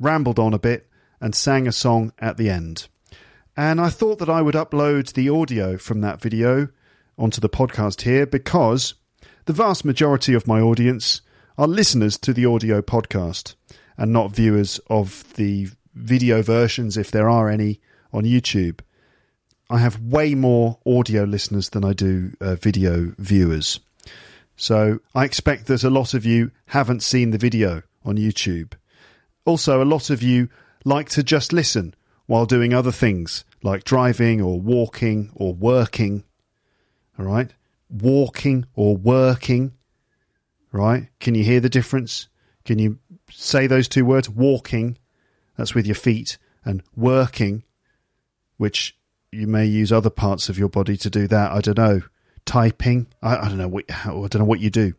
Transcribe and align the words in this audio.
rambled 0.00 0.38
on 0.38 0.54
a 0.54 0.58
bit, 0.58 0.88
and 1.20 1.34
sang 1.34 1.68
a 1.68 1.72
song 1.72 2.14
at 2.18 2.38
the 2.38 2.48
end. 2.48 2.88
And 3.54 3.78
I 3.78 3.90
thought 3.90 4.18
that 4.20 4.30
I 4.30 4.40
would 4.40 4.54
upload 4.54 5.12
the 5.12 5.28
audio 5.28 5.76
from 5.76 6.00
that 6.00 6.22
video 6.22 6.68
onto 7.18 7.42
the 7.42 7.50
podcast 7.50 8.00
here 8.02 8.24
because 8.24 8.94
the 9.44 9.52
vast 9.52 9.84
majority 9.84 10.32
of 10.32 10.46
my 10.46 10.62
audience 10.62 11.20
are 11.58 11.66
listeners 11.66 12.16
to 12.20 12.32
the 12.32 12.46
audio 12.46 12.80
podcast 12.80 13.54
and 13.98 14.14
not 14.14 14.34
viewers 14.34 14.80
of 14.88 15.30
the 15.34 15.68
video 15.94 16.40
versions, 16.40 16.96
if 16.96 17.10
there 17.10 17.28
are 17.28 17.50
any, 17.50 17.82
on 18.14 18.24
YouTube. 18.24 18.80
I 19.68 19.76
have 19.76 20.00
way 20.00 20.34
more 20.34 20.78
audio 20.86 21.24
listeners 21.24 21.68
than 21.68 21.84
I 21.84 21.92
do 21.92 22.32
uh, 22.40 22.54
video 22.54 23.12
viewers. 23.18 23.78
So 24.56 25.00
I 25.14 25.26
expect 25.26 25.66
that 25.66 25.84
a 25.84 25.90
lot 25.90 26.14
of 26.14 26.24
you 26.24 26.50
haven't 26.68 27.02
seen 27.02 27.30
the 27.30 27.36
video 27.36 27.82
on 28.08 28.16
YouTube. 28.16 28.72
Also, 29.44 29.82
a 29.82 29.84
lot 29.84 30.10
of 30.10 30.22
you 30.22 30.48
like 30.84 31.08
to 31.10 31.22
just 31.22 31.52
listen 31.52 31.94
while 32.26 32.46
doing 32.46 32.74
other 32.74 32.92
things 32.92 33.44
like 33.62 33.84
driving 33.84 34.40
or 34.40 34.60
walking 34.60 35.30
or 35.34 35.54
working. 35.54 36.24
All 37.18 37.24
right? 37.24 37.52
Walking 37.88 38.66
or 38.74 38.96
working. 38.96 39.72
Right? 40.70 41.08
Can 41.20 41.34
you 41.34 41.44
hear 41.44 41.60
the 41.60 41.68
difference? 41.68 42.28
Can 42.64 42.78
you 42.78 42.98
say 43.30 43.66
those 43.66 43.88
two 43.88 44.04
words? 44.04 44.28
Walking, 44.28 44.98
that's 45.56 45.74
with 45.74 45.86
your 45.86 45.94
feet, 45.94 46.36
and 46.64 46.82
working, 46.94 47.64
which 48.58 48.96
you 49.32 49.46
may 49.46 49.64
use 49.64 49.90
other 49.90 50.10
parts 50.10 50.48
of 50.48 50.58
your 50.58 50.68
body 50.68 50.96
to 50.98 51.10
do 51.10 51.26
that. 51.28 51.52
I 51.52 51.60
don't 51.60 51.78
know 51.78 52.02
typing. 52.48 53.06
I, 53.22 53.36
I 53.36 53.48
don't 53.48 53.58
know 53.58 53.68
what 53.68 53.84
I 53.90 54.08
don't 54.08 54.38
know 54.38 54.44
what 54.44 54.60
you 54.60 54.70
do. 54.70 54.94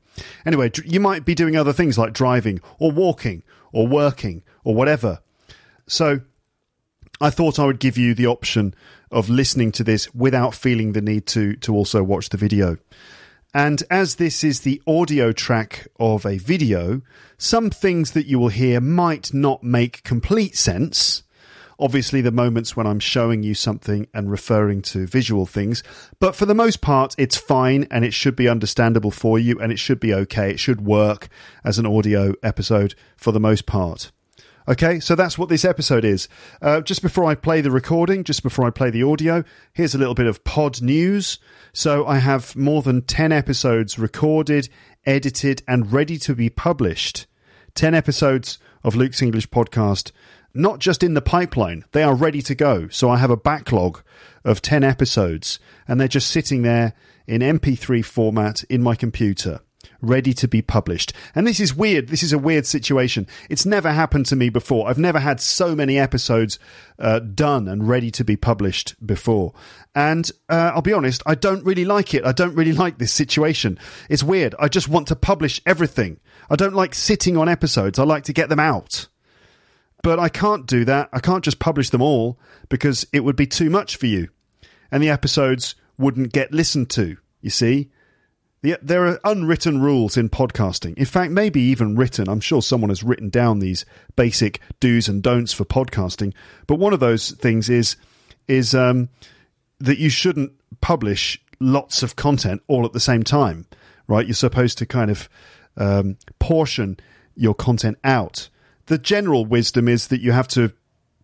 Anyway, 0.46 0.72
you 0.86 1.00
might 1.00 1.26
be 1.26 1.36
doing 1.36 1.58
other 1.58 1.74
things 1.74 1.98
like 1.98 2.14
driving 2.14 2.62
or 2.78 2.92
walking 2.92 3.44
or 3.74 3.88
working 3.88 4.44
or 4.64 4.76
whatever. 4.76 5.20
So 5.88 6.22
I 7.20 7.32
thought 7.32 7.60
I 7.60 7.66
would 7.66 7.80
give 7.80 7.98
you 7.98 8.14
the 8.14 8.28
option 8.28 8.76
of 9.12 9.30
listening 9.30 9.72
to 9.74 9.84
this 9.84 10.14
without 10.14 10.54
feeling 10.54 10.94
the 10.94 11.02
need 11.02 11.26
to 11.28 11.56
to 11.58 11.74
also 11.74 12.04
watch 12.04 12.30
the 12.30 12.38
video. 12.38 12.78
And 13.52 13.82
as 13.90 14.16
this 14.16 14.44
is 14.44 14.62
the 14.62 14.80
audio 14.86 15.32
track 15.32 15.88
of 16.00 16.28
a 16.28 16.38
video, 16.38 17.02
some 17.40 17.72
things 17.72 18.12
that 18.12 18.28
you 18.28 18.38
will 18.38 18.50
hear 18.50 18.80
might 18.80 19.34
not 19.34 19.64
make 19.64 20.04
complete 20.04 20.56
sense 20.56 21.24
obviously 21.80 22.22
the 22.22 22.32
moments 22.32 22.76
when 22.76 22.86
I'm 22.86 23.00
showing 23.00 23.44
you 23.44 23.54
something 23.54 24.08
and 24.14 24.30
referring 24.30 24.82
to 24.84 25.08
visual 25.08 25.46
things. 25.46 25.84
But 26.20 26.36
for 26.36 26.46
the 26.46 26.54
most 26.54 26.82
part, 26.82 27.16
it's 27.18 27.38
fine 27.38 27.88
and 27.90 28.04
it 28.04 28.14
should 28.14 28.36
be 28.36 28.50
understandable 28.50 29.12
for 29.12 29.40
you 29.40 29.60
and 29.60 29.72
it 29.72 29.80
should 29.80 30.00
be 30.00 30.14
okay. 30.14 30.52
It 30.52 30.60
should 30.60 30.86
work 30.86 31.30
as 31.64 31.80
an 31.80 31.86
audio 31.86 32.34
episode 32.44 32.96
for 33.18 33.32
the 33.32 33.40
most 33.40 33.66
part. 33.66 34.12
Okay, 34.68 35.00
so 35.00 35.16
that's 35.16 35.36
what 35.36 35.50
this 35.50 35.66
episode 35.66 36.06
is. 36.06 36.28
Uh, 36.62 36.82
just 36.82 37.02
before 37.02 37.26
I 37.26 37.34
play 37.34 37.60
the 37.62 37.72
recording, 37.72 38.24
just 38.24 38.44
before 38.44 38.68
I 38.68 38.70
play 38.70 38.92
the 38.92 39.02
audio, 39.02 39.44
here's 39.74 39.96
a 39.96 39.98
little 39.98 40.14
bit 40.14 40.28
of 40.28 40.44
pod 40.44 40.80
news. 40.80 41.40
So 41.74 42.06
I 42.06 42.20
have 42.20 42.56
more 42.56 42.84
than 42.84 43.02
10 43.02 43.32
episodes 43.32 43.98
recorded, 43.98 44.70
edited, 45.08 45.64
and 45.68 45.92
ready 45.92 46.20
to 46.20 46.36
be 46.36 46.52
published. 46.52 47.26
10 47.74 47.96
episodes 47.96 48.60
of 48.84 48.96
Luke's 48.96 49.24
English 49.24 49.50
podcast 49.50 50.12
not 50.54 50.80
just 50.80 51.04
in 51.04 51.14
the 51.14 51.22
pipeline, 51.22 51.86
they 51.92 52.04
are 52.04 52.16
ready 52.16 52.42
to 52.44 52.56
go. 52.56 52.88
So 52.90 53.10
I 53.10 53.18
have 53.18 53.30
a 53.30 53.38
backlog 53.38 54.02
of 54.44 54.62
10 54.62 54.84
episodes 54.84 55.60
and 55.88 56.00
they're 56.00 56.08
just 56.08 56.30
sitting 56.30 56.62
there 56.62 56.94
in 57.28 57.42
MP3 57.42 58.04
format 58.04 58.64
in 58.64 58.82
my 58.82 58.96
computer, 58.96 59.60
ready 60.02 60.34
to 60.34 60.48
be 60.48 60.64
published. 60.64 61.14
And 61.36 61.46
this 61.46 61.60
is 61.60 61.76
weird. 61.76 62.08
This 62.08 62.24
is 62.24 62.34
a 62.34 62.40
weird 62.40 62.66
situation. 62.66 63.28
It's 63.50 63.66
never 63.66 63.92
happened 63.92 64.26
to 64.28 64.36
me 64.36 64.50
before. 64.50 64.90
I've 64.90 64.98
never 64.98 65.20
had 65.20 65.40
so 65.40 65.76
many 65.76 66.00
episodes 66.00 66.58
uh, 66.98 67.20
done 67.20 67.68
and 67.68 67.88
ready 67.88 68.10
to 68.12 68.24
be 68.24 68.36
published 68.36 68.96
before. 69.06 69.54
And 69.94 70.30
uh, 70.50 70.72
I'll 70.74 70.82
be 70.82 70.94
honest, 70.94 71.22
I 71.28 71.36
don't 71.36 71.64
really 71.64 71.86
like 71.86 72.16
it. 72.16 72.26
I 72.26 72.32
don't 72.32 72.56
really 72.56 72.74
like 72.74 72.98
this 72.98 73.14
situation. 73.14 73.78
It's 74.10 74.24
weird. 74.24 74.56
I 74.58 74.68
just 74.68 74.90
want 74.90 75.08
to 75.10 75.16
publish 75.16 75.62
everything. 75.66 76.20
I 76.50 76.56
don't 76.56 76.76
like 76.76 76.96
sitting 76.96 77.38
on 77.38 77.48
episodes. 77.48 78.00
I 78.00 78.04
like 78.04 78.24
to 78.24 78.34
get 78.34 78.50
them 78.50 78.60
out. 78.60 79.08
But 80.02 80.20
I 80.20 80.30
can't 80.30 80.66
do 80.66 80.86
that. 80.86 81.10
I 81.12 81.20
can't 81.20 81.44
just 81.44 81.60
publish 81.60 81.90
them 81.90 82.02
all 82.02 82.40
because 82.70 83.06
it 83.12 83.24
would 83.24 83.36
be 83.36 83.48
too 83.48 83.70
much 83.70 83.98
for 83.98 84.06
you. 84.06 84.30
And 84.92 85.04
the 85.04 85.10
episodes 85.10 85.76
wouldn't 85.98 86.34
get 86.34 86.54
listened 86.54 86.90
to, 86.92 87.18
you 87.42 87.50
see? 87.50 87.90
The, 88.62 88.78
there 88.82 89.08
are 89.08 89.20
unwritten 89.24 89.82
rules 89.82 90.18
in 90.18 90.30
podcasting. 90.30 90.98
In 90.98 91.06
fact, 91.06 91.32
maybe 91.32 91.62
even 91.62 91.96
written. 91.96 92.28
I'm 92.28 92.42
sure 92.42 92.62
someone 92.62 92.90
has 92.90 93.04
written 93.04 93.30
down 93.30 93.60
these 93.60 93.86
basic 94.16 94.60
do's 94.80 95.08
and 95.08 95.24
don'ts 95.24 95.54
for 95.54 95.66
podcasting. 95.66 96.34
But 96.68 96.76
one 96.76 96.94
of 96.94 97.00
those 97.00 97.32
things 97.32 97.70
is 97.70 97.96
is 98.48 98.74
um, 98.74 99.10
that 99.80 100.00
you 100.00 100.10
shouldn't 100.10 100.52
publish 100.82 101.42
lots 101.60 102.04
of 102.04 102.16
content 102.16 102.62
all 102.68 102.86
at 102.86 102.94
the 102.94 103.00
same 103.00 103.24
time. 103.24 103.66
Right? 104.08 104.26
You're 104.26 104.34
supposed 104.34 104.78
to 104.80 104.86
kind 104.86 105.12
of 105.12 105.30
um, 105.78 106.18
portion 106.40 106.98
your 107.36 107.54
content 107.54 107.98
out. 108.04 108.50
The 108.90 108.98
general 108.98 109.46
wisdom 109.46 109.88
is 109.88 110.08
that 110.08 110.20
you 110.20 110.32
have 110.32 110.48
to 110.50 110.74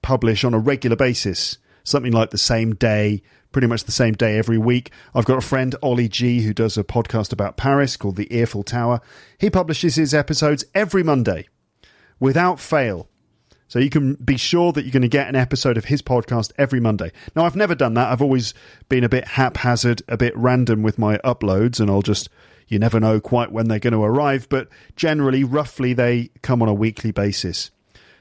publish 0.04 0.44
on 0.44 0.54
a 0.54 0.60
regular 0.60 0.96
basis, 0.96 1.58
something 1.84 2.12
like 2.12 2.30
the 2.30 2.38
same 2.38 2.76
day, 2.76 3.24
pretty 3.52 3.66
much 3.66 3.86
the 3.86 3.92
same 3.92 4.14
day 4.14 4.38
every 4.38 4.60
week. 4.60 4.92
I've 5.16 5.26
got 5.26 5.40
a 5.40 5.42
friend, 5.42 5.74
Ollie 5.82 6.08
G, 6.08 6.42
who 6.42 6.54
does 6.54 6.78
a 6.78 6.84
podcast 6.84 7.34
about 7.34 7.58
Paris 7.58 7.98
called 7.98 8.18
The 8.18 8.32
Earful 8.32 8.62
Tower. 8.62 9.02
He 9.40 9.50
publishes 9.50 9.96
his 9.96 10.14
episodes 10.14 10.64
every 10.76 11.02
Monday 11.02 11.48
without 12.20 12.60
fail. 12.60 13.10
So 13.68 13.80
you 13.80 13.90
can 13.90 14.14
be 14.14 14.38
sure 14.38 14.72
that 14.72 14.84
you're 14.84 14.92
going 14.92 15.02
to 15.02 15.08
get 15.08 15.28
an 15.28 15.36
episode 15.36 15.76
of 15.76 15.86
his 15.86 16.04
podcast 16.04 16.52
every 16.60 16.80
Monday. 16.80 17.12
Now, 17.36 17.46
I've 17.46 17.56
never 17.56 17.74
done 17.74 17.96
that. 17.96 18.12
I've 18.12 18.22
always 18.22 18.54
been 18.90 19.04
a 19.04 19.10
bit 19.10 19.26
haphazard, 19.26 20.04
a 20.08 20.18
bit 20.18 20.38
random 20.38 20.84
with 20.84 21.00
my 21.00 21.18
uploads, 21.26 21.80
and 21.80 21.90
I'll 21.90 22.04
just, 22.04 22.30
you 22.68 22.80
never 22.80 23.00
know 23.00 23.20
quite 23.20 23.52
when 23.52 23.68
they're 23.68 23.80
going 23.80 23.94
to 23.94 24.04
arrive, 24.04 24.48
but 24.50 24.68
generally, 24.96 25.44
roughly, 25.44 25.94
they 25.94 26.30
come 26.42 26.62
on 26.62 26.68
a 26.68 26.74
weekly 26.74 27.12
basis. 27.12 27.72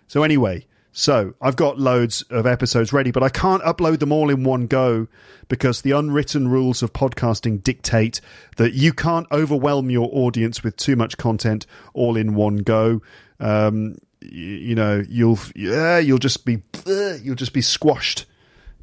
So, 0.07 0.23
anyway, 0.23 0.67
so 0.97 1.35
I've 1.41 1.57
got 1.57 1.79
loads 1.79 2.23
of 2.31 2.47
episodes 2.47 2.93
ready, 2.93 3.11
but 3.11 3.25
I 3.25 3.29
can't 3.29 3.63
upload 3.65 3.99
them 3.99 4.13
all 4.13 4.31
in 4.31 4.45
one 4.45 4.69
go 4.69 5.09
because 5.49 5.83
the 5.83 5.91
unwritten 5.91 6.47
rules 6.47 6.85
of 6.85 6.93
podcasting 6.93 7.65
dictate 7.65 8.21
that 8.59 8.75
you 8.75 8.93
can't 8.93 9.27
overwhelm 9.33 9.91
your 9.91 10.09
audience 10.13 10.63
with 10.63 10.77
too 10.77 10.95
much 10.95 11.17
content 11.17 11.67
all 11.95 12.17
in 12.17 12.37
one 12.37 12.59
go. 12.59 13.03
Um, 13.41 13.99
you, 14.21 14.31
you, 14.31 14.75
know, 14.77 15.03
you'll 15.09 15.41
yeah, 15.57 15.99
you'll 15.99 16.19
just 16.19 16.45
be 16.45 16.63
you'll 16.87 17.35
just 17.35 17.53
be 17.53 17.61
squashed 17.61 18.27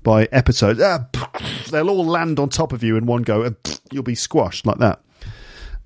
by 0.03 0.25
episodes. 0.33 0.81
Ah, 0.81 1.07
they'll 1.69 1.89
all 1.89 2.05
land 2.05 2.39
on 2.39 2.49
top 2.49 2.73
of 2.73 2.83
you 2.83 2.97
in 2.97 3.05
one 3.05 3.21
go, 3.21 3.43
and 3.43 3.55
you'll 3.89 4.03
be 4.03 4.15
squashed 4.15 4.65
like 4.65 4.79
that. 4.79 5.01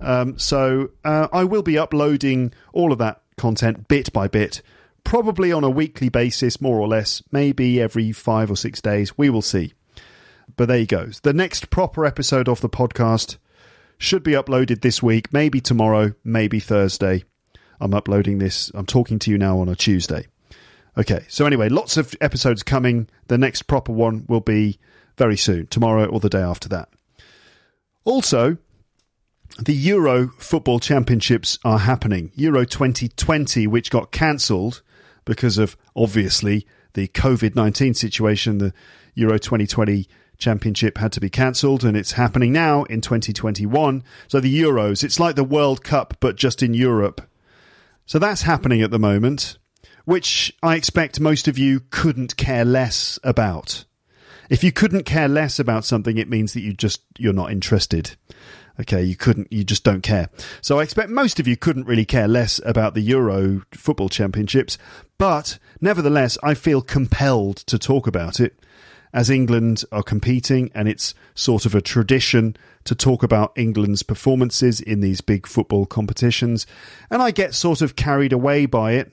Um, 0.00 0.38
so 0.38 0.90
uh, 1.04 1.28
I 1.32 1.44
will 1.44 1.62
be 1.62 1.78
uploading 1.78 2.52
all 2.72 2.92
of 2.92 2.98
that 2.98 3.22
content 3.36 3.88
bit 3.88 4.12
by 4.12 4.28
bit 4.28 4.62
probably 5.06 5.52
on 5.52 5.62
a 5.62 5.70
weekly 5.70 6.08
basis, 6.08 6.60
more 6.60 6.80
or 6.80 6.88
less, 6.88 7.22
maybe 7.30 7.80
every 7.80 8.10
five 8.10 8.50
or 8.50 8.56
six 8.56 8.80
days. 8.80 9.16
We 9.16 9.30
will 9.30 9.40
see. 9.40 9.72
But 10.56 10.66
there 10.66 10.78
you 10.78 10.86
go. 10.86 11.06
The 11.22 11.32
next 11.32 11.70
proper 11.70 12.04
episode 12.04 12.48
of 12.48 12.60
the 12.60 12.68
podcast 12.68 13.36
should 13.98 14.24
be 14.24 14.32
uploaded 14.32 14.80
this 14.80 15.02
week, 15.02 15.32
maybe 15.32 15.60
tomorrow, 15.60 16.12
maybe 16.24 16.58
Thursday. 16.58 17.22
I'm 17.80 17.94
uploading 17.94 18.38
this, 18.38 18.70
I'm 18.74 18.84
talking 18.84 19.18
to 19.20 19.30
you 19.30 19.38
now 19.38 19.60
on 19.60 19.68
a 19.68 19.76
Tuesday. 19.76 20.26
Okay, 20.98 21.24
so 21.28 21.46
anyway, 21.46 21.68
lots 21.68 21.96
of 21.96 22.16
episodes 22.20 22.62
coming. 22.62 23.08
The 23.28 23.38
next 23.38 23.62
proper 23.62 23.92
one 23.92 24.24
will 24.28 24.40
be 24.40 24.78
very 25.16 25.36
soon, 25.36 25.68
tomorrow 25.68 26.06
or 26.06 26.18
the 26.18 26.30
day 26.30 26.40
after 26.40 26.68
that. 26.70 26.88
Also, 28.04 28.56
the 29.58 29.74
Euro 29.74 30.28
Football 30.38 30.80
Championships 30.80 31.58
are 31.64 31.78
happening. 31.78 32.30
Euro 32.34 32.64
2020, 32.64 33.66
which 33.66 33.90
got 33.90 34.12
cancelled 34.12 34.82
because 35.24 35.56
of 35.58 35.76
obviously 35.94 36.66
the 36.92 37.08
COVID 37.08 37.54
19 37.54 37.94
situation. 37.94 38.58
The 38.58 38.74
Euro 39.14 39.38
2020 39.38 40.08
championship 40.38 40.98
had 40.98 41.12
to 41.12 41.20
be 41.20 41.30
cancelled 41.30 41.84
and 41.84 41.96
it's 41.96 42.12
happening 42.12 42.52
now 42.52 42.84
in 42.84 43.00
2021. 43.00 44.04
So 44.28 44.40
the 44.40 44.62
Euros, 44.62 45.02
it's 45.02 45.18
like 45.18 45.36
the 45.36 45.44
World 45.44 45.82
Cup, 45.82 46.18
but 46.20 46.36
just 46.36 46.62
in 46.62 46.74
Europe. 46.74 47.22
So 48.04 48.18
that's 48.18 48.42
happening 48.42 48.82
at 48.82 48.90
the 48.90 48.98
moment, 48.98 49.56
which 50.04 50.54
I 50.62 50.76
expect 50.76 51.18
most 51.18 51.48
of 51.48 51.56
you 51.56 51.80
couldn't 51.90 52.36
care 52.36 52.64
less 52.64 53.18
about. 53.24 53.86
If 54.48 54.62
you 54.62 54.70
couldn't 54.70 55.04
care 55.04 55.28
less 55.28 55.58
about 55.58 55.84
something, 55.84 56.18
it 56.18 56.28
means 56.28 56.52
that 56.52 56.60
you 56.60 56.72
just, 56.72 57.02
you're 57.18 57.32
not 57.32 57.50
interested. 57.50 58.16
Okay, 58.78 59.02
you 59.02 59.16
couldn't, 59.16 59.50
you 59.50 59.64
just 59.64 59.84
don't 59.84 60.02
care. 60.02 60.28
So 60.60 60.78
I 60.78 60.82
expect 60.82 61.08
most 61.08 61.40
of 61.40 61.48
you 61.48 61.56
couldn't 61.56 61.86
really 61.86 62.04
care 62.04 62.28
less 62.28 62.60
about 62.64 62.94
the 62.94 63.00
Euro 63.02 63.62
football 63.72 64.10
championships, 64.10 64.76
but 65.16 65.58
nevertheless, 65.80 66.36
I 66.42 66.54
feel 66.54 66.82
compelled 66.82 67.58
to 67.58 67.78
talk 67.78 68.06
about 68.06 68.38
it 68.38 68.58
as 69.14 69.30
England 69.30 69.82
are 69.92 70.02
competing 70.02 70.70
and 70.74 70.88
it's 70.88 71.14
sort 71.34 71.64
of 71.64 71.74
a 71.74 71.80
tradition 71.80 72.54
to 72.84 72.94
talk 72.94 73.22
about 73.22 73.52
England's 73.56 74.02
performances 74.02 74.80
in 74.80 75.00
these 75.00 75.22
big 75.22 75.46
football 75.46 75.86
competitions. 75.86 76.66
And 77.10 77.22
I 77.22 77.30
get 77.30 77.54
sort 77.54 77.80
of 77.80 77.96
carried 77.96 78.34
away 78.34 78.66
by 78.66 78.92
it. 78.92 79.10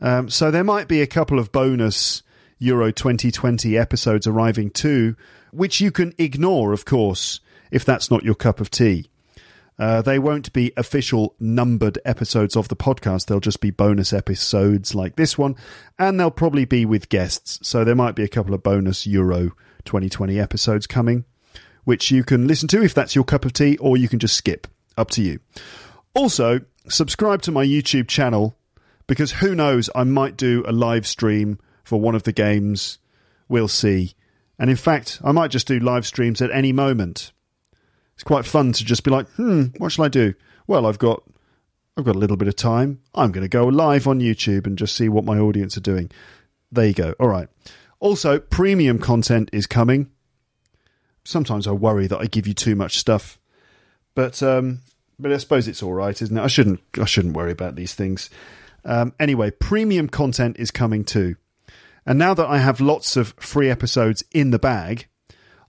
Um, 0.00 0.30
so 0.30 0.50
there 0.50 0.64
might 0.64 0.88
be 0.88 1.02
a 1.02 1.06
couple 1.06 1.38
of 1.38 1.52
bonus 1.52 2.22
Euro 2.58 2.90
2020 2.90 3.76
episodes 3.76 4.26
arriving 4.26 4.70
too, 4.70 5.14
which 5.50 5.78
you 5.78 5.92
can 5.92 6.14
ignore, 6.16 6.72
of 6.72 6.86
course 6.86 7.40
if 7.70 7.84
that's 7.84 8.10
not 8.10 8.24
your 8.24 8.34
cup 8.34 8.60
of 8.60 8.70
tea. 8.70 9.08
Uh, 9.78 10.02
they 10.02 10.18
won't 10.18 10.52
be 10.52 10.72
official 10.76 11.36
numbered 11.38 11.98
episodes 12.04 12.56
of 12.56 12.68
the 12.68 12.76
podcast. 12.76 13.26
They'll 13.26 13.38
just 13.38 13.60
be 13.60 13.70
bonus 13.70 14.12
episodes 14.12 14.94
like 14.94 15.14
this 15.14 15.38
one, 15.38 15.54
and 15.98 16.18
they'll 16.18 16.32
probably 16.32 16.64
be 16.64 16.84
with 16.84 17.08
guests. 17.08 17.60
So 17.62 17.84
there 17.84 17.94
might 17.94 18.16
be 18.16 18.24
a 18.24 18.28
couple 18.28 18.54
of 18.54 18.62
bonus 18.62 19.06
Euro 19.06 19.52
2020 19.84 20.38
episodes 20.40 20.88
coming, 20.88 21.24
which 21.84 22.10
you 22.10 22.24
can 22.24 22.48
listen 22.48 22.66
to 22.68 22.82
if 22.82 22.92
that's 22.92 23.14
your 23.14 23.24
cup 23.24 23.44
of 23.44 23.52
tea, 23.52 23.76
or 23.78 23.96
you 23.96 24.08
can 24.08 24.18
just 24.18 24.36
skip. 24.36 24.66
Up 24.96 25.10
to 25.10 25.22
you. 25.22 25.38
Also, 26.12 26.62
subscribe 26.88 27.40
to 27.42 27.52
my 27.52 27.64
YouTube 27.64 28.08
channel 28.08 28.56
because 29.06 29.30
who 29.32 29.54
knows, 29.54 29.88
I 29.94 30.02
might 30.02 30.36
do 30.36 30.64
a 30.66 30.72
live 30.72 31.06
stream 31.06 31.60
for 31.84 32.00
one 32.00 32.16
of 32.16 32.24
the 32.24 32.32
games. 32.32 32.98
We'll 33.48 33.68
see. 33.68 34.14
And 34.58 34.70
in 34.70 34.76
fact, 34.76 35.20
I 35.22 35.30
might 35.30 35.52
just 35.52 35.68
do 35.68 35.78
live 35.78 36.04
streams 36.04 36.42
at 36.42 36.50
any 36.50 36.72
moment 36.72 37.30
it's 38.18 38.24
quite 38.24 38.44
fun 38.44 38.72
to 38.72 38.84
just 38.84 39.04
be 39.04 39.12
like, 39.12 39.28
hmm, 39.36 39.66
what 39.76 39.92
shall 39.92 40.04
I 40.04 40.08
do? 40.08 40.34
Well, 40.66 40.86
I've 40.86 40.98
got 40.98 41.22
I've 41.96 42.04
got 42.04 42.16
a 42.16 42.18
little 42.18 42.36
bit 42.36 42.48
of 42.48 42.56
time. 42.56 43.00
I'm 43.14 43.30
going 43.30 43.44
to 43.44 43.48
go 43.48 43.68
live 43.68 44.08
on 44.08 44.18
YouTube 44.18 44.66
and 44.66 44.76
just 44.76 44.96
see 44.96 45.08
what 45.08 45.24
my 45.24 45.38
audience 45.38 45.76
are 45.76 45.82
doing. 45.82 46.10
There 46.72 46.86
you 46.86 46.94
go. 46.94 47.14
All 47.20 47.28
right. 47.28 47.48
Also, 48.00 48.40
premium 48.40 48.98
content 48.98 49.50
is 49.52 49.68
coming. 49.68 50.10
Sometimes 51.22 51.68
I 51.68 51.70
worry 51.70 52.08
that 52.08 52.18
I 52.18 52.26
give 52.26 52.48
you 52.48 52.54
too 52.54 52.74
much 52.74 52.98
stuff, 52.98 53.38
but 54.16 54.42
um, 54.42 54.80
but 55.16 55.32
I 55.32 55.36
suppose 55.36 55.68
it's 55.68 55.84
all 55.84 55.92
right, 55.92 56.20
isn't 56.20 56.36
it? 56.36 56.42
I 56.42 56.48
shouldn't 56.48 56.80
I 57.00 57.04
shouldn't 57.04 57.36
worry 57.36 57.52
about 57.52 57.76
these 57.76 57.94
things. 57.94 58.30
Um, 58.84 59.14
anyway, 59.20 59.52
premium 59.52 60.08
content 60.08 60.56
is 60.58 60.72
coming 60.72 61.04
too, 61.04 61.36
and 62.04 62.18
now 62.18 62.34
that 62.34 62.48
I 62.48 62.58
have 62.58 62.80
lots 62.80 63.16
of 63.16 63.34
free 63.38 63.70
episodes 63.70 64.24
in 64.32 64.50
the 64.50 64.58
bag, 64.58 65.06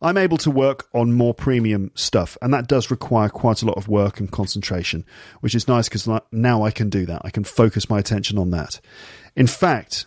I'm 0.01 0.17
able 0.17 0.37
to 0.37 0.51
work 0.51 0.87
on 0.93 1.13
more 1.13 1.33
premium 1.33 1.91
stuff, 1.93 2.37
and 2.41 2.53
that 2.53 2.67
does 2.67 2.89
require 2.89 3.29
quite 3.29 3.61
a 3.61 3.65
lot 3.65 3.77
of 3.77 3.87
work 3.87 4.19
and 4.19 4.31
concentration, 4.31 5.05
which 5.41 5.55
is 5.55 5.67
nice 5.67 5.89
because 5.89 6.07
now 6.31 6.63
I 6.63 6.71
can 6.71 6.89
do 6.89 7.05
that. 7.05 7.21
I 7.25 7.29
can 7.29 7.43
focus 7.43 7.89
my 7.89 7.99
attention 7.99 8.37
on 8.37 8.51
that. 8.51 8.79
In 9.35 9.47
fact, 9.47 10.05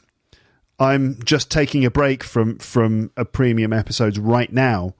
I'm 0.78 1.22
just 1.22 1.50
taking 1.50 1.84
a 1.84 1.90
break 1.90 2.24
from 2.24 2.58
from 2.58 3.10
a 3.16 3.24
premium 3.24 3.72
episodes 3.72 4.18
right 4.18 4.52
now 4.52 4.94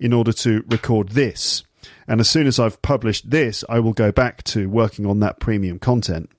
in 0.00 0.12
order 0.12 0.32
to 0.32 0.64
record 0.68 1.10
this. 1.10 1.64
And 2.06 2.20
as 2.20 2.28
soon 2.28 2.46
as 2.46 2.58
I've 2.58 2.80
published 2.82 3.30
this, 3.30 3.64
I 3.68 3.80
will 3.80 3.92
go 3.92 4.10
back 4.10 4.42
to 4.44 4.68
working 4.68 5.06
on 5.06 5.20
that 5.20 5.40
premium 5.40 5.78
content. 5.78 6.30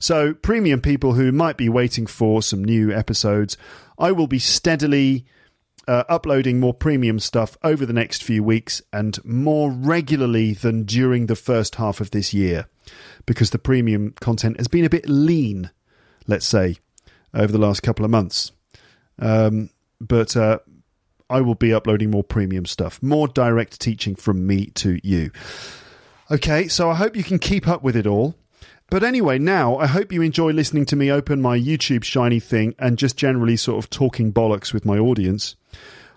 So, 0.00 0.32
premium 0.32 0.80
people 0.80 1.14
who 1.14 1.32
might 1.32 1.56
be 1.56 1.68
waiting 1.68 2.06
for 2.06 2.40
some 2.40 2.64
new 2.64 2.92
episodes, 2.92 3.56
I 3.98 4.12
will 4.12 4.28
be 4.28 4.38
steadily 4.38 5.26
uh, 5.88 6.04
uploading 6.08 6.60
more 6.60 6.74
premium 6.74 7.18
stuff 7.18 7.56
over 7.64 7.86
the 7.86 7.94
next 7.94 8.22
few 8.22 8.44
weeks 8.44 8.82
and 8.92 9.24
more 9.24 9.70
regularly 9.72 10.52
than 10.52 10.84
during 10.84 11.26
the 11.26 11.34
first 11.34 11.76
half 11.76 12.00
of 12.00 12.10
this 12.10 12.34
year 12.34 12.68
because 13.24 13.50
the 13.50 13.58
premium 13.58 14.14
content 14.20 14.58
has 14.58 14.68
been 14.68 14.84
a 14.84 14.90
bit 14.90 15.08
lean, 15.08 15.70
let's 16.26 16.46
say, 16.46 16.76
over 17.32 17.50
the 17.50 17.58
last 17.58 17.82
couple 17.82 18.04
of 18.04 18.10
months. 18.10 18.52
Um, 19.18 19.70
but 19.98 20.36
uh, 20.36 20.58
I 21.30 21.40
will 21.40 21.54
be 21.54 21.72
uploading 21.72 22.10
more 22.10 22.24
premium 22.24 22.66
stuff, 22.66 23.02
more 23.02 23.26
direct 23.26 23.80
teaching 23.80 24.14
from 24.14 24.46
me 24.46 24.66
to 24.76 25.00
you. 25.02 25.30
Okay, 26.30 26.68
so 26.68 26.90
I 26.90 26.94
hope 26.94 27.16
you 27.16 27.24
can 27.24 27.38
keep 27.38 27.66
up 27.66 27.82
with 27.82 27.96
it 27.96 28.06
all. 28.06 28.34
But 28.90 29.04
anyway, 29.04 29.38
now 29.38 29.76
I 29.76 29.86
hope 29.86 30.12
you 30.12 30.22
enjoy 30.22 30.52
listening 30.52 30.86
to 30.86 30.96
me 30.96 31.10
open 31.10 31.42
my 31.42 31.58
YouTube 31.58 32.04
shiny 32.04 32.40
thing 32.40 32.74
and 32.78 32.96
just 32.96 33.18
generally 33.18 33.56
sort 33.56 33.84
of 33.84 33.90
talking 33.90 34.32
bollocks 34.32 34.72
with 34.72 34.86
my 34.86 34.98
audience. 34.98 35.56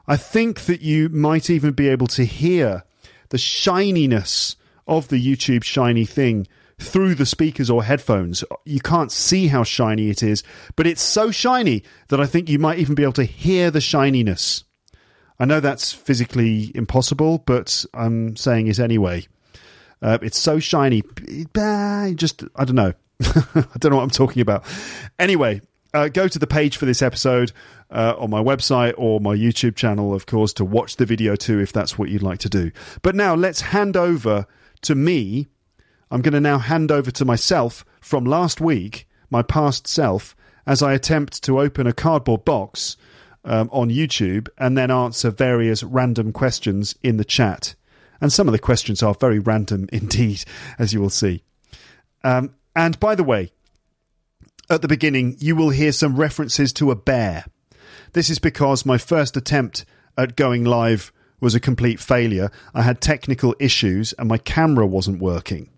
I 0.07 0.15
think 0.15 0.61
that 0.61 0.81
you 0.81 1.09
might 1.09 1.49
even 1.49 1.73
be 1.73 1.89
able 1.89 2.07
to 2.07 2.23
hear 2.23 2.83
the 3.29 3.37
shininess 3.37 4.55
of 4.87 5.09
the 5.09 5.21
YouTube 5.21 5.63
shiny 5.63 6.05
thing 6.05 6.47
through 6.79 7.15
the 7.15 7.25
speakers 7.25 7.69
or 7.69 7.83
headphones. 7.83 8.43
You 8.65 8.79
can't 8.79 9.11
see 9.11 9.47
how 9.47 9.63
shiny 9.63 10.09
it 10.09 10.23
is, 10.23 10.41
but 10.75 10.87
it's 10.87 11.01
so 11.01 11.29
shiny 11.29 11.83
that 12.07 12.21
I 12.21 12.25
think 12.25 12.49
you 12.49 12.57
might 12.57 12.79
even 12.79 12.95
be 12.95 13.03
able 13.03 13.13
to 13.13 13.23
hear 13.25 13.69
the 13.69 13.81
shininess. 13.81 14.63
I 15.39 15.45
know 15.45 15.59
that's 15.59 15.91
physically 15.91 16.71
impossible, 16.73 17.39
but 17.39 17.85
I'm 17.93 18.35
saying 18.35 18.67
it 18.67 18.79
anyway. 18.79 19.27
Uh, 20.01 20.17
it's 20.21 20.39
so 20.39 20.59
shiny. 20.59 21.03
Just, 21.53 22.43
I 22.55 22.65
don't 22.65 22.75
know. 22.75 22.93
I 23.21 23.65
don't 23.79 23.91
know 23.91 23.97
what 23.97 24.03
I'm 24.03 24.09
talking 24.09 24.41
about. 24.41 24.65
Anyway, 25.19 25.61
uh, 25.93 26.07
go 26.07 26.27
to 26.27 26.39
the 26.39 26.47
page 26.47 26.77
for 26.77 26.85
this 26.85 27.01
episode 27.01 27.51
uh, 27.91 28.15
on 28.17 28.29
my 28.29 28.41
website 28.41 28.93
or 28.97 29.19
my 29.19 29.35
YouTube 29.35 29.75
channel, 29.75 30.13
of 30.13 30.25
course, 30.25 30.53
to 30.53 30.65
watch 30.65 30.95
the 30.95 31.05
video 31.05 31.35
too, 31.35 31.59
if 31.59 31.71
that's 31.73 31.97
what 31.97 32.09
you'd 32.09 32.23
like 32.23 32.39
to 32.39 32.49
do. 32.49 32.71
But 33.01 33.15
now 33.15 33.35
let's 33.35 33.61
hand 33.61 33.97
over 33.97 34.47
to 34.81 34.95
me. 34.95 35.47
I'm 36.09 36.21
going 36.21 36.33
to 36.33 36.41
now 36.41 36.57
hand 36.57 36.91
over 36.91 37.11
to 37.11 37.25
myself 37.25 37.85
from 38.01 38.25
last 38.25 38.59
week, 38.59 39.07
my 39.29 39.41
past 39.41 39.87
self, 39.87 40.35
as 40.65 40.81
I 40.81 40.93
attempt 40.93 41.43
to 41.43 41.59
open 41.59 41.87
a 41.87 41.93
cardboard 41.93 42.45
box 42.45 42.97
um, 43.43 43.69
on 43.71 43.89
YouTube 43.89 44.49
and 44.57 44.77
then 44.77 44.91
answer 44.91 45.31
various 45.31 45.83
random 45.83 46.31
questions 46.31 46.95
in 47.01 47.17
the 47.17 47.25
chat. 47.25 47.75
And 48.21 48.31
some 48.31 48.47
of 48.47 48.51
the 48.51 48.59
questions 48.59 49.03
are 49.03 49.13
very 49.13 49.39
random 49.39 49.89
indeed, 49.91 50.45
as 50.79 50.93
you 50.93 51.01
will 51.01 51.09
see. 51.09 51.43
Um, 52.23 52.53
and 52.75 52.99
by 52.99 53.15
the 53.15 53.23
way, 53.23 53.51
at 54.69 54.81
the 54.81 54.87
beginning, 54.87 55.35
you 55.39 55.55
will 55.55 55.71
hear 55.71 55.91
some 55.91 56.15
references 56.15 56.71
to 56.73 56.91
a 56.91 56.95
bear. 56.95 57.45
This 58.13 58.29
is 58.29 58.39
because 58.39 58.85
my 58.85 58.97
first 58.97 59.35
attempt 59.35 59.85
at 60.17 60.35
going 60.35 60.63
live 60.63 61.11
was 61.41 61.55
a 61.55 61.59
complete 61.59 61.99
failure. 61.99 62.51
I 62.73 62.83
had 62.83 63.01
technical 63.01 63.55
issues 63.59 64.13
and 64.13 64.29
my 64.29 64.37
camera 64.37 64.85
wasn't 64.85 65.21
working. 65.21 65.69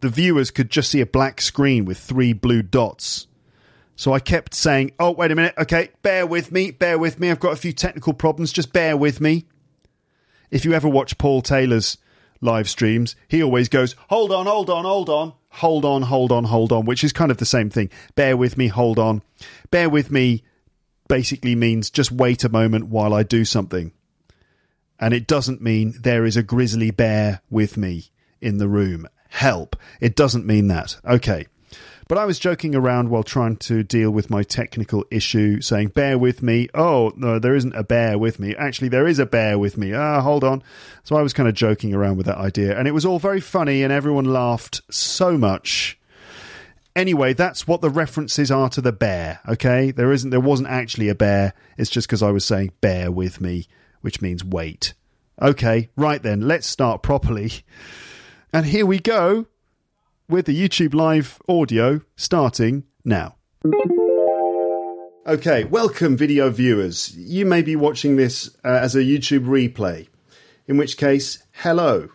The 0.00 0.08
viewers 0.08 0.50
could 0.50 0.70
just 0.70 0.90
see 0.90 1.00
a 1.00 1.06
black 1.06 1.40
screen 1.40 1.84
with 1.84 1.98
three 1.98 2.32
blue 2.32 2.62
dots. 2.62 3.28
So 3.96 4.12
I 4.12 4.18
kept 4.18 4.54
saying, 4.54 4.92
Oh, 4.98 5.12
wait 5.12 5.30
a 5.30 5.34
minute. 5.34 5.54
Okay, 5.58 5.90
bear 6.02 6.26
with 6.26 6.50
me. 6.50 6.70
Bear 6.70 6.98
with 6.98 7.20
me. 7.20 7.30
I've 7.30 7.40
got 7.40 7.52
a 7.52 7.56
few 7.56 7.72
technical 7.72 8.14
problems. 8.14 8.52
Just 8.52 8.72
bear 8.72 8.96
with 8.96 9.20
me. 9.20 9.46
If 10.50 10.64
you 10.64 10.72
ever 10.72 10.88
watch 10.88 11.18
Paul 11.18 11.42
Taylor's 11.42 11.98
live 12.40 12.68
streams, 12.68 13.16
he 13.28 13.42
always 13.42 13.68
goes, 13.68 13.94
Hold 14.08 14.32
on, 14.32 14.46
hold 14.46 14.70
on, 14.70 14.84
hold 14.84 15.08
on, 15.08 15.32
hold 15.50 15.84
on, 15.84 16.02
hold 16.02 16.32
on, 16.32 16.44
hold 16.44 16.72
on, 16.72 16.84
which 16.84 17.04
is 17.04 17.12
kind 17.12 17.30
of 17.30 17.36
the 17.36 17.46
same 17.46 17.70
thing. 17.70 17.90
Bear 18.14 18.36
with 18.36 18.56
me, 18.56 18.68
hold 18.68 18.98
on. 18.98 19.22
Bear 19.70 19.88
with 19.88 20.10
me 20.10 20.42
basically 21.08 21.54
means 21.54 21.90
just 21.90 22.12
wait 22.12 22.44
a 22.44 22.48
moment 22.48 22.86
while 22.86 23.12
I 23.12 23.22
do 23.22 23.44
something. 23.44 23.92
And 24.98 25.14
it 25.14 25.26
doesn't 25.26 25.62
mean 25.62 25.94
there 26.00 26.24
is 26.24 26.36
a 26.36 26.42
grizzly 26.42 26.90
bear 26.90 27.40
with 27.50 27.76
me 27.76 28.10
in 28.40 28.58
the 28.58 28.68
room. 28.68 29.08
Help. 29.30 29.76
It 30.00 30.14
doesn't 30.14 30.46
mean 30.46 30.68
that. 30.68 30.96
Okay. 31.04 31.46
But 32.10 32.18
I 32.18 32.24
was 32.24 32.40
joking 32.40 32.74
around 32.74 33.08
while 33.08 33.22
trying 33.22 33.54
to 33.58 33.84
deal 33.84 34.10
with 34.10 34.30
my 34.30 34.42
technical 34.42 35.04
issue, 35.12 35.60
saying, 35.60 35.90
bear 35.90 36.18
with 36.18 36.42
me. 36.42 36.68
Oh, 36.74 37.12
no, 37.14 37.38
there 37.38 37.54
isn't 37.54 37.76
a 37.76 37.84
bear 37.84 38.18
with 38.18 38.40
me. 38.40 38.52
Actually, 38.56 38.88
there 38.88 39.06
is 39.06 39.20
a 39.20 39.26
bear 39.26 39.60
with 39.60 39.78
me. 39.78 39.94
Ah, 39.94 40.20
hold 40.20 40.42
on. 40.42 40.64
So 41.04 41.14
I 41.14 41.22
was 41.22 41.32
kind 41.32 41.48
of 41.48 41.54
joking 41.54 41.94
around 41.94 42.16
with 42.16 42.26
that 42.26 42.38
idea. 42.38 42.76
And 42.76 42.88
it 42.88 42.94
was 42.94 43.06
all 43.06 43.20
very 43.20 43.40
funny, 43.40 43.84
and 43.84 43.92
everyone 43.92 44.24
laughed 44.24 44.80
so 44.90 45.38
much 45.38 46.00
Anyway, 46.96 47.32
that's 47.32 47.68
what 47.68 47.80
the 47.80 47.88
references 47.88 48.50
are 48.50 48.68
to 48.68 48.80
the 48.80 48.90
bear. 48.90 49.38
Okay, 49.48 49.92
there 49.92 50.10
isn't, 50.10 50.30
there 50.30 50.40
wasn't 50.40 50.68
actually 50.68 51.08
a 51.08 51.14
bear. 51.14 51.54
It's 51.78 51.88
just 51.88 52.08
because 52.08 52.20
I 52.20 52.32
was 52.32 52.44
saying 52.44 52.72
"bear 52.80 53.12
with 53.12 53.40
me," 53.40 53.68
which 54.00 54.20
means 54.20 54.44
wait. 54.44 54.94
Okay, 55.40 55.88
right 55.96 56.20
then, 56.20 56.40
let's 56.40 56.66
start 56.66 57.04
properly. 57.04 57.52
And 58.52 58.66
here 58.66 58.84
we 58.84 58.98
go 58.98 59.46
with 60.30 60.46
the 60.46 60.56
YouTube 60.56 60.94
live 60.94 61.38
audio 61.48 62.00
starting 62.16 62.84
now. 63.04 63.34
Okay, 65.26 65.64
welcome, 65.64 66.16
video 66.16 66.48
viewers. 66.50 67.16
You 67.16 67.44
may 67.44 67.62
be 67.62 67.74
watching 67.74 68.16
this 68.16 68.48
uh, 68.64 68.68
as 68.68 68.94
a 68.94 69.00
YouTube 69.00 69.44
replay, 69.46 70.08
in 70.68 70.76
which 70.76 70.96
case, 70.96 71.42
hello. 71.52 72.08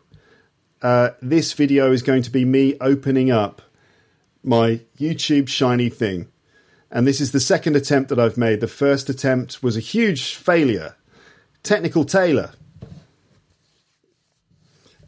Uh, 0.82 1.10
this 1.22 1.54
video 1.54 1.92
is 1.92 2.02
going 2.02 2.24
to 2.24 2.32
be 2.32 2.46
me 2.46 2.78
opening 2.80 3.32
up 3.32 3.62
my 4.44 4.80
YouTube 4.98 5.50
shiny 5.50 5.90
thing. 5.90 6.28
And 6.90 7.06
this 7.06 7.20
is 7.20 7.34
the 7.34 7.40
second 7.42 7.76
attempt 7.76 8.10
that 8.10 8.20
I've 8.20 8.38
made. 8.38 8.62
The 8.62 8.68
first 8.68 9.10
attempt 9.10 9.62
was 9.62 9.76
a 9.76 9.82
huge 9.82 10.36
failure. 10.36 10.96
Technical 11.64 12.06
Taylor. 12.06 12.52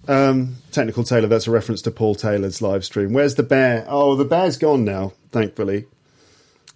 Um, 0.08 0.58
Technical 0.72 1.04
Taylor, 1.04 1.28
that's 1.28 1.48
a 1.48 1.52
reference 1.52 1.82
to 1.84 1.92
Paul 1.92 2.16
Taylor's 2.16 2.62
live 2.62 2.86
stream. 2.86 3.14
Where's 3.14 3.36
the 3.36 3.44
bear? 3.44 3.86
Oh, 3.90 4.16
the 4.16 4.26
bear's 4.26 4.58
gone 4.58 4.86
now, 4.86 5.14
thankfully. 5.32 5.86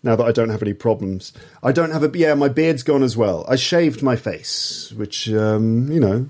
Now 0.04 0.16
that 0.16 0.26
I 0.26 0.32
don't 0.32 0.50
have 0.50 0.64
any 0.64 0.74
problems. 0.74 1.32
I 1.62 1.72
don't 1.72 1.92
have 1.92 2.04
a. 2.04 2.18
Yeah, 2.18 2.34
my 2.34 2.50
beard's 2.50 2.84
gone 2.84 3.04
as 3.04 3.16
well. 3.16 3.46
I 3.48 3.56
shaved 3.56 4.02
my 4.02 4.16
face, 4.16 4.92
which, 4.96 5.30
um, 5.32 5.92
you 5.92 6.00
know, 6.00 6.30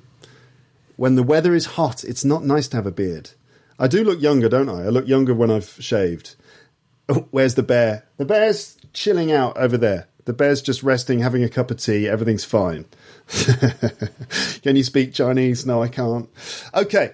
when 0.97 1.15
the 1.15 1.23
weather 1.23 1.55
is 1.55 1.65
hot, 1.65 2.03
it's 2.03 2.25
not 2.25 2.43
nice 2.43 2.67
to 2.69 2.75
have 2.75 2.85
a 2.85 2.91
beard. 2.91 3.31
I 3.79 3.87
do 3.87 4.03
look 4.03 4.21
younger, 4.21 4.49
don't 4.49 4.69
I? 4.69 4.83
I 4.83 4.89
look 4.89 5.07
younger 5.07 5.33
when 5.33 5.49
I've 5.49 5.77
shaved. 5.79 6.35
Oh, 7.09 7.27
where's 7.31 7.55
the 7.55 7.63
bear? 7.63 8.05
The 8.17 8.25
bear's 8.25 8.77
chilling 8.93 9.31
out 9.31 9.57
over 9.57 9.77
there. 9.77 10.07
The 10.25 10.33
bear's 10.33 10.61
just 10.61 10.83
resting, 10.83 11.19
having 11.19 11.43
a 11.43 11.49
cup 11.49 11.71
of 11.71 11.77
tea. 11.77 12.07
Everything's 12.07 12.45
fine. 12.45 12.85
Can 14.61 14.75
you 14.75 14.83
speak 14.83 15.13
Chinese? 15.13 15.65
No, 15.65 15.81
I 15.81 15.87
can't. 15.87 16.29
Okay. 16.73 17.13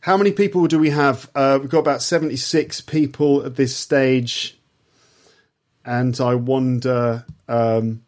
How 0.00 0.16
many 0.16 0.32
people 0.32 0.66
do 0.66 0.78
we 0.78 0.90
have? 0.90 1.28
Uh, 1.34 1.58
we've 1.60 1.70
got 1.70 1.80
about 1.80 2.02
76 2.02 2.80
people 2.82 3.44
at 3.44 3.56
this 3.56 3.74
stage. 3.74 4.58
And 5.84 6.18
I 6.20 6.34
wonder. 6.34 7.24
Um, 7.48 8.02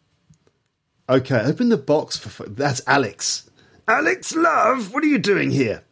okay, 1.09 1.41
open 1.41 1.69
the 1.69 1.77
box 1.77 2.17
for. 2.17 2.45
That's 2.45 2.83
Alex. 2.87 3.49
Alex, 3.89 4.35
love, 4.37 4.93
what 4.93 5.03
are 5.03 5.07
you 5.07 5.19
doing 5.19 5.51
here? 5.51 5.83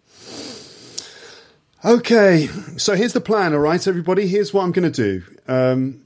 Okay, 1.85 2.49
so 2.77 2.95
here's 2.95 3.15
the 3.15 3.21
plan, 3.21 3.55
all 3.55 3.61
right, 3.61 3.87
everybody. 3.87 4.27
Here's 4.27 4.53
what 4.53 4.65
I'm 4.65 4.73
going 4.73 4.93
to 4.93 5.21
do. 5.21 5.23
Um, 5.49 6.06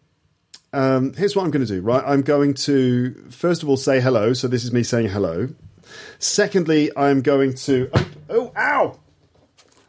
um, 0.72 1.14
here's 1.14 1.34
what 1.34 1.44
I'm 1.44 1.50
going 1.50 1.66
to 1.66 1.72
do, 1.72 1.80
right? 1.80 2.02
I'm 2.06 2.22
going 2.22 2.54
to, 2.54 3.14
first 3.30 3.62
of 3.62 3.68
all, 3.68 3.76
say 3.76 4.00
hello. 4.00 4.32
So 4.32 4.48
this 4.48 4.64
is 4.64 4.72
me 4.72 4.82
saying 4.82 5.08
hello. 5.08 5.48
Secondly, 6.18 6.90
I'm 6.96 7.22
going 7.22 7.54
to, 7.54 7.90
oh, 7.92 8.08
oh 8.28 8.52
ow! 8.56 8.98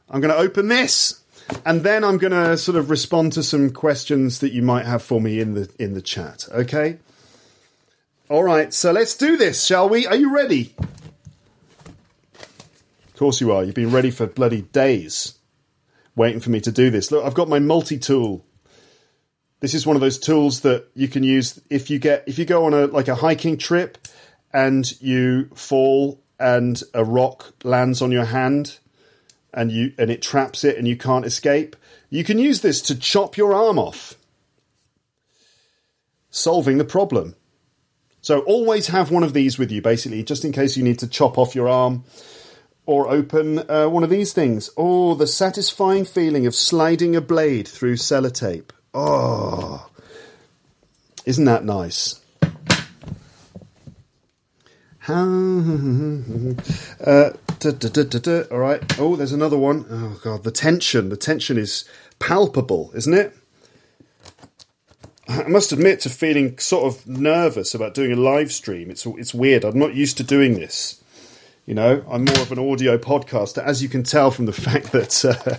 I'm 0.10 0.22
going 0.22 0.34
to 0.34 0.40
open 0.40 0.68
this, 0.68 1.22
and 1.66 1.82
then 1.82 2.04
I'm 2.04 2.18
going 2.18 2.32
to 2.34 2.58
sort 2.58 2.78
of 2.78 2.90
respond 2.90 3.34
to 3.34 3.44
some 3.44 3.70
questions 3.72 4.40
that 4.40 4.52
you 4.52 4.62
might 4.62 4.86
have 4.86 5.04
for 5.04 5.22
me 5.22 5.40
in 5.40 5.54
the 5.54 5.72
in 5.78 5.94
the 5.94 6.02
chat. 6.02 6.48
Okay. 6.52 6.98
All 8.30 8.44
right, 8.44 8.74
so 8.74 8.94
let's 8.94 9.16
do 9.18 9.36
this, 9.36 9.66
shall 9.66 9.90
we? 9.90 10.08
Are 10.08 10.16
you 10.16 10.34
ready? 10.34 10.74
Of 12.40 13.16
course 13.18 13.42
you 13.42 13.52
are. 13.52 13.62
You've 13.62 13.76
been 13.76 13.92
ready 13.92 14.10
for 14.10 14.26
bloody 14.26 14.62
days 14.62 15.38
waiting 16.16 16.40
for 16.40 16.50
me 16.50 16.62
to 16.62 16.72
do 16.72 16.90
this. 16.90 17.12
Look, 17.12 17.26
I've 17.26 17.34
got 17.34 17.50
my 17.50 17.60
multi 17.60 17.98
tool. 17.98 18.46
This 19.62 19.76
is 19.76 19.86
one 19.86 19.96
of 19.96 20.02
those 20.02 20.18
tools 20.18 20.62
that 20.62 20.88
you 20.96 21.08
can 21.08 21.22
use 21.22 21.62
if 21.70 21.92
you 21.92 22.00
get 22.00 22.24
if 22.26 22.40
you 22.40 22.46
go 22.46 22.66
on 22.66 22.74
a 22.74 22.88
like 22.88 23.08
a 23.08 23.16
hiking 23.16 23.58
trip 23.58 24.00
and 24.52 24.92
you 25.00 25.46
fall 25.54 26.20
and 26.40 26.82
a 26.96 27.06
rock 27.06 27.54
lands 27.64 28.02
on 28.02 28.12
your 28.12 28.26
hand 28.26 28.80
and 29.54 29.72
you 29.72 29.94
and 30.00 30.10
it 30.10 30.24
traps 30.24 30.64
it 30.64 30.78
and 30.78 30.88
you 30.88 30.98
can't 30.98 31.26
escape. 31.26 31.76
You 32.10 32.24
can 32.24 32.40
use 32.40 32.62
this 32.62 32.82
to 32.84 32.96
chop 32.98 33.38
your 33.38 33.54
arm 33.54 33.78
off. 33.78 34.16
Solving 36.32 36.80
the 36.80 36.84
problem. 36.84 37.36
So 38.22 38.40
always 38.42 38.88
have 38.88 39.12
one 39.12 39.24
of 39.24 39.34
these 39.34 39.60
with 39.60 39.72
you 39.72 39.82
basically 39.82 40.24
just 40.24 40.44
in 40.44 40.52
case 40.52 40.76
you 40.76 40.84
need 40.84 41.00
to 41.00 41.08
chop 41.08 41.38
off 41.38 41.54
your 41.54 41.70
arm 41.70 42.04
or 42.88 43.10
open 43.10 43.60
uh, 43.70 43.88
one 43.88 44.04
of 44.04 44.10
these 44.10 44.34
things. 44.34 44.72
Oh, 44.76 45.14
the 45.14 45.28
satisfying 45.28 46.06
feeling 46.06 46.48
of 46.48 46.56
sliding 46.56 47.16
a 47.16 47.22
blade 47.22 47.68
through 47.68 47.98
sellotape. 47.98 48.72
Oh, 48.94 49.90
isn't 51.26 51.46
that 51.46 51.64
nice? 51.64 52.20
uh, 55.08 55.16
da, 57.60 57.72
da, 57.72 58.04
da, 58.04 58.44
all 58.52 58.60
right. 58.60 59.00
Oh, 59.00 59.16
there's 59.16 59.32
another 59.32 59.58
one. 59.58 59.86
Oh 59.90 60.20
god, 60.24 60.44
the 60.44 60.52
tension. 60.52 61.10
The 61.10 61.18
tension 61.18 61.58
is 61.58 61.86
palpable, 62.20 62.92
isn't 62.94 63.14
it? 63.14 63.36
I 65.28 65.48
must 65.48 65.72
admit 65.72 66.02
to 66.02 66.10
feeling 66.10 66.58
sort 66.60 66.86
of 66.86 67.08
nervous 67.08 67.74
about 67.74 67.94
doing 67.94 68.12
a 68.12 68.16
live 68.16 68.52
stream. 68.52 68.92
It's 68.92 69.06
it's 69.06 69.34
weird. 69.34 69.64
I'm 69.64 69.80
not 69.80 69.96
used 69.96 70.18
to 70.18 70.24
doing 70.24 70.54
this. 70.54 71.02
You 71.66 71.76
know, 71.76 72.04
I'm 72.10 72.26
more 72.26 72.40
of 72.40 72.52
an 72.52 72.60
audio 72.60 72.98
podcaster, 72.98 73.64
as 73.64 73.82
you 73.82 73.90
can 73.90 74.04
tell 74.04 74.32
from 74.32 74.46
the 74.46 74.54
fact 74.68 74.92
that, 74.92 75.26
uh, 75.26 75.58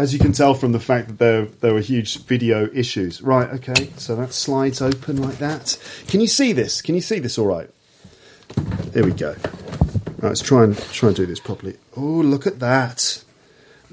as 0.00 0.14
you 0.14 0.18
can 0.18 0.32
tell 0.32 0.54
from 0.54 0.72
the 0.72 0.80
fact 0.80 1.08
that 1.08 1.18
there 1.18 1.44
there 1.60 1.74
were 1.74 1.80
huge 1.80 2.24
video 2.24 2.68
issues. 2.72 3.20
Right, 3.20 3.48
okay, 3.50 3.90
so 3.96 4.16
that 4.16 4.32
slides 4.32 4.80
open 4.80 5.20
like 5.20 5.38
that. 5.38 5.76
Can 6.08 6.22
you 6.22 6.26
see 6.26 6.52
this? 6.52 6.80
Can 6.80 6.94
you 6.94 7.02
see 7.02 7.18
this? 7.18 7.38
All 7.38 7.46
right. 7.46 7.68
There 8.92 9.04
we 9.04 9.12
go. 9.12 9.36
Right, 10.18 10.30
let's 10.30 10.40
try 10.40 10.64
and 10.64 10.76
try 10.76 11.08
and 11.08 11.16
do 11.16 11.26
this 11.26 11.38
properly. 11.38 11.76
Oh, 11.96 12.00
look 12.00 12.46
at 12.46 12.60
that. 12.60 13.22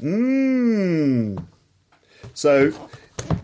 Mmm. 0.02 1.44
So 2.34 2.72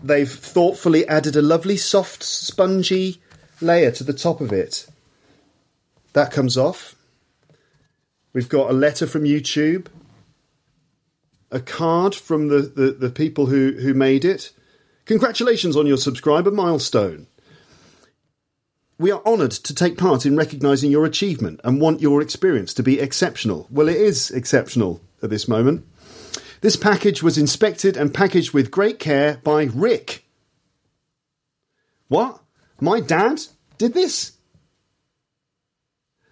they've 0.02 0.30
thoughtfully 0.30 1.06
added 1.06 1.36
a 1.36 1.42
lovely 1.42 1.76
soft 1.76 2.22
spongy 2.22 3.20
layer 3.60 3.90
to 3.90 4.04
the 4.04 4.14
top 4.14 4.40
of 4.40 4.52
it. 4.52 4.86
That 6.14 6.30
comes 6.30 6.56
off. 6.56 6.94
We've 8.32 8.48
got 8.48 8.70
a 8.70 8.72
letter 8.72 9.06
from 9.06 9.24
YouTube. 9.24 9.88
A 11.54 11.60
card 11.60 12.16
from 12.16 12.48
the, 12.48 12.62
the, 12.62 12.90
the 12.90 13.10
people 13.10 13.46
who, 13.46 13.72
who 13.80 13.94
made 13.94 14.24
it. 14.24 14.52
Congratulations 15.04 15.76
on 15.76 15.86
your 15.86 15.96
subscriber 15.96 16.50
milestone. 16.50 17.28
We 18.98 19.12
are 19.12 19.22
honoured 19.24 19.52
to 19.52 19.74
take 19.74 19.96
part 19.96 20.26
in 20.26 20.36
recognising 20.36 20.90
your 20.90 21.04
achievement 21.04 21.60
and 21.62 21.80
want 21.80 22.00
your 22.00 22.20
experience 22.20 22.74
to 22.74 22.82
be 22.82 22.98
exceptional. 22.98 23.68
Well, 23.70 23.88
it 23.88 23.96
is 23.96 24.32
exceptional 24.32 25.00
at 25.22 25.30
this 25.30 25.46
moment. 25.46 25.86
This 26.60 26.76
package 26.76 27.22
was 27.22 27.38
inspected 27.38 27.96
and 27.96 28.12
packaged 28.12 28.52
with 28.52 28.70
great 28.70 28.98
care 28.98 29.38
by 29.44 29.64
Rick. 29.64 30.24
What? 32.08 32.40
My 32.80 33.00
dad 33.00 33.42
did 33.78 33.94
this? 33.94 34.32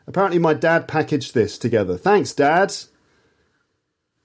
Apparently, 0.07 0.41
my 0.41 0.55
dad 0.55 0.89
packaged 0.89 1.33
this 1.33 1.59
together. 1.59 1.97
Thanks, 1.97 2.33
Dad. 2.33 2.75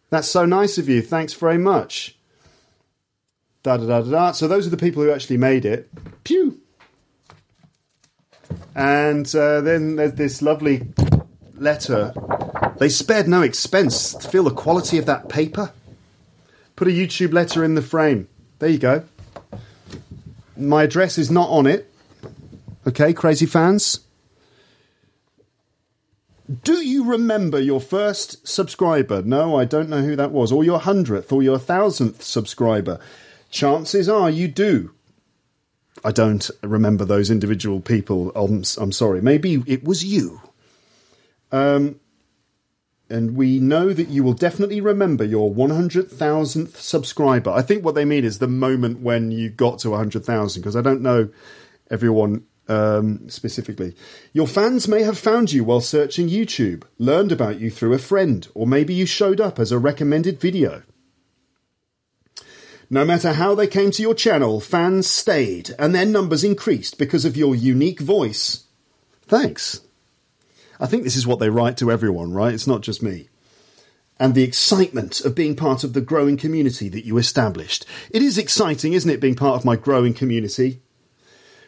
That's 0.10 0.28
so 0.28 0.46
nice 0.46 0.78
of 0.78 0.88
you. 0.88 1.02
Thanks 1.02 1.34
very 1.34 1.58
much. 1.58 2.18
Da 3.64 3.78
da 3.78 3.86
da 3.86 4.02
da 4.02 4.10
da. 4.10 4.32
So, 4.32 4.48
those 4.48 4.66
are 4.68 4.70
the 4.70 4.78
people 4.78 5.04
who 5.04 5.12
actually 5.12 5.38
made 5.38 5.66
it. 5.66 5.90
Pew! 6.24 6.62
And 8.76 9.28
uh, 9.36 9.62
then 9.62 9.96
there's 9.96 10.14
this 10.14 10.42
lovely 10.42 10.88
letter. 11.56 12.14
They 12.78 12.90
spared 12.90 13.28
no 13.28 13.42
expense 13.42 14.14
to 14.14 14.30
feel 14.30 14.44
the 14.44 14.52
quality 14.52 14.98
of 14.98 15.06
that 15.08 15.30
paper. 15.30 15.74
Put 16.76 16.88
a 16.88 16.92
YouTube 16.92 17.34
letter 17.34 17.64
in 17.64 17.76
the 17.76 17.82
frame. 17.82 18.28
There 18.60 18.70
you 18.70 18.78
go. 18.78 19.04
My 20.56 20.84
address 20.84 21.18
is 21.18 21.32
not 21.32 21.50
on 21.50 21.66
it. 21.66 21.92
Okay, 22.86 23.14
crazy 23.14 23.46
fans? 23.46 24.00
Do 26.64 26.76
you 26.76 27.04
remember 27.04 27.60
your 27.60 27.82
first 27.82 28.48
subscriber? 28.48 29.22
No, 29.22 29.58
I 29.58 29.66
don't 29.66 29.90
know 29.90 30.02
who 30.02 30.16
that 30.16 30.32
was. 30.32 30.52
Or 30.52 30.64
your 30.64 30.80
hundredth 30.80 31.32
or 31.32 31.44
your 31.44 31.60
thousandth 31.60 32.24
subscriber? 32.24 33.00
Chances 33.50 34.08
are 34.08 34.30
you 34.30 34.48
do. 34.48 34.92
I 36.06 36.12
don't 36.12 36.50
remember 36.64 37.04
those 37.04 37.30
individual 37.30 37.82
people. 37.82 38.32
I'm, 38.36 38.64
I'm 38.78 38.92
sorry. 38.92 39.22
Maybe 39.22 39.62
it 39.66 39.84
was 39.84 40.06
you. 40.06 40.42
Um, 41.52 42.00
and 43.10 43.36
we 43.36 43.60
know 43.60 43.94
that 43.94 44.10
you 44.10 44.24
will 44.24 44.34
definitely 44.34 44.80
remember 44.80 45.24
your 45.24 45.54
100,000th 45.54 46.76
subscriber. 46.76 47.50
I 47.52 47.62
think 47.62 47.84
what 47.84 47.96
they 47.96 48.06
mean 48.06 48.26
is 48.26 48.40
the 48.40 48.48
moment 48.48 49.00
when 49.00 49.32
you 49.32 49.50
got 49.50 49.80
to 49.80 49.90
100,000, 49.92 50.62
because 50.62 50.76
I 50.76 50.82
don't 50.82 51.02
know 51.02 51.30
everyone 51.90 52.44
um, 52.68 53.30
specifically. 53.30 53.96
Your 54.34 54.48
fans 54.48 54.88
may 54.88 55.04
have 55.04 55.18
found 55.18 55.52
you 55.52 55.64
while 55.64 55.82
searching 55.82 56.30
YouTube, 56.30 56.84
learned 56.98 57.32
about 57.32 57.60
you 57.60 57.70
through 57.70 57.94
a 57.94 58.00
friend, 58.00 58.48
or 58.54 58.68
maybe 58.68 58.94
you 58.94 59.06
showed 59.06 59.40
up 59.40 59.60
as 59.60 59.72
a 59.72 59.80
recommended 59.80 60.40
video. 60.40 60.84
No 62.90 63.04
matter 63.04 63.34
how 63.34 63.54
they 63.54 63.68
came 63.68 63.92
to 63.92 64.02
your 64.02 64.16
channel, 64.16 64.62
fans 64.62 65.08
stayed 65.08 65.76
and 65.78 65.94
their 65.94 66.06
numbers 66.06 66.44
increased 66.44 66.98
because 66.98 67.26
of 67.26 67.36
your 67.36 67.54
unique 67.54 68.00
voice. 68.00 68.66
Thanks. 69.24 69.82
I 70.80 70.86
think 70.86 71.04
this 71.04 71.18
is 71.18 71.28
what 71.28 71.40
they 71.40 71.50
write 71.50 71.76
to 71.78 71.92
everyone, 71.92 72.34
right? 72.34 72.54
It's 72.54 72.68
not 72.68 72.82
just 72.82 73.04
me. 73.04 73.28
And 74.20 74.34
the 74.34 74.44
excitement 74.44 75.20
of 75.22 75.36
being 75.36 75.56
part 75.56 75.84
of 75.84 75.94
the 75.94 76.02
growing 76.02 76.38
community 76.38 76.88
that 76.90 77.06
you 77.06 77.18
established. 77.18 77.86
It 78.10 78.22
is 78.22 78.38
exciting, 78.38 78.94
isn't 78.94 79.10
it, 79.10 79.20
being 79.20 79.36
part 79.36 79.56
of 79.56 79.66
my 79.66 79.76
growing 79.76 80.14
community? 80.14 80.82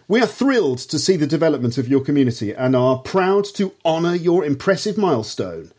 We 0.10 0.22
are 0.22 0.26
thrilled 0.26 0.80
to 0.80 0.98
see 0.98 1.18
the 1.18 1.28
development 1.28 1.78
of 1.78 1.88
your 1.88 2.02
community 2.02 2.52
and 2.52 2.76
are 2.76 2.98
proud 2.98 3.46
to 3.54 3.74
honour 3.86 4.16
your 4.16 4.44
impressive 4.44 4.98
milestone 4.98 5.72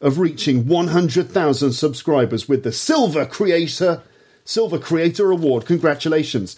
of 0.00 0.18
reaching 0.18 0.66
100,000 0.66 1.72
subscribers 1.72 2.48
with 2.48 2.64
the 2.64 2.72
Silver 2.72 3.24
Creator 3.24 4.02
Silver 4.44 4.80
Creator 4.80 5.30
Award. 5.30 5.66
Congratulations. 5.66 6.56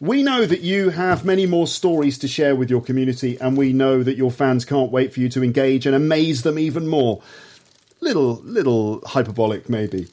We 0.00 0.24
know 0.24 0.46
that 0.46 0.62
you 0.62 0.90
have 0.90 1.24
many 1.24 1.46
more 1.46 1.68
stories 1.68 2.18
to 2.18 2.26
share 2.26 2.56
with 2.56 2.70
your 2.70 2.82
community, 2.82 3.38
and 3.40 3.56
we 3.56 3.72
know 3.72 4.02
that 4.02 4.16
your 4.16 4.32
fans 4.32 4.64
can't 4.64 4.90
wait 4.90 5.14
for 5.14 5.20
you 5.20 5.28
to 5.28 5.44
engage 5.44 5.86
and 5.86 5.94
amaze 5.94 6.42
them 6.42 6.58
even 6.58 6.88
more. 6.88 7.22
Little, 8.00 8.40
little 8.42 9.00
hyperbolic, 9.06 9.68
maybe, 9.68 10.08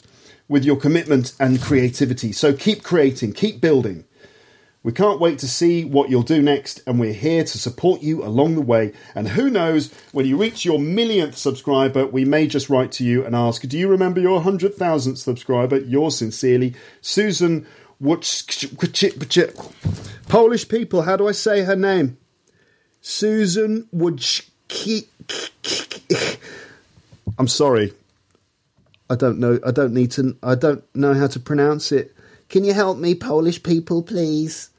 with 0.48 0.64
your 0.64 0.76
commitment 0.76 1.34
and 1.40 1.60
creativity. 1.60 2.32
So 2.32 2.54
keep 2.54 2.84
creating, 2.84 3.34
keep 3.34 3.62
building. 3.62 4.06
We 4.84 4.92
can't 4.92 5.20
wait 5.20 5.38
to 5.40 5.48
see 5.48 5.86
what 5.86 6.10
you'll 6.10 6.24
do 6.24 6.42
next, 6.42 6.82
and 6.88 7.00
we're 7.00 7.14
here 7.14 7.44
to 7.44 7.58
support 7.60 8.02
you 8.02 8.24
along 8.24 8.56
the 8.56 8.62
way. 8.62 8.94
And 9.14 9.28
who 9.28 9.52
knows, 9.52 9.94
when 10.12 10.26
you 10.26 10.38
reach 10.38 10.66
your 10.66 10.80
millionth 10.80 11.38
subscriber, 11.38 12.08
we 12.08 12.26
may 12.26 12.48
just 12.48 12.68
write 12.68 12.92
to 12.94 13.04
you 13.04 13.24
and 13.24 13.36
ask, 13.36 13.62
Do 13.62 13.78
you 13.78 13.88
remember 13.88 14.20
your 14.20 14.42
100,000th 14.42 15.18
subscriber? 15.18 15.78
Yours 15.78 16.18
sincerely, 16.18 16.74
Susan 17.02 17.68
Polish 20.28 20.68
people, 20.68 21.02
how 21.04 21.16
do 21.16 21.28
I 21.28 21.32
say 21.34 21.62
her 21.62 21.76
name? 21.76 22.18
Susan 23.02 23.88
Wojcicki. 23.96 25.06
I'm 27.38 27.48
sorry. 27.48 27.94
I 29.12 29.16
don't 29.16 29.38
know. 29.38 29.60
I 29.64 29.70
don't 29.70 29.94
need 29.94 30.10
to. 30.12 30.36
I 30.42 30.56
don't 30.56 30.84
know 30.96 31.14
how 31.14 31.28
to 31.28 31.40
pronounce 31.40 31.92
it. 31.92 32.16
Can 32.50 32.64
you 32.64 32.74
help 32.74 32.98
me, 32.98 33.14
Polish 33.14 33.62
people, 33.62 34.02
please? 34.02 34.71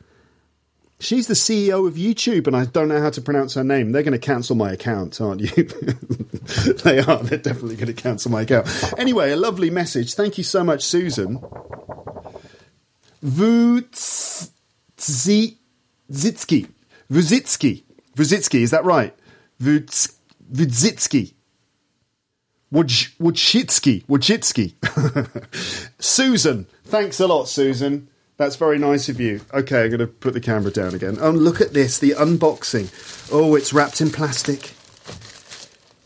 She's 1.02 1.26
the 1.26 1.34
CEO 1.34 1.88
of 1.88 1.94
YouTube, 1.94 2.46
and 2.46 2.54
I 2.56 2.64
don't 2.64 2.86
know 2.86 3.00
how 3.00 3.10
to 3.10 3.20
pronounce 3.20 3.54
her 3.54 3.64
name. 3.64 3.90
They're 3.90 4.04
going 4.04 4.12
to 4.12 4.20
cancel 4.20 4.54
my 4.54 4.70
account, 4.70 5.20
aren't 5.20 5.40
you? 5.40 5.48
they 6.84 7.00
are. 7.00 7.16
They're 7.24 7.38
definitely 7.38 7.74
going 7.74 7.88
to 7.88 7.92
cancel 7.92 8.30
my 8.30 8.42
account. 8.42 8.68
Anyway, 8.96 9.32
a 9.32 9.36
lovely 9.36 9.68
message. 9.68 10.14
Thank 10.14 10.38
you 10.38 10.44
so 10.44 10.62
much, 10.62 10.84
Susan. 10.84 11.40
Vudzitsky. 13.20 13.88
Vuzitsky. 16.08 17.82
Vuzitsky, 18.14 18.60
is 18.60 18.70
that 18.70 18.84
right? 18.84 19.12
Vudzitsky. 19.60 21.32
Wojcicki. 22.72 24.06
Wojcicki. 24.06 24.74
Susan. 25.98 26.66
Thanks 26.84 27.18
a 27.18 27.26
lot, 27.26 27.48
Susan. 27.48 28.06
That's 28.42 28.56
very 28.56 28.76
nice 28.76 29.08
of 29.08 29.20
you. 29.20 29.40
Okay, 29.54 29.84
I'm 29.84 29.90
going 29.90 30.00
to 30.00 30.08
put 30.08 30.34
the 30.34 30.40
camera 30.40 30.72
down 30.72 30.96
again. 30.96 31.16
Oh, 31.20 31.30
look 31.30 31.60
at 31.60 31.74
this, 31.74 32.00
the 32.00 32.10
unboxing. 32.10 32.90
Oh, 33.32 33.54
it's 33.54 33.72
wrapped 33.72 34.00
in 34.00 34.10
plastic. 34.10 34.72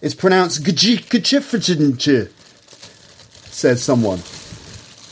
It's 0.03 0.15
pronounced 0.15 0.63
gajifajinche, 0.63 2.31
says 3.51 3.83
someone. 3.83 4.21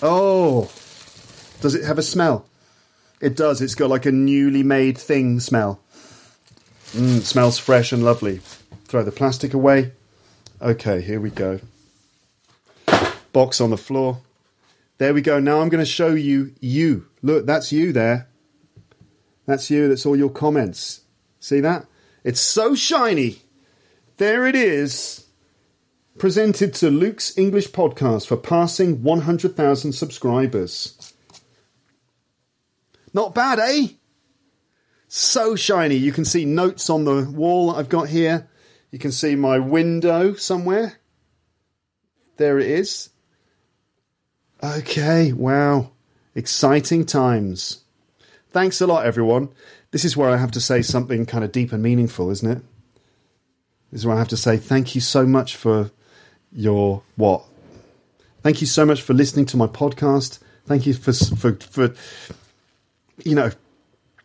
Oh, 0.02 0.70
does 1.62 1.74
it 1.74 1.84
have 1.84 1.96
a 1.96 2.02
smell? 2.02 2.44
It 3.22 3.36
does. 3.36 3.62
It's 3.62 3.74
got 3.74 3.88
like 3.88 4.04
a 4.04 4.12
newly 4.12 4.62
made 4.62 4.98
thing 4.98 5.40
smell. 5.40 5.80
Mm, 6.92 7.22
smells 7.22 7.58
fresh 7.58 7.90
and 7.90 8.04
lovely. 8.04 8.42
Throw 8.84 9.02
the 9.02 9.10
plastic 9.10 9.54
away. 9.54 9.92
Okay, 10.60 11.00
here 11.00 11.22
we 11.22 11.30
go. 11.30 11.60
Box 13.32 13.62
on 13.62 13.70
the 13.70 13.78
floor. 13.78 14.18
There 14.98 15.14
we 15.14 15.22
go. 15.22 15.40
Now 15.40 15.62
I'm 15.62 15.70
going 15.70 15.82
to 15.82 15.90
show 15.90 16.10
you 16.10 16.52
you. 16.60 17.06
Look, 17.24 17.46
that's 17.46 17.72
you 17.72 17.90
there. 17.90 18.28
That's 19.46 19.70
you. 19.70 19.88
That's 19.88 20.04
all 20.04 20.14
your 20.14 20.28
comments. 20.28 21.00
See 21.40 21.60
that? 21.60 21.86
It's 22.22 22.38
so 22.38 22.74
shiny. 22.74 23.38
There 24.18 24.46
it 24.46 24.54
is. 24.54 25.24
Presented 26.18 26.74
to 26.74 26.90
Luke's 26.90 27.36
English 27.38 27.70
podcast 27.70 28.26
for 28.26 28.36
passing 28.36 29.02
100,000 29.02 29.92
subscribers. 29.92 31.14
Not 33.14 33.34
bad, 33.34 33.58
eh? 33.58 33.86
So 35.08 35.56
shiny. 35.56 35.96
You 35.96 36.12
can 36.12 36.26
see 36.26 36.44
notes 36.44 36.90
on 36.90 37.06
the 37.06 37.30
wall 37.30 37.74
I've 37.74 37.88
got 37.88 38.10
here. 38.10 38.50
You 38.90 38.98
can 38.98 39.12
see 39.12 39.34
my 39.34 39.58
window 39.58 40.34
somewhere. 40.34 41.00
There 42.36 42.58
it 42.58 42.66
is. 42.66 43.08
Okay, 44.62 45.32
wow. 45.32 45.93
Exciting 46.34 47.06
times. 47.06 47.84
Thanks 48.50 48.80
a 48.80 48.86
lot, 48.86 49.06
everyone. 49.06 49.48
This 49.90 50.04
is 50.04 50.16
where 50.16 50.30
I 50.30 50.36
have 50.36 50.50
to 50.52 50.60
say 50.60 50.82
something 50.82 51.26
kind 51.26 51.44
of 51.44 51.52
deep 51.52 51.72
and 51.72 51.82
meaningful, 51.82 52.30
isn't 52.30 52.50
it? 52.50 52.62
This 53.90 54.00
is 54.00 54.06
where 54.06 54.16
I 54.16 54.18
have 54.18 54.28
to 54.28 54.36
say 54.36 54.56
thank 54.56 54.94
you 54.94 55.00
so 55.00 55.24
much 55.24 55.54
for 55.54 55.90
your 56.52 57.02
what? 57.16 57.44
Thank 58.42 58.60
you 58.60 58.66
so 58.66 58.84
much 58.84 59.02
for 59.02 59.14
listening 59.14 59.46
to 59.46 59.56
my 59.56 59.66
podcast. 59.66 60.40
Thank 60.66 60.86
you 60.86 60.94
for 60.94 61.12
for 61.12 61.54
for 61.54 61.94
you 63.24 63.34
know, 63.34 63.52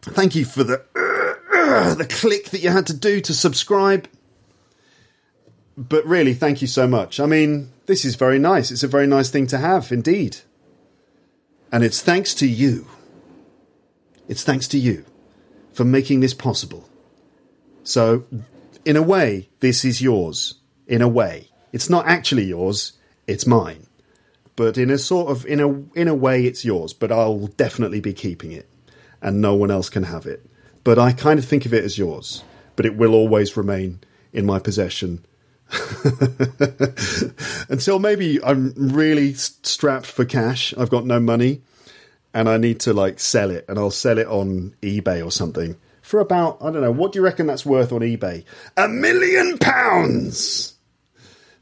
thank 0.02 0.36
you 0.36 0.45
for 0.45 0.63
the 0.63 0.84
uh, 0.95 1.93
the 1.95 2.06
click 2.06 2.50
that 2.50 2.62
you 2.62 2.69
had 2.69 2.88
to 2.88 2.93
do 2.93 3.22
to 3.22 3.34
subscribe. 3.34 4.08
But 5.78 6.06
really, 6.06 6.34
thank 6.34 6.62
you 6.62 6.67
so 6.67 6.88
much. 6.88 7.19
I 7.19 7.26
mean, 7.26 7.72
this 7.86 8.04
is 8.04 8.15
very 8.15 8.39
nice. 8.39 8.72
It's 8.72 8.84
a 8.84 8.88
very 8.88 9.08
nice 9.08 9.30
thing 9.30 9.48
to 9.48 9.58
have, 9.58 9.91
indeed. 9.91 10.38
And 11.72 11.84
it's 11.84 12.02
thanks 12.02 12.34
to 12.36 12.48
you. 12.48 12.88
It's 14.28 14.44
thanks 14.44 14.68
to 14.70 14.80
you 14.80 15.06
for 15.74 15.86
making 15.86 16.20
this 16.22 16.34
possible. 16.34 16.90
So, 17.84 18.26
in 18.86 18.96
a 18.98 19.02
way, 19.02 19.50
this 19.60 19.86
is 19.86 20.02
yours. 20.02 20.56
In 20.88 21.02
a 21.02 21.08
way. 21.08 21.50
It's 21.72 21.90
not 21.90 22.08
actually 22.08 22.46
yours, 22.46 22.94
it's 23.28 23.46
mine. 23.46 23.86
but 24.60 24.78
in 24.78 24.90
a 24.90 24.98
sort 24.98 25.32
of 25.32 25.46
in 25.46 25.62
a 25.62 25.70
in 25.98 26.10
a 26.10 26.14
way, 26.14 26.46
it's 26.46 26.66
yours. 26.66 26.92
But 26.92 27.14
I'll 27.14 27.48
definitely 27.48 28.02
be 28.02 28.12
keeping 28.12 28.52
it, 28.52 28.68
and 29.22 29.40
no 29.40 29.56
one 29.56 29.72
else 29.72 29.90
can 29.90 30.04
have 30.04 30.26
it. 30.26 30.46
But 30.84 31.00
I 31.00 31.14
kind 31.14 31.40
of 31.40 31.46
think 31.46 31.66
of 31.66 31.74
it 31.74 31.86
as 31.86 31.98
yours, 31.98 32.44
but 32.76 32.86
it 32.86 32.98
will 32.98 33.14
always 33.14 33.56
remain 33.56 34.02
in 34.34 34.46
my 34.46 34.60
possession 34.60 35.26
until 37.70 38.00
maybe 38.00 38.44
I'm 38.44 38.74
really 38.76 39.34
strapped 39.34 40.08
for 40.08 40.26
cash. 40.26 40.74
I've 40.78 40.90
got 40.90 41.06
no 41.06 41.20
money, 41.20 41.62
and 42.34 42.50
I 42.50 42.58
need 42.58 42.80
to 42.82 42.94
like 42.94 43.20
sell 43.20 43.52
it, 43.52 43.66
and 43.68 43.78
I'll 43.78 43.92
sell 43.92 44.18
it 44.18 44.28
on 44.28 44.76
eBay 44.82 45.26
or 45.26 45.32
something 45.32 45.78
for 46.02 46.20
about 46.20 46.58
I 46.62 46.72
don't 46.72 46.82
know. 46.82 46.92
What 46.92 47.12
do 47.12 47.20
you 47.20 47.24
reckon 47.24 47.48
that's 47.48 47.66
worth 47.66 47.92
on 47.92 48.02
eBay? 48.02 48.44
A 48.76 48.88
million 48.88 49.58
pounds. 49.60 50.74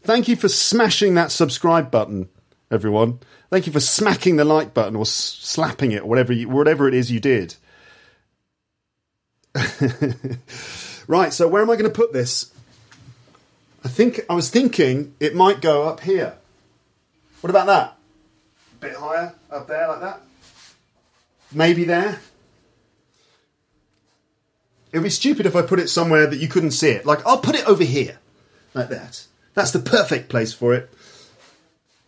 Thank 0.02 0.30
you 0.30 0.38
for 0.38 0.48
smashing 0.48 1.15
that 1.15 1.32
subscribe 1.32 1.91
button, 1.91 2.30
everyone. 2.72 3.20
Thank 3.50 3.67
you 3.67 3.74
for 3.74 3.82
smacking 3.82 4.38
the 4.38 4.46
like 4.46 4.74
button 4.74 4.96
or 4.96 5.06
slapping 5.06 5.91
it, 5.91 6.08
whatever 6.08 6.32
you, 6.32 6.48
whatever 6.48 6.88
it 6.88 6.93
is 6.93 7.12
you 7.12 7.20
did. 7.20 7.56
right, 11.08 11.34
so 11.34 11.48
where 11.48 11.62
am 11.62 11.70
I 11.70 11.76
going 11.76 11.84
to 11.84 11.89
put 11.89 12.13
this? 12.13 12.54
I 13.88 13.89
think 13.89 14.19
I 14.30 14.34
was 14.34 14.50
thinking 14.50 15.15
it 15.17 15.34
might 15.34 15.62
go 15.62 15.88
up 15.88 16.02
here. 16.02 16.36
What 17.39 17.50
about 17.50 17.67
that? 17.67 17.97
A 18.73 18.82
bit 18.82 18.95
higher, 18.97 19.34
up 19.50 19.65
there, 19.69 19.88
like 19.88 20.02
that. 20.02 20.21
Maybe 21.54 21.86
there. 21.86 22.19
It'd 24.91 25.06
be 25.06 25.10
stupid 25.10 25.45
if 25.45 25.56
I 25.56 25.62
put 25.62 25.80
it 25.80 25.88
somewhere 25.88 26.28
that 26.28 26.36
you 26.36 26.50
couldn't 26.50 26.71
see 26.71 26.89
it. 26.89 27.06
Like 27.06 27.26
I'll 27.26 27.38
put 27.38 27.56
it 27.56 27.65
over 27.65 27.86
here, 27.86 28.19
like 28.73 28.89
that. 28.89 29.26
That's 29.54 29.71
the 29.71 29.80
perfect 29.80 30.28
place 30.28 30.52
for 30.52 30.73
it. 30.73 30.91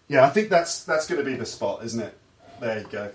Yeah, 0.10 0.26
I 0.26 0.32
think 0.32 0.50
that's 0.50 0.84
that's 0.84 1.08
going 1.08 1.24
to 1.24 1.26
be 1.26 1.38
the 1.38 1.46
spot, 1.46 1.86
isn't 1.86 2.02
it? 2.02 2.18
There 2.60 2.80
you 2.80 2.88
go. 2.92 3.10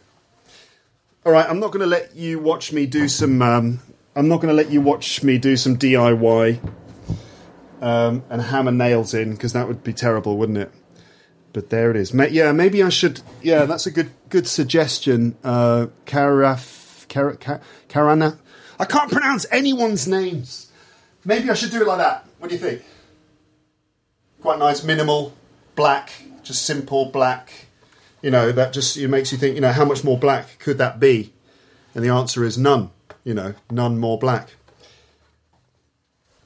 All 1.26 1.32
right, 1.32 1.46
I'm 1.46 1.60
not 1.60 1.70
going 1.70 1.80
to 1.80 1.86
let 1.86 2.16
you 2.16 2.38
watch 2.38 2.72
me 2.72 2.86
do 2.86 3.08
some. 3.08 3.42
Um, 3.42 3.80
I'm 4.16 4.28
not 4.28 4.40
going 4.40 4.48
to 4.48 4.54
let 4.56 4.70
you 4.70 4.80
watch 4.80 5.22
me 5.22 5.36
do 5.36 5.54
some 5.58 5.76
DIY 5.76 6.60
um, 7.80 8.22
and 8.30 8.40
hammer 8.42 8.72
nails 8.72 9.14
in 9.14 9.32
because 9.32 9.52
that 9.52 9.68
would 9.68 9.82
be 9.84 9.92
terrible, 9.92 10.36
wouldn't 10.36 10.58
it? 10.58 10.72
But 11.52 11.70
there 11.70 11.90
it 11.90 11.96
is. 11.96 12.12
Ma- 12.12 12.24
yeah, 12.24 12.52
maybe 12.52 12.82
I 12.82 12.88
should. 12.88 13.20
Yeah, 13.42 13.64
that's 13.64 13.86
a 13.86 13.90
good 13.90 14.10
good 14.28 14.46
suggestion. 14.48 15.36
Uh, 15.44 15.86
Karaf, 16.06 17.08
Kar- 17.08 17.36
Kar- 17.36 17.60
Karana. 17.88 18.38
I 18.78 18.84
can't 18.84 19.10
pronounce 19.10 19.46
anyone's 19.52 20.08
names. 20.08 20.70
Maybe 21.24 21.48
I 21.48 21.54
should 21.54 21.70
do 21.70 21.80
it 21.82 21.86
like 21.86 21.98
that. 21.98 22.26
What 22.38 22.48
do 22.50 22.56
you 22.56 22.60
think? 22.60 22.82
Quite 24.42 24.58
nice, 24.58 24.82
minimal, 24.82 25.32
black, 25.76 26.10
just 26.42 26.66
simple 26.66 27.06
black. 27.06 27.66
You 28.20 28.30
know, 28.30 28.52
that 28.52 28.72
just 28.72 28.96
it 28.96 29.08
makes 29.08 29.30
you 29.32 29.38
think. 29.38 29.54
You 29.54 29.60
know, 29.60 29.72
how 29.72 29.84
much 29.84 30.02
more 30.02 30.18
black 30.18 30.58
could 30.58 30.78
that 30.78 30.98
be? 30.98 31.32
And 31.94 32.04
the 32.04 32.08
answer 32.08 32.44
is 32.44 32.58
none. 32.58 32.90
You 33.22 33.34
know, 33.34 33.54
none 33.70 33.98
more 33.98 34.18
black. 34.18 34.50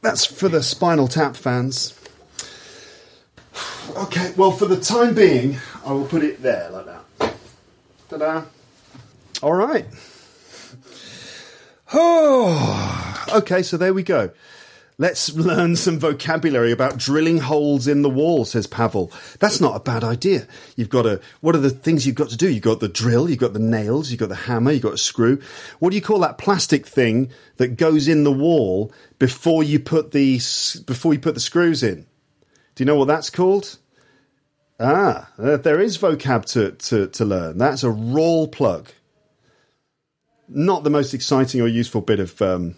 That's 0.00 0.24
for 0.24 0.48
the 0.48 0.62
Spinal 0.62 1.08
Tap 1.08 1.36
fans. 1.36 1.94
Okay, 3.96 4.32
well, 4.36 4.52
for 4.52 4.66
the 4.66 4.78
time 4.78 5.14
being, 5.14 5.58
I 5.84 5.92
will 5.92 6.06
put 6.06 6.22
it 6.22 6.42
there 6.42 6.70
like 6.70 6.86
that. 6.86 7.34
Ta 8.08 8.16
da! 8.16 8.42
All 9.42 9.54
right. 9.54 9.86
Oh, 11.92 13.26
okay, 13.34 13.62
so 13.62 13.76
there 13.76 13.94
we 13.94 14.02
go. 14.02 14.30
Let's 15.00 15.32
learn 15.32 15.76
some 15.76 16.00
vocabulary 16.00 16.72
about 16.72 16.98
drilling 16.98 17.38
holes 17.38 17.86
in 17.86 18.02
the 18.02 18.10
wall, 18.10 18.44
says 18.44 18.66
Pavel. 18.66 19.12
That's 19.38 19.60
not 19.60 19.76
a 19.76 19.80
bad 19.80 20.02
idea. 20.02 20.48
You've 20.74 20.88
got 20.88 21.02
to, 21.02 21.20
what 21.40 21.54
are 21.54 21.60
the 21.60 21.70
things 21.70 22.04
you've 22.04 22.16
got 22.16 22.30
to 22.30 22.36
do? 22.36 22.50
You've 22.50 22.64
got 22.64 22.80
the 22.80 22.88
drill, 22.88 23.30
you've 23.30 23.38
got 23.38 23.52
the 23.52 23.60
nails, 23.60 24.10
you've 24.10 24.18
got 24.18 24.28
the 24.28 24.34
hammer, 24.34 24.72
you've 24.72 24.82
got 24.82 24.94
a 24.94 24.98
screw. 24.98 25.40
What 25.78 25.90
do 25.90 25.96
you 25.96 26.02
call 26.02 26.18
that 26.18 26.36
plastic 26.36 26.84
thing 26.84 27.30
that 27.58 27.76
goes 27.76 28.08
in 28.08 28.24
the 28.24 28.32
wall 28.32 28.92
before 29.20 29.62
you 29.62 29.78
put 29.78 30.10
the, 30.10 30.40
before 30.84 31.14
you 31.14 31.20
put 31.20 31.34
the 31.34 31.40
screws 31.40 31.84
in? 31.84 32.04
Do 32.74 32.82
you 32.82 32.86
know 32.86 32.96
what 32.96 33.06
that's 33.06 33.30
called? 33.30 33.78
Ah, 34.80 35.30
there 35.38 35.80
is 35.80 35.96
vocab 35.96 36.44
to, 36.46 36.72
to, 36.72 37.06
to 37.06 37.24
learn. 37.24 37.56
That's 37.56 37.84
a 37.84 37.88
rawl 37.88 38.50
plug. 38.50 38.88
Not 40.48 40.82
the 40.82 40.90
most 40.90 41.14
exciting 41.14 41.60
or 41.60 41.68
useful 41.68 42.00
bit 42.00 42.18
of, 42.18 42.42
um, 42.42 42.74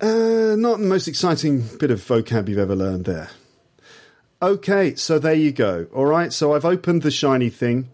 uh, 0.00 0.54
not 0.56 0.78
the 0.78 0.86
most 0.86 1.08
exciting 1.08 1.64
bit 1.78 1.90
of 1.90 2.00
vocab 2.00 2.48
you've 2.48 2.58
ever 2.58 2.76
learned 2.76 3.04
there. 3.04 3.30
Okay, 4.40 4.94
so 4.94 5.18
there 5.18 5.34
you 5.34 5.50
go. 5.50 5.88
All 5.92 6.06
right, 6.06 6.32
so 6.32 6.54
I've 6.54 6.64
opened 6.64 7.02
the 7.02 7.10
shiny 7.10 7.50
thing, 7.50 7.90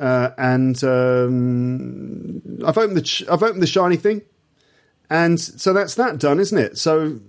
uh, 0.00 0.30
and 0.38 0.82
um, 0.84 2.42
I've 2.64 2.78
opened 2.78 2.96
the 2.96 3.02
ch- 3.02 3.24
I've 3.28 3.42
opened 3.42 3.62
the 3.62 3.66
shiny 3.66 3.96
thing, 3.96 4.22
and 5.10 5.38
so 5.38 5.74
that's 5.74 5.94
that 5.96 6.18
done, 6.18 6.40
isn't 6.40 6.56
it? 6.56 6.78
So, 6.78 7.20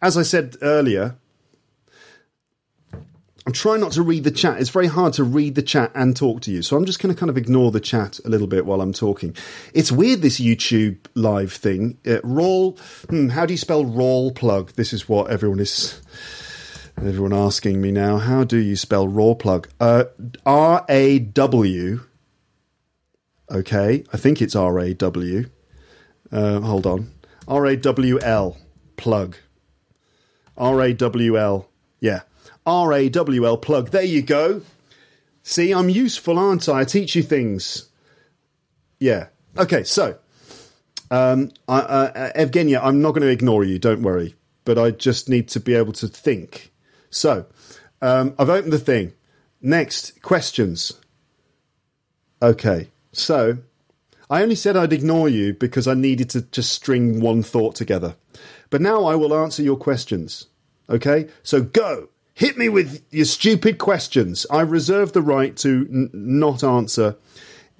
as 0.00 0.16
I 0.16 0.22
said 0.22 0.56
earlier, 0.62 1.16
I'm 3.46 3.52
trying 3.52 3.78
not 3.78 3.92
to 3.92 4.02
read 4.02 4.24
the 4.24 4.32
chat. 4.32 4.60
It's 4.60 4.70
very 4.70 4.88
hard 4.88 5.12
to 5.14 5.24
read 5.24 5.54
the 5.54 5.62
chat 5.62 5.92
and 5.94 6.16
talk 6.16 6.40
to 6.42 6.50
you. 6.50 6.62
So 6.62 6.76
I'm 6.76 6.84
just 6.84 6.98
going 7.00 7.14
to 7.14 7.18
kind 7.18 7.30
of 7.30 7.36
ignore 7.36 7.70
the 7.70 7.78
chat 7.78 8.18
a 8.24 8.28
little 8.28 8.48
bit 8.48 8.66
while 8.66 8.80
I'm 8.80 8.92
talking. 8.92 9.36
It's 9.72 9.92
weird, 9.92 10.20
this 10.20 10.40
YouTube 10.40 10.98
live 11.14 11.52
thing. 11.52 11.96
Uh, 12.04 12.18
roll, 12.24 12.76
hmm, 13.08 13.28
how 13.28 13.46
do 13.46 13.54
you 13.54 13.58
spell 13.58 13.84
rawl 13.84 14.34
plug? 14.34 14.72
This 14.72 14.92
is 14.92 15.08
what 15.08 15.30
everyone 15.30 15.60
is, 15.60 16.02
everyone 16.96 17.32
asking 17.32 17.80
me 17.80 17.92
now. 17.92 18.18
How 18.18 18.42
do 18.42 18.56
you 18.56 18.74
spell 18.74 19.06
rawl 19.06 19.38
plug? 19.38 19.68
Uh, 19.78 20.06
R 20.44 20.84
A 20.88 21.20
W. 21.20 22.00
Okay, 23.48 24.02
I 24.12 24.16
think 24.16 24.42
it's 24.42 24.56
R 24.56 24.76
A 24.80 24.92
W. 24.92 25.48
Uh, 26.32 26.58
hold 26.62 26.84
on. 26.84 27.12
R 27.46 27.64
A 27.66 27.76
W 27.76 28.18
L, 28.18 28.56
plug. 28.96 29.36
R 30.56 30.82
A 30.82 30.92
W 30.92 31.38
L, 31.38 31.68
yeah. 32.00 32.22
R 32.66 32.92
A 32.92 33.08
W 33.08 33.46
L 33.46 33.56
plug. 33.56 33.90
There 33.90 34.02
you 34.02 34.22
go. 34.22 34.62
See, 35.42 35.72
I'm 35.72 35.88
useful, 35.88 36.38
aren't 36.38 36.68
I? 36.68 36.80
I 36.80 36.84
teach 36.84 37.14
you 37.14 37.22
things. 37.22 37.88
Yeah. 38.98 39.28
Okay, 39.56 39.84
so, 39.84 40.18
um, 41.10 41.52
I, 41.68 41.78
uh, 41.78 42.32
Evgenia, 42.32 42.80
I'm 42.82 43.00
not 43.00 43.12
going 43.12 43.22
to 43.22 43.28
ignore 43.28 43.62
you, 43.62 43.78
don't 43.78 44.02
worry, 44.02 44.34
but 44.64 44.76
I 44.76 44.90
just 44.90 45.28
need 45.28 45.48
to 45.48 45.60
be 45.60 45.74
able 45.74 45.92
to 45.94 46.08
think. 46.08 46.72
So, 47.10 47.46
um, 48.02 48.34
I've 48.38 48.50
opened 48.50 48.72
the 48.72 48.78
thing. 48.78 49.12
Next, 49.62 50.20
questions. 50.20 50.92
Okay, 52.42 52.88
so 53.12 53.58
I 54.28 54.42
only 54.42 54.56
said 54.56 54.76
I'd 54.76 54.92
ignore 54.92 55.28
you 55.28 55.54
because 55.54 55.86
I 55.86 55.94
needed 55.94 56.28
to 56.30 56.42
just 56.42 56.72
string 56.72 57.20
one 57.20 57.42
thought 57.42 57.76
together. 57.76 58.16
But 58.68 58.82
now 58.82 59.04
I 59.04 59.14
will 59.14 59.34
answer 59.34 59.62
your 59.62 59.76
questions. 59.76 60.48
Okay, 60.90 61.28
so 61.42 61.62
go. 61.62 62.08
Hit 62.36 62.58
me 62.58 62.68
with 62.68 63.02
your 63.10 63.24
stupid 63.24 63.78
questions. 63.78 64.44
I 64.50 64.60
reserve 64.60 65.14
the 65.14 65.22
right 65.22 65.56
to 65.56 65.88
n- 65.90 66.10
not 66.12 66.62
answer 66.62 67.16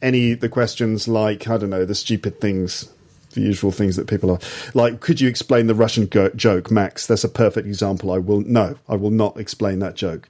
any 0.01 0.33
the 0.33 0.49
questions 0.49 1.07
like, 1.07 1.47
I 1.47 1.59
don't 1.59 1.69
know, 1.69 1.85
the 1.85 1.95
stupid 1.95 2.41
things, 2.41 2.91
the 3.35 3.43
usual 3.43 3.71
things 3.71 3.97
that 3.97 4.07
people 4.09 4.31
are. 4.31 4.39
Like, 4.73 5.01
could 5.01 5.21
you 5.21 5.29
explain 5.29 5.67
the 5.67 5.75
Russian 5.75 6.07
go- 6.07 6.31
joke, 6.31 6.71
Max? 6.71 7.07
That's 7.07 7.23
a 7.23 7.29
perfect 7.29 7.67
example. 7.67 8.11
I 8.11 8.17
will, 8.17 8.41
no, 8.41 8.77
I 8.89 8.97
will 8.97 9.11
not 9.11 9.39
explain 9.39 9.81
that 9.81 9.95
joke. 9.95 10.27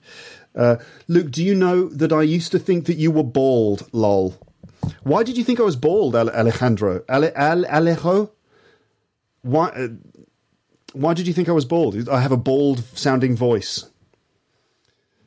Uh, 0.56 0.78
Luke, 1.06 1.30
do 1.30 1.44
you 1.44 1.54
know 1.54 1.88
that 1.90 2.12
I 2.12 2.22
used 2.22 2.50
to 2.50 2.58
think 2.58 2.86
that 2.86 2.96
you 2.96 3.12
were 3.12 3.22
bald, 3.22 3.88
lol? 3.92 4.34
Why 5.04 5.22
did 5.22 5.38
you 5.38 5.44
think 5.44 5.60
I 5.60 5.62
was 5.62 5.76
bald, 5.76 6.16
Alejandro? 6.16 7.04
Ale- 7.08 7.32
Ale- 7.36 7.64
Alejo? 7.66 8.30
Why, 9.42 9.68
uh, 9.68 9.88
why 10.94 11.14
did 11.14 11.28
you 11.28 11.32
think 11.32 11.48
I 11.48 11.52
was 11.52 11.64
bald? 11.64 12.08
I 12.08 12.20
have 12.20 12.32
a 12.32 12.36
bald 12.36 12.82
sounding 12.94 13.36
voice. 13.36 13.84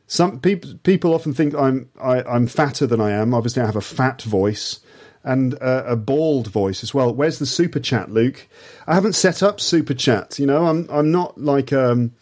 Some 0.09 0.39
people 0.39 0.73
people 0.81 1.13
often 1.13 1.35
think 1.35 1.53
I'm 1.53 1.87
I, 2.01 2.23
I'm 2.23 2.47
fatter 2.47 2.87
than 2.87 2.99
I 2.99 3.11
am. 3.11 3.31
Obviously, 3.31 3.61
I 3.61 3.67
have 3.67 3.75
a 3.75 3.81
fat 3.81 4.23
voice 4.23 4.79
and 5.23 5.53
uh, 5.61 5.83
a 5.85 5.95
bald 5.95 6.47
voice 6.47 6.81
as 6.81 6.95
well. 6.95 7.13
Where's 7.13 7.37
the 7.37 7.45
super 7.45 7.79
chat, 7.79 8.09
Luke? 8.09 8.47
I 8.87 8.95
haven't 8.95 9.13
set 9.13 9.43
up 9.43 9.61
super 9.61 9.93
chat. 9.93 10.39
You 10.39 10.47
know, 10.47 10.65
I'm 10.65 10.87
I'm 10.89 11.11
not 11.11 11.39
like 11.39 11.71
um 11.71 12.13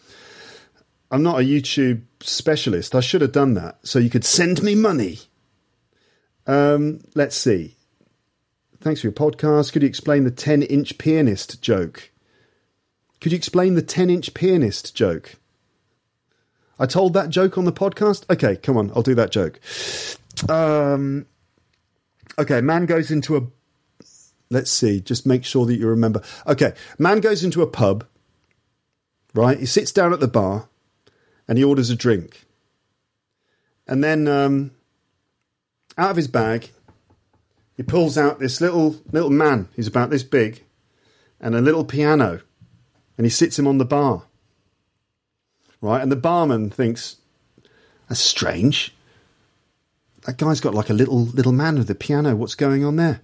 I'm 1.09 1.23
not 1.23 1.39
a 1.39 1.45
YouTube 1.45 2.01
specialist. 2.19 2.93
I 2.93 2.99
should 2.99 3.21
have 3.21 3.31
done 3.31 3.53
that 3.53 3.79
so 3.83 3.99
you 3.99 4.09
could 4.09 4.25
send 4.25 4.61
me 4.61 4.75
money. 4.75 5.19
Um, 6.45 6.99
let's 7.15 7.37
see. 7.37 7.77
Thanks 8.81 8.99
for 8.99 9.07
your 9.07 9.13
podcast. 9.13 9.71
Could 9.71 9.83
you 9.83 9.87
explain 9.87 10.25
the 10.25 10.31
10 10.31 10.63
inch 10.63 10.97
pianist 10.97 11.61
joke? 11.61 12.11
Could 13.21 13.31
you 13.31 13.37
explain 13.37 13.75
the 13.75 13.81
10 13.81 14.09
inch 14.09 14.33
pianist 14.33 14.93
joke? 14.93 15.35
I 16.79 16.85
told 16.85 17.13
that 17.13 17.29
joke 17.29 17.57
on 17.57 17.65
the 17.65 17.71
podcast. 17.71 18.29
Okay, 18.29 18.55
come 18.55 18.77
on, 18.77 18.91
I'll 18.95 19.01
do 19.01 19.15
that 19.15 19.31
joke. 19.31 19.59
Um, 20.49 21.25
okay, 22.37 22.61
man 22.61 22.85
goes 22.85 23.11
into 23.11 23.37
a. 23.37 23.41
Let's 24.49 24.71
see, 24.71 25.01
just 25.01 25.25
make 25.25 25.43
sure 25.43 25.65
that 25.65 25.75
you 25.75 25.87
remember. 25.87 26.21
Okay, 26.45 26.73
man 26.97 27.19
goes 27.19 27.43
into 27.43 27.61
a 27.61 27.67
pub, 27.67 28.05
right? 29.33 29.59
He 29.59 29.65
sits 29.65 29.91
down 29.91 30.13
at 30.13 30.21
the 30.21 30.27
bar 30.27 30.69
and 31.47 31.57
he 31.57 31.63
orders 31.63 31.89
a 31.89 31.95
drink. 31.95 32.45
And 33.87 34.03
then 34.03 34.27
um, 34.27 34.71
out 35.97 36.11
of 36.11 36.17
his 36.17 36.27
bag, 36.27 36.69
he 37.75 37.83
pulls 37.83 38.17
out 38.17 38.39
this 38.39 38.61
little 38.61 38.97
little 39.11 39.29
man. 39.29 39.69
He's 39.75 39.87
about 39.87 40.09
this 40.09 40.23
big, 40.23 40.63
and 41.39 41.55
a 41.55 41.61
little 41.61 41.85
piano, 41.85 42.41
and 43.17 43.25
he 43.25 43.29
sits 43.29 43.57
him 43.57 43.67
on 43.67 43.77
the 43.77 43.85
bar. 43.85 44.23
Right, 45.81 46.01
and 46.01 46.11
the 46.11 46.15
barman 46.15 46.69
thinks 46.69 47.17
that's 48.09 48.19
strange. 48.19 48.95
That 50.25 50.37
guy's 50.37 50.59
got 50.59 50.73
like 50.73 50.89
a 50.89 50.93
little 50.93 51.25
little 51.25 51.51
man 51.51 51.77
with 51.77 51.89
a 51.89 51.95
piano. 51.95 52.35
What's 52.35 52.55
going 52.55 52.83
on 52.83 52.95
there? 52.95 53.21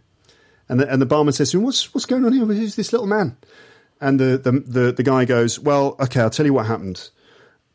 And 0.69 0.79
the, 0.79 0.91
and 0.91 1.01
the 1.01 1.05
barman 1.05 1.33
says 1.33 1.51
to 1.51 1.57
him, 1.57 1.63
"What's 1.63 1.93
what's 1.93 2.05
going 2.05 2.25
on 2.25 2.33
here? 2.33 2.45
Who's 2.45 2.75
this 2.75 2.93
little 2.93 3.07
man?" 3.07 3.37
And 3.99 4.19
the 4.19 4.37
the 4.37 4.51
the, 4.51 4.91
the 4.91 5.03
guy 5.03 5.25
goes, 5.25 5.59
"Well, 5.59 5.95
okay, 5.99 6.21
I'll 6.21 6.29
tell 6.29 6.45
you 6.45 6.53
what 6.53 6.67
happened. 6.67 7.09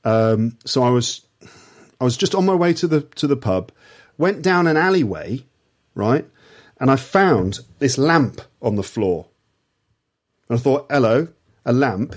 Um, 0.05 0.57
so 0.65 0.83
I 0.83 0.91
was 0.91 1.27
I 2.01 2.05
was 2.05 2.17
just 2.17 2.35
on 2.35 2.47
my 2.47 2.55
way 2.55 2.73
to 2.75 2.87
the 2.87 3.03
to 3.17 3.27
the 3.27 3.37
pub, 3.37 3.73
went 4.17 4.43
down 4.43 4.67
an 4.67 4.77
alleyway, 4.77 5.45
right, 5.95 6.25
and 6.81 6.91
I 6.91 6.97
found 6.97 7.61
this 7.79 7.99
lamp 7.99 8.41
on 8.63 8.77
the 8.77 8.83
floor. 8.83 9.27
And 10.49 10.59
I 10.59 10.63
thought, 10.63 10.87
hello, 10.91 11.29
a 11.67 11.73
lamp. 11.73 12.15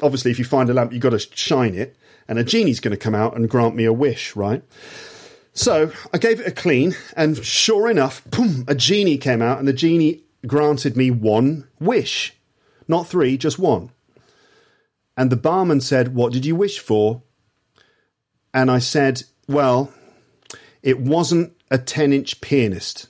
Obviously, 0.00 0.30
if 0.30 0.38
you 0.38 0.44
find 0.44 0.70
a 0.70 0.74
lamp, 0.74 0.92
you've 0.92 1.02
got 1.02 1.10
to 1.10 1.18
shine 1.18 1.74
it, 1.74 1.96
and 2.28 2.38
a 2.38 2.44
genie's 2.44 2.80
going 2.80 2.92
to 2.92 2.96
come 2.96 3.14
out 3.14 3.36
and 3.36 3.48
grant 3.48 3.74
me 3.74 3.84
a 3.84 3.92
wish, 3.92 4.34
right? 4.36 4.62
So 5.52 5.92
I 6.12 6.18
gave 6.18 6.40
it 6.40 6.48
a 6.48 6.52
clean, 6.52 6.96
and 7.16 7.36
sure 7.44 7.88
enough, 7.88 8.24
boom, 8.28 8.64
a 8.66 8.74
genie 8.74 9.18
came 9.18 9.40
out, 9.40 9.58
and 9.58 9.68
the 9.68 9.72
genie 9.72 10.24
granted 10.46 10.96
me 10.96 11.10
one 11.10 11.68
wish. 11.78 12.34
Not 12.88 13.06
three, 13.06 13.38
just 13.38 13.58
one. 13.58 13.90
And 15.16 15.30
the 15.30 15.36
barman 15.36 15.80
said, 15.80 16.14
What 16.14 16.32
did 16.32 16.44
you 16.44 16.56
wish 16.56 16.78
for? 16.78 17.22
And 18.52 18.70
I 18.70 18.78
said, 18.78 19.22
Well, 19.48 19.92
it 20.82 21.00
wasn't 21.00 21.52
a 21.70 21.78
10 21.78 22.12
inch 22.12 22.40
pianist. 22.40 23.08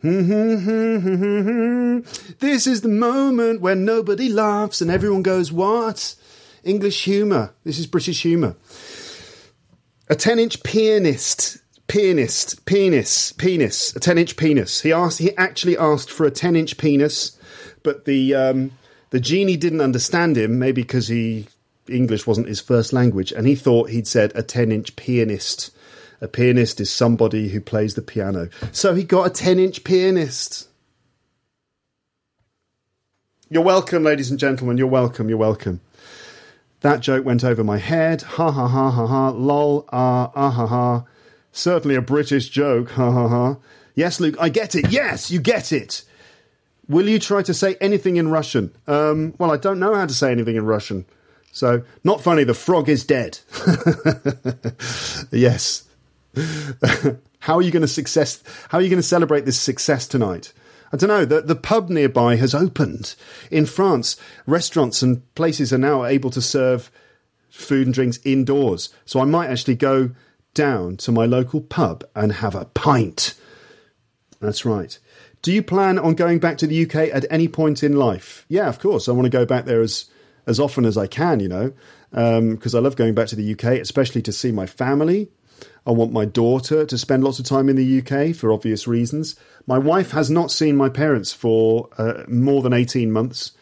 This 0.00 0.16
is 2.66 2.82
the 2.82 2.88
moment 2.88 3.60
when 3.60 3.84
nobody 3.84 4.28
laughs 4.28 4.80
and 4.80 4.90
everyone 4.90 5.22
goes, 5.22 5.50
What? 5.50 6.14
English 6.62 7.04
humour. 7.04 7.54
This 7.64 7.78
is 7.78 7.86
British 7.86 8.22
humour. 8.22 8.54
A 10.08 10.14
10 10.14 10.38
inch 10.38 10.62
pianist. 10.62 11.58
Pianist, 11.88 12.66
penis, 12.66 13.32
penis, 13.32 13.96
a 13.96 14.00
10 14.00 14.18
inch 14.18 14.36
penis. 14.36 14.82
He 14.82 14.92
asked, 14.92 15.20
he 15.20 15.34
actually 15.38 15.78
asked 15.78 16.10
for 16.10 16.26
a 16.26 16.30
10 16.30 16.54
inch 16.54 16.76
penis, 16.76 17.38
but 17.82 18.04
the, 18.04 18.34
um, 18.34 18.72
the 19.08 19.18
genie 19.18 19.56
didn't 19.56 19.80
understand 19.80 20.36
him, 20.36 20.58
maybe 20.58 20.82
because 20.82 21.08
he, 21.08 21.46
English 21.88 22.26
wasn't 22.26 22.48
his 22.48 22.60
first 22.60 22.92
language, 22.92 23.32
and 23.32 23.46
he 23.46 23.54
thought 23.54 23.88
he'd 23.88 24.06
said 24.06 24.32
a 24.34 24.42
10 24.42 24.70
inch 24.70 24.96
pianist. 24.96 25.70
A 26.20 26.28
pianist 26.28 26.80
is 26.80 26.90
somebody 26.90 27.48
who 27.48 27.60
plays 27.60 27.94
the 27.94 28.02
piano. 28.02 28.48
So 28.72 28.94
he 28.94 29.04
got 29.04 29.26
a 29.26 29.30
10 29.30 29.58
inch 29.58 29.84
pianist. 29.84 30.68
You're 33.50 33.62
welcome, 33.62 34.02
ladies 34.02 34.30
and 34.30 34.38
gentlemen. 34.38 34.76
You're 34.76 34.88
welcome. 34.88 35.28
You're 35.28 35.38
welcome. 35.38 35.80
That 36.80 37.00
joke 37.00 37.24
went 37.24 37.44
over 37.44 37.64
my 37.64 37.78
head. 37.78 38.22
Ha 38.22 38.50
ha 38.50 38.68
ha 38.68 38.90
ha 38.90 39.06
ha. 39.06 39.28
Lol. 39.30 39.88
Ah 39.90 40.30
ah 40.34 40.50
ha 40.50 40.66
ha. 40.66 41.04
Certainly 41.50 41.96
a 41.96 42.02
British 42.02 42.50
joke. 42.50 42.90
Ha 42.90 43.10
ha 43.10 43.28
ha. 43.28 43.56
Yes, 43.94 44.20
Luke, 44.20 44.36
I 44.38 44.48
get 44.48 44.74
it. 44.74 44.90
Yes, 44.90 45.30
you 45.30 45.40
get 45.40 45.72
it. 45.72 46.04
Will 46.88 47.08
you 47.08 47.18
try 47.18 47.42
to 47.42 47.52
say 47.52 47.76
anything 47.80 48.16
in 48.16 48.28
Russian? 48.28 48.72
Um, 48.86 49.34
well, 49.38 49.50
I 49.50 49.56
don't 49.56 49.80
know 49.80 49.94
how 49.94 50.06
to 50.06 50.14
say 50.14 50.30
anything 50.30 50.56
in 50.56 50.64
Russian. 50.64 51.04
So, 51.50 51.82
not 52.04 52.22
funny, 52.22 52.44
the 52.44 52.54
frog 52.54 52.88
is 52.88 53.04
dead. 53.04 53.40
yes. 55.32 55.87
how 57.40 57.56
are 57.56 57.62
you 57.62 57.70
going 57.70 57.82
to 57.82 57.88
success? 57.88 58.42
How 58.68 58.78
are 58.78 58.82
you 58.82 58.88
going 58.88 59.02
to 59.02 59.06
celebrate 59.06 59.44
this 59.44 59.58
success 59.58 60.06
tonight? 60.06 60.52
I 60.92 60.96
don't 60.96 61.08
know. 61.08 61.24
The, 61.24 61.42
the 61.42 61.56
pub 61.56 61.90
nearby 61.90 62.36
has 62.36 62.54
opened. 62.54 63.14
In 63.50 63.66
France, 63.66 64.16
restaurants 64.46 65.02
and 65.02 65.34
places 65.34 65.72
are 65.72 65.78
now 65.78 66.04
able 66.04 66.30
to 66.30 66.40
serve 66.40 66.90
food 67.50 67.86
and 67.86 67.94
drinks 67.94 68.18
indoors. 68.24 68.88
So 69.04 69.20
I 69.20 69.24
might 69.24 69.50
actually 69.50 69.74
go 69.74 70.10
down 70.54 70.96
to 70.98 71.12
my 71.12 71.26
local 71.26 71.60
pub 71.60 72.04
and 72.14 72.32
have 72.32 72.54
a 72.54 72.64
pint. 72.66 73.34
That's 74.40 74.64
right. 74.64 74.98
Do 75.42 75.52
you 75.52 75.62
plan 75.62 75.98
on 75.98 76.14
going 76.14 76.38
back 76.38 76.58
to 76.58 76.66
the 76.66 76.84
UK 76.84 77.14
at 77.14 77.26
any 77.30 77.48
point 77.48 77.82
in 77.82 77.96
life? 77.96 78.44
Yeah, 78.48 78.68
of 78.68 78.78
course. 78.78 79.08
I 79.08 79.12
want 79.12 79.26
to 79.26 79.30
go 79.30 79.46
back 79.46 79.66
there 79.66 79.82
as 79.82 80.06
as 80.46 80.58
often 80.58 80.86
as 80.86 80.96
I 80.96 81.06
can, 81.06 81.40
you 81.40 81.48
know, 81.48 81.72
because 82.10 82.74
um, 82.74 82.78
I 82.78 82.82
love 82.82 82.96
going 82.96 83.14
back 83.14 83.28
to 83.28 83.36
the 83.36 83.52
UK, 83.52 83.80
especially 83.80 84.22
to 84.22 84.32
see 84.32 84.50
my 84.50 84.64
family. 84.64 85.28
I 85.86 85.92
want 85.92 86.12
my 86.12 86.24
daughter 86.24 86.84
to 86.84 86.98
spend 86.98 87.24
lots 87.24 87.38
of 87.38 87.46
time 87.46 87.68
in 87.68 87.76
the 87.76 88.02
UK 88.02 88.34
for 88.34 88.52
obvious 88.52 88.86
reasons. 88.86 89.36
My 89.66 89.78
wife 89.78 90.10
has 90.10 90.30
not 90.30 90.50
seen 90.50 90.76
my 90.76 90.88
parents 90.88 91.32
for 91.32 91.88
uh, 91.96 92.24
more 92.28 92.62
than 92.62 92.72
18 92.72 93.10
months 93.10 93.52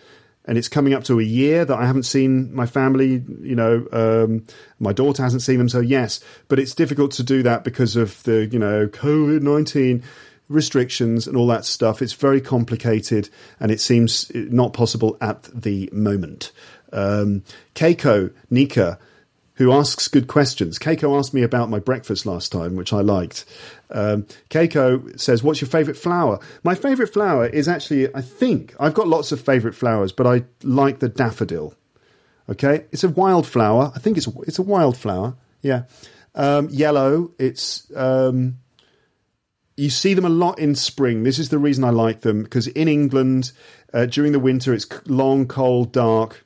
and 0.46 0.56
it's 0.56 0.68
coming 0.68 0.94
up 0.94 1.04
to 1.04 1.18
a 1.18 1.24
year 1.24 1.64
that 1.64 1.76
I 1.76 1.86
haven't 1.86 2.04
seen 2.04 2.54
my 2.54 2.66
family. 2.66 3.22
You 3.40 3.56
know, 3.56 3.86
um, 3.92 4.46
my 4.78 4.92
daughter 4.92 5.22
hasn't 5.22 5.42
seen 5.42 5.58
them, 5.58 5.68
so 5.68 5.80
yes, 5.80 6.20
but 6.48 6.58
it's 6.58 6.74
difficult 6.74 7.10
to 7.12 7.22
do 7.22 7.42
that 7.42 7.64
because 7.64 7.96
of 7.96 8.22
the 8.22 8.46
you 8.46 8.58
know 8.58 8.86
COVID 8.86 9.42
nineteen 9.42 10.02
restrictions 10.48 11.26
and 11.26 11.36
all 11.36 11.48
that 11.48 11.64
stuff. 11.64 12.00
It's 12.00 12.12
very 12.12 12.40
complicated, 12.40 13.28
and 13.58 13.72
it 13.72 13.80
seems 13.80 14.30
not 14.34 14.72
possible 14.72 15.16
at 15.20 15.42
the 15.42 15.90
moment. 15.92 16.52
Um, 16.92 17.42
Keiko 17.74 18.32
Nika 18.48 18.98
who 19.56 19.72
asks 19.72 20.08
good 20.08 20.28
questions. 20.28 20.78
Keiko 20.78 21.18
asked 21.18 21.34
me 21.34 21.42
about 21.42 21.70
my 21.70 21.78
breakfast 21.78 22.26
last 22.26 22.52
time, 22.52 22.76
which 22.76 22.92
I 22.92 23.00
liked. 23.00 23.44
Um, 23.90 24.26
Keiko 24.50 25.18
says, 25.18 25.42
What's 25.42 25.60
your 25.60 25.68
favourite 25.68 25.98
flower? 25.98 26.38
My 26.62 26.74
favourite 26.74 27.12
flower 27.12 27.46
is 27.46 27.68
actually, 27.68 28.14
I 28.14 28.20
think, 28.20 28.74
I've 28.78 28.94
got 28.94 29.08
lots 29.08 29.32
of 29.32 29.40
favourite 29.40 29.74
flowers, 29.74 30.12
but 30.12 30.26
I 30.26 30.44
like 30.62 30.98
the 30.98 31.08
daffodil. 31.08 31.74
Okay, 32.48 32.84
it's 32.92 33.02
a 33.02 33.08
wild 33.08 33.46
flower. 33.46 33.90
I 33.94 33.98
think 33.98 34.16
it's 34.16 34.28
it's 34.46 34.60
a 34.60 34.62
wild 34.62 34.96
flower. 34.96 35.34
Yeah, 35.62 35.82
um, 36.36 36.68
yellow. 36.70 37.32
It's 37.40 37.90
um, 37.96 38.58
you 39.76 39.90
see 39.90 40.14
them 40.14 40.24
a 40.24 40.30
lot 40.30 40.60
in 40.60 40.76
spring. 40.76 41.24
This 41.24 41.40
is 41.40 41.48
the 41.48 41.58
reason 41.58 41.82
I 41.82 41.90
like 41.90 42.20
them 42.20 42.44
because 42.44 42.68
in 42.68 42.86
England 42.86 43.50
uh, 43.92 44.06
during 44.06 44.30
the 44.30 44.38
winter 44.38 44.72
it's 44.72 44.86
long, 45.08 45.48
cold, 45.48 45.90
dark 45.90 46.45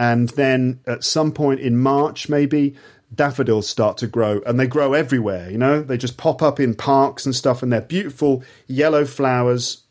and 0.00 0.30
then 0.30 0.80
at 0.86 1.04
some 1.04 1.30
point 1.30 1.60
in 1.60 1.76
March, 1.76 2.30
maybe 2.30 2.74
daffodils 3.14 3.68
start 3.68 3.98
to 3.98 4.06
grow, 4.06 4.40
and 4.46 4.58
they 4.58 4.66
grow 4.66 4.94
everywhere. 4.94 5.50
You 5.50 5.58
know, 5.58 5.82
they 5.82 5.98
just 5.98 6.16
pop 6.16 6.40
up 6.40 6.58
in 6.58 6.74
parks 6.74 7.26
and 7.26 7.36
stuff, 7.36 7.62
and 7.62 7.70
they're 7.70 7.82
beautiful 7.82 8.42
yellow 8.66 9.04
flowers. 9.04 9.82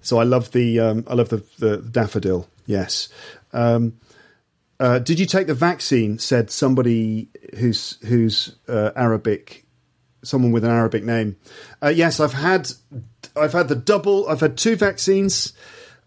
So 0.00 0.18
I 0.18 0.22
love 0.22 0.52
the 0.52 0.80
um, 0.80 1.04
I 1.06 1.12
love 1.12 1.28
the, 1.28 1.44
the 1.58 1.76
daffodil. 1.76 2.48
Yes. 2.64 3.10
Um, 3.52 3.98
uh, 4.80 4.98
did 4.98 5.20
you 5.20 5.26
take 5.26 5.46
the 5.46 5.54
vaccine? 5.54 6.18
Said 6.18 6.50
somebody 6.50 7.28
who's 7.58 7.98
who's 8.06 8.56
uh, 8.66 8.92
Arabic, 8.96 9.66
someone 10.22 10.52
with 10.52 10.64
an 10.64 10.70
Arabic 10.70 11.04
name. 11.04 11.36
Uh, 11.82 11.88
yes, 11.88 12.18
I've 12.18 12.32
had 12.32 12.70
I've 13.36 13.52
had 13.52 13.68
the 13.68 13.76
double. 13.76 14.26
I've 14.26 14.40
had 14.40 14.56
two 14.56 14.74
vaccines. 14.74 15.52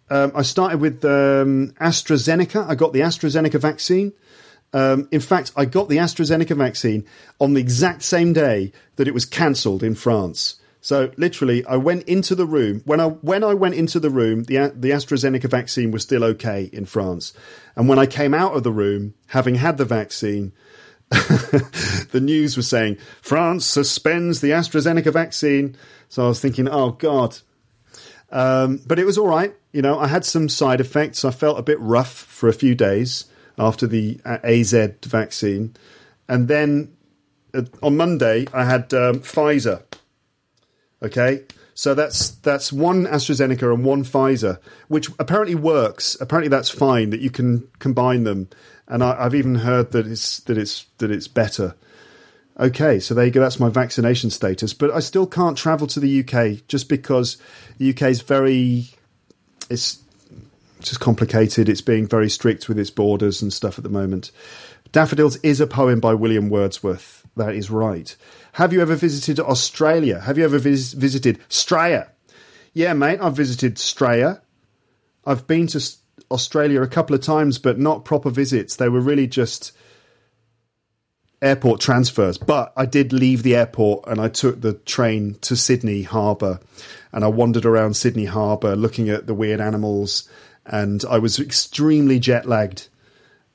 Um, 0.09 0.31
I 0.35 0.41
started 0.41 0.79
with 0.79 1.03
um, 1.03 1.73
AstraZeneca. 1.81 2.67
I 2.67 2.75
got 2.75 2.93
the 2.93 3.01
AstraZeneca 3.01 3.59
vaccine. 3.59 4.13
Um, 4.73 5.07
in 5.11 5.21
fact, 5.21 5.51
I 5.55 5.65
got 5.65 5.89
the 5.89 5.97
AstraZeneca 5.97 6.55
vaccine 6.55 7.05
on 7.39 7.53
the 7.53 7.61
exact 7.61 8.03
same 8.03 8.33
day 8.33 8.71
that 8.97 9.07
it 9.07 9.13
was 9.13 9.25
cancelled 9.25 9.83
in 9.83 9.95
France. 9.95 10.59
So 10.81 11.11
literally, 11.17 11.65
I 11.65 11.77
went 11.77 12.03
into 12.03 12.35
the 12.35 12.45
room 12.45 12.81
when 12.85 12.99
I 12.99 13.07
when 13.07 13.43
I 13.43 13.53
went 13.53 13.75
into 13.75 13.99
the 13.99 14.09
room. 14.09 14.43
the 14.43 14.71
The 14.75 14.91
AstraZeneca 14.91 15.49
vaccine 15.49 15.91
was 15.91 16.03
still 16.03 16.23
okay 16.23 16.69
in 16.71 16.85
France, 16.85 17.33
and 17.75 17.89
when 17.89 17.99
I 17.99 18.05
came 18.05 18.33
out 18.33 18.55
of 18.55 18.63
the 18.63 18.71
room, 18.71 19.13
having 19.27 19.55
had 19.55 19.77
the 19.77 19.85
vaccine, 19.85 20.53
the 21.09 22.21
news 22.21 22.55
was 22.55 22.67
saying 22.67 22.97
France 23.21 23.65
suspends 23.65 24.39
the 24.39 24.51
AstraZeneca 24.51 25.11
vaccine. 25.11 25.75
So 26.09 26.25
I 26.25 26.27
was 26.27 26.39
thinking, 26.39 26.69
oh 26.69 26.91
God, 26.91 27.37
um, 28.31 28.81
but 28.85 28.99
it 28.99 29.05
was 29.05 29.17
all 29.17 29.27
right. 29.27 29.53
You 29.71 29.81
know, 29.81 29.99
I 29.99 30.07
had 30.07 30.25
some 30.25 30.49
side 30.49 30.81
effects. 30.81 31.23
I 31.23 31.31
felt 31.31 31.59
a 31.59 31.63
bit 31.63 31.79
rough 31.79 32.11
for 32.11 32.49
a 32.49 32.53
few 32.53 32.75
days 32.75 33.25
after 33.57 33.87
the 33.87 34.19
uh, 34.25 34.37
AZ 34.43 34.73
vaccine. 35.03 35.75
And 36.27 36.47
then 36.47 36.95
uh, 37.53 37.63
on 37.81 37.97
Monday, 37.97 38.47
I 38.53 38.65
had 38.65 38.93
um, 38.93 39.19
Pfizer. 39.19 39.83
Okay. 41.01 41.43
So 41.77 41.93
that's 41.93 42.31
that's 42.31 42.73
one 42.73 43.05
AstraZeneca 43.05 43.71
and 43.71 43.85
one 43.85 44.03
Pfizer, 44.03 44.59
which 44.87 45.09
apparently 45.19 45.53
works. 45.53 46.17
Apparently 46.19 46.49
that's 46.49 46.71
fine 46.71 47.11
that 47.11 47.19
you 47.19 47.29
can 47.29 47.67
combine 47.77 48.23
them, 48.23 48.49
and 48.87 49.03
I, 49.03 49.21
have 49.21 49.35
even 49.35 49.53
heard 49.53 49.91
that 49.91 50.07
it's 50.07 50.39
that 50.39 50.57
it's 50.57 50.87
that 50.97 51.11
it's 51.11 51.27
better. 51.27 51.75
Okay, 52.59 52.99
so 52.99 53.13
there 53.13 53.25
you 53.25 53.31
go. 53.31 53.39
That's 53.39 53.59
my 53.59 53.69
vaccination 53.69 54.31
status. 54.31 54.73
But 54.73 54.91
I 54.91 54.99
still 54.99 55.27
can't 55.27 55.57
travel 55.57 55.85
to 55.87 55.99
the 55.99 56.21
UK 56.21 56.67
just 56.67 56.89
because 56.89 57.37
the 57.77 57.89
UK 57.91 58.03
is 58.03 58.21
very. 58.21 58.87
It's 59.69 60.01
just 60.81 60.99
complicated. 60.99 61.69
It's 61.69 61.81
being 61.81 62.07
very 62.07 62.29
strict 62.29 62.67
with 62.67 62.79
its 62.79 62.89
borders 62.89 63.41
and 63.41 63.53
stuff 63.53 63.77
at 63.77 63.83
the 63.83 63.89
moment. 63.89 64.31
Daffodils 64.91 65.35
is 65.37 65.59
a 65.59 65.67
poem 65.67 65.99
by 65.99 66.13
William 66.13 66.49
Wordsworth. 66.49 67.25
That 67.35 67.53
is 67.53 67.69
right. 67.69 68.15
Have 68.53 68.73
you 68.73 68.81
ever 68.81 68.95
visited 68.95 69.39
Australia? 69.39 70.21
Have 70.21 70.37
you 70.37 70.45
ever 70.45 70.57
vis- 70.57 70.93
visited 70.93 71.39
Straya? 71.49 72.09
Yeah, 72.73 72.93
mate, 72.93 73.19
I've 73.21 73.35
visited 73.35 73.75
Straya. 73.75 74.41
I've 75.25 75.45
been 75.45 75.67
to 75.67 75.83
Australia 76.31 76.81
a 76.81 76.87
couple 76.87 77.15
of 77.15 77.21
times, 77.21 77.59
but 77.59 77.77
not 77.77 78.05
proper 78.05 78.29
visits. 78.29 78.75
They 78.75 78.89
were 78.89 79.01
really 79.01 79.27
just 79.27 79.71
airport 81.41 81.81
transfers. 81.81 82.37
But 82.37 82.73
I 82.75 82.85
did 82.85 83.13
leave 83.13 83.43
the 83.43 83.55
airport 83.55 84.07
and 84.07 84.19
I 84.19 84.29
took 84.29 84.61
the 84.61 84.73
train 84.73 85.35
to 85.41 85.55
Sydney 85.55 86.03
Harbour 86.03 86.59
and 87.11 87.23
I 87.23 87.27
wandered 87.27 87.65
around 87.65 87.95
Sydney 87.95 88.25
Harbour 88.25 88.75
looking 88.75 89.09
at 89.09 89.27
the 89.27 89.33
weird 89.33 89.61
animals 89.61 90.27
and 90.65 91.03
I 91.09 91.19
was 91.19 91.39
extremely 91.39 92.19
jet 92.19 92.45
lagged. 92.45 92.87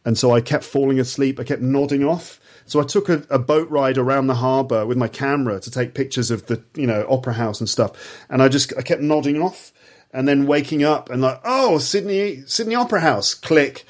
And 0.04 0.18
so 0.18 0.32
I 0.32 0.40
kept 0.40 0.64
falling 0.64 0.98
asleep. 0.98 1.38
I 1.38 1.44
kept 1.44 1.62
nodding 1.62 2.04
off. 2.04 2.40
So 2.64 2.80
I 2.80 2.84
took 2.84 3.08
a, 3.08 3.24
a 3.28 3.38
boat 3.38 3.68
ride 3.70 3.98
around 3.98 4.26
the 4.26 4.34
harbour 4.34 4.86
with 4.86 4.96
my 4.96 5.08
camera 5.08 5.60
to 5.60 5.70
take 5.70 5.94
pictures 5.94 6.30
of 6.30 6.46
the, 6.46 6.62
you 6.74 6.86
know, 6.86 7.06
opera 7.08 7.34
house 7.34 7.60
and 7.60 7.68
stuff. 7.68 8.24
And 8.28 8.42
I 8.42 8.48
just, 8.48 8.72
I 8.76 8.82
kept 8.82 9.02
nodding 9.02 9.40
off 9.40 9.72
and 10.12 10.28
then 10.28 10.46
waking 10.46 10.84
up 10.84 11.10
and 11.10 11.22
like, 11.22 11.40
oh, 11.44 11.78
Sydney, 11.78 12.42
Sydney 12.46 12.74
Opera 12.74 13.00
House, 13.00 13.34
click. 13.34 13.84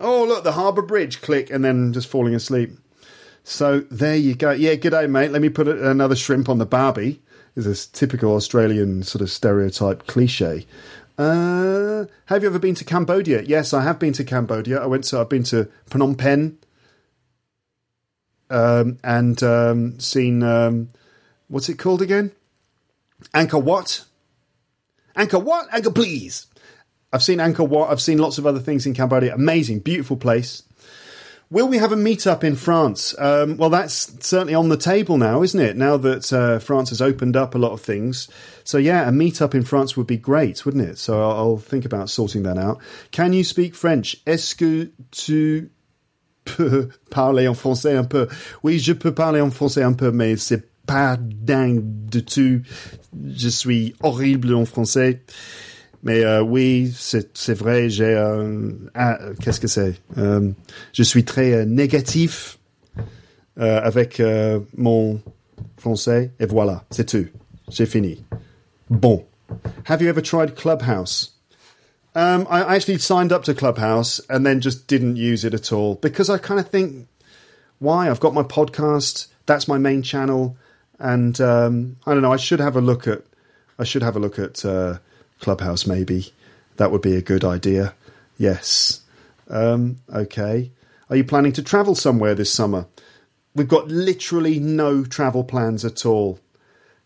Oh, 0.00 0.24
look, 0.24 0.44
the 0.44 0.52
Harbour 0.52 0.82
Bridge, 0.82 1.20
click, 1.20 1.50
and 1.50 1.64
then 1.64 1.92
just 1.92 2.08
falling 2.08 2.34
asleep. 2.34 2.78
So 3.48 3.80
there 3.90 4.14
you 4.14 4.34
go. 4.34 4.50
Yeah, 4.50 4.74
good 4.74 4.90
day, 4.90 5.06
mate. 5.06 5.30
Let 5.30 5.40
me 5.40 5.48
put 5.48 5.68
another 5.68 6.14
shrimp 6.14 6.50
on 6.50 6.58
the 6.58 6.66
barbie. 6.66 7.22
Is 7.56 7.66
a 7.66 7.92
typical 7.92 8.34
Australian 8.34 9.02
sort 9.02 9.22
of 9.22 9.30
stereotype 9.30 10.06
cliche. 10.06 10.66
Uh, 11.16 12.04
have 12.26 12.42
you 12.42 12.48
ever 12.48 12.58
been 12.58 12.74
to 12.74 12.84
Cambodia? 12.84 13.40
Yes, 13.40 13.72
I 13.72 13.82
have 13.82 13.98
been 13.98 14.12
to 14.12 14.22
Cambodia. 14.22 14.78
I 14.80 14.86
went 14.86 15.04
to. 15.04 15.18
I've 15.18 15.30
been 15.30 15.44
to 15.44 15.66
Phnom 15.88 16.18
Penh, 16.18 16.58
um, 18.50 18.98
and 19.02 19.42
um, 19.42 19.98
seen 19.98 20.42
um, 20.42 20.90
what's 21.48 21.70
it 21.70 21.78
called 21.78 22.02
again? 22.02 22.32
Angkor 23.34 23.62
Wat. 23.62 24.04
Angkor 25.16 25.42
Wat. 25.42 25.70
Angkor, 25.70 25.94
please. 25.94 26.48
I've 27.14 27.22
seen 27.22 27.38
Angkor 27.38 27.66
Wat. 27.66 27.90
I've 27.90 28.02
seen 28.02 28.18
lots 28.18 28.36
of 28.36 28.46
other 28.46 28.60
things 28.60 28.84
in 28.84 28.92
Cambodia. 28.92 29.34
Amazing, 29.34 29.80
beautiful 29.80 30.18
place. 30.18 30.64
Will 31.50 31.66
we 31.66 31.78
have 31.78 31.92
a 31.92 31.96
meetup 31.96 32.44
in 32.44 32.56
France? 32.56 33.14
Um, 33.18 33.56
well, 33.56 33.70
that's 33.70 34.12
certainly 34.26 34.54
on 34.54 34.68
the 34.68 34.76
table 34.76 35.16
now, 35.16 35.42
isn't 35.42 35.60
it? 35.60 35.78
Now 35.78 35.96
that 35.96 36.30
uh, 36.30 36.58
France 36.58 36.90
has 36.90 37.00
opened 37.00 37.36
up 37.36 37.54
a 37.54 37.58
lot 37.58 37.72
of 37.72 37.80
things. 37.80 38.28
So, 38.64 38.76
yeah, 38.76 39.08
a 39.08 39.12
meetup 39.12 39.54
in 39.54 39.62
France 39.62 39.96
would 39.96 40.06
be 40.06 40.18
great, 40.18 40.66
wouldn't 40.66 40.84
it? 40.84 40.98
So, 40.98 41.22
I'll, 41.22 41.36
I'll 41.36 41.56
think 41.56 41.86
about 41.86 42.10
sorting 42.10 42.42
that 42.42 42.58
out. 42.58 42.80
Can 43.12 43.32
you 43.32 43.44
speak 43.44 43.74
French? 43.74 44.16
Est-ce 44.26 44.54
que 44.54 44.90
tu 45.10 45.70
peux 46.44 46.90
parler 47.10 47.48
en 47.48 47.54
français 47.54 47.96
un 47.96 48.04
peu? 48.04 48.28
Oui, 48.62 48.78
je 48.78 48.92
peux 48.92 49.14
parler 49.14 49.40
en 49.40 49.50
français 49.50 49.82
un 49.82 49.94
peu, 49.94 50.10
mais 50.10 50.36
c'est 50.36 50.68
pas 50.86 51.16
dingue 51.18 51.82
de 52.10 52.20
tout. 52.20 52.60
Je 53.34 53.48
suis 53.48 53.94
horrible 54.02 54.54
en 54.54 54.66
français. 54.66 55.22
Mais 56.02 56.24
euh, 56.24 56.42
oui, 56.42 56.92
c'est 56.96 57.54
vrai, 57.54 57.90
j'ai 57.90 58.14
euh, 58.14 58.70
ah, 58.94 59.18
qu'est-ce 59.42 59.60
que 59.60 59.66
c'est 59.66 60.00
euh, 60.16 60.50
Je 60.92 61.02
suis 61.02 61.24
très 61.24 61.52
euh, 61.52 61.64
négatif 61.64 62.58
euh, 63.58 63.80
avec 63.82 64.20
euh, 64.20 64.60
mon 64.76 65.20
français 65.76 66.30
et 66.38 66.46
voilà, 66.46 66.84
c'est 66.90 67.06
tout. 67.06 67.26
J'ai 67.68 67.86
fini. 67.86 68.24
Bon. 68.88 69.24
Have 69.86 70.02
you 70.02 70.08
ever 70.08 70.22
tried 70.22 70.54
Clubhouse? 70.54 71.34
Um, 72.14 72.46
I 72.50 72.76
actually 72.76 72.98
signed 72.98 73.32
up 73.32 73.44
to 73.44 73.54
Clubhouse 73.54 74.20
and 74.28 74.44
then 74.44 74.60
just 74.60 74.86
didn't 74.88 75.16
use 75.16 75.44
it 75.44 75.54
at 75.54 75.72
all 75.72 75.96
because 75.96 76.30
I 76.30 76.38
kind 76.38 76.58
of 76.58 76.68
think, 76.68 77.06
why? 77.78 78.10
I've 78.10 78.20
got 78.20 78.34
my 78.34 78.42
podcast. 78.42 79.28
That's 79.46 79.68
my 79.68 79.78
main 79.78 80.02
channel, 80.02 80.56
and 80.98 81.40
um, 81.40 81.96
I 82.06 82.12
don't 82.14 82.22
know. 82.22 82.32
I 82.32 82.36
should 82.36 82.60
have 82.60 82.76
a 82.76 82.80
look 82.80 83.06
at. 83.06 83.22
I 83.78 83.84
should 83.84 84.02
have 84.02 84.16
a 84.16 84.18
look 84.18 84.38
at 84.38 84.64
uh, 84.64 84.98
Clubhouse, 85.40 85.86
maybe. 85.86 86.32
That 86.76 86.90
would 86.92 87.02
be 87.02 87.16
a 87.16 87.22
good 87.22 87.44
idea. 87.44 87.94
Yes. 88.36 89.02
Um, 89.48 89.98
okay. 90.12 90.70
Are 91.10 91.16
you 91.16 91.24
planning 91.24 91.52
to 91.52 91.62
travel 91.62 91.94
somewhere 91.94 92.34
this 92.34 92.52
summer? 92.52 92.86
We've 93.54 93.68
got 93.68 93.88
literally 93.88 94.58
no 94.58 95.04
travel 95.04 95.42
plans 95.44 95.84
at 95.84 96.06
all. 96.06 96.38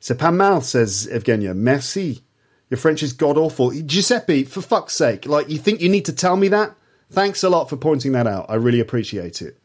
C'est 0.00 0.18
pas 0.18 0.32
mal, 0.32 0.60
says 0.60 1.08
Evgenia. 1.10 1.54
Merci. 1.54 2.22
Your 2.68 2.78
French 2.78 3.02
is 3.02 3.12
god 3.12 3.38
awful. 3.38 3.70
Giuseppe, 3.70 4.44
for 4.44 4.60
fuck's 4.60 4.94
sake, 4.94 5.26
like, 5.26 5.48
you 5.48 5.58
think 5.58 5.80
you 5.80 5.88
need 5.88 6.06
to 6.06 6.12
tell 6.12 6.36
me 6.36 6.48
that? 6.48 6.74
Thanks 7.10 7.42
a 7.42 7.50
lot 7.50 7.68
for 7.68 7.76
pointing 7.76 8.12
that 8.12 8.26
out. 8.26 8.46
I 8.48 8.54
really 8.54 8.80
appreciate 8.80 9.42
it. 9.42 9.58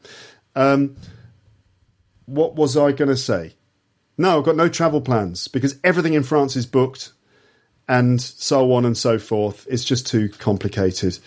Um, 0.55 0.97
what 2.25 2.55
was 2.55 2.75
I 2.75 2.91
going 2.91 3.09
to 3.09 3.17
say? 3.17 3.55
No, 4.17 4.37
I've 4.37 4.45
got 4.45 4.55
no 4.55 4.67
travel 4.67 5.01
plans 5.01 5.47
because 5.47 5.79
everything 5.83 6.13
in 6.13 6.23
France 6.23 6.55
is 6.55 6.65
booked 6.65 7.13
and 7.87 8.21
so 8.21 8.73
on 8.73 8.85
and 8.85 8.97
so 8.97 9.17
forth. 9.17 9.65
It's 9.69 9.83
just 9.83 10.07
too 10.07 10.29
complicated. 10.29 11.19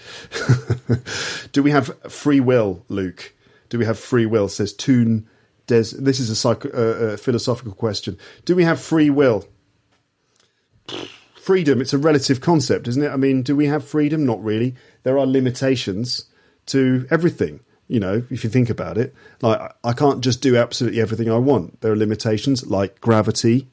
Do 1.53 1.63
we 1.63 1.71
have 1.71 1.97
free 2.11 2.41
will, 2.41 2.85
Luke? 2.89 3.35
Do 3.69 3.79
we 3.79 3.87
have 3.87 3.99
free 3.99 4.27
will? 4.27 4.49
Says 4.49 4.73
Toon. 4.73 5.27
Des. 5.67 5.95
This 5.97 6.19
is 6.19 6.45
a 6.45 6.49
uh, 6.49 6.53
uh, 6.53 7.17
philosophical 7.17 7.73
question. 7.73 8.19
Do 8.45 8.57
we 8.57 8.65
have 8.65 8.81
free 8.81 9.09
will? 9.09 9.47
Freedom. 11.41 11.81
It's 11.81 11.93
a 11.93 11.99
relative 11.99 12.41
concept, 12.41 12.89
isn't 12.89 13.03
it? 13.03 13.11
I 13.11 13.17
mean, 13.17 13.43
do 13.43 13.55
we 13.57 13.67
have 13.67 13.87
freedom? 13.87 14.27
Not 14.27 14.43
really. 14.43 14.75
There 15.05 15.19
are 15.19 15.27
limitations 15.27 16.25
to 16.67 17.07
everything. 17.11 17.61
You 17.87 18.01
know, 18.01 18.25
if 18.31 18.45
you 18.45 18.51
think 18.51 18.71
about 18.71 18.99
it, 18.99 19.15
like 19.41 19.61
I 19.83 19.93
can't 19.93 20.21
just 20.21 20.43
do 20.43 20.57
absolutely 20.57 21.01
everything 21.01 21.31
I 21.31 21.39
want. 21.39 21.81
There 21.81 21.93
are 21.93 21.97
limitations 21.97 22.67
like 22.67 23.01
gravity, 23.01 23.69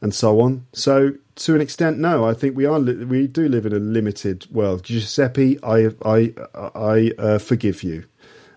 and 0.00 0.14
so 0.14 0.40
on. 0.40 0.66
So, 0.72 1.12
to 1.38 1.54
an 1.54 1.60
extent, 1.60 1.98
no, 1.98 2.24
I 2.24 2.34
think 2.34 2.56
we 2.56 2.66
are 2.66 2.80
we 2.80 3.26
do 3.26 3.48
live 3.48 3.64
in 3.64 3.72
a 3.72 3.78
limited 3.78 4.46
world. 4.50 4.84
Giuseppe, 4.84 5.58
I 5.62 5.90
I 6.04 6.34
I 6.74 7.12
uh, 7.18 7.38
forgive 7.38 7.82
you. 7.82 8.04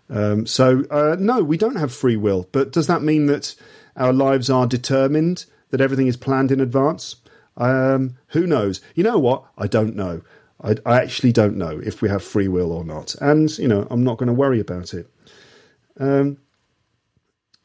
Um, 0.10 0.46
so, 0.46 0.84
uh, 0.92 1.16
no, 1.18 1.42
we 1.42 1.58
don't 1.58 1.78
have 1.78 1.94
free 1.94 2.18
will. 2.18 2.48
But 2.52 2.72
does 2.72 2.88
that 2.88 3.02
mean 3.02 3.28
that 3.28 3.56
our 3.96 4.12
lives 4.12 4.50
are 4.50 4.68
determined? 4.68 5.46
That 5.70 5.80
everything 5.80 6.08
is 6.08 6.18
planned 6.18 6.52
in 6.52 6.60
advance? 6.60 7.16
Um, 7.56 8.18
who 8.28 8.46
knows? 8.46 8.82
You 8.94 9.04
know 9.04 9.20
what? 9.20 9.46
I 9.58 9.68
don't 9.68 9.96
know. 9.96 10.22
I, 10.62 10.76
I 10.86 11.02
actually 11.02 11.32
don't 11.32 11.56
know 11.56 11.80
if 11.84 12.02
we 12.02 12.10
have 12.10 12.24
free 12.24 12.48
will 12.48 12.72
or 12.72 12.84
not. 12.84 13.16
And 13.22 13.58
you 13.58 13.68
know, 13.68 13.88
I'm 13.90 14.04
not 14.04 14.18
going 14.18 14.28
to 14.28 14.34
worry 14.34 14.60
about 14.60 14.94
it. 14.94 15.10
Um, 16.00 16.38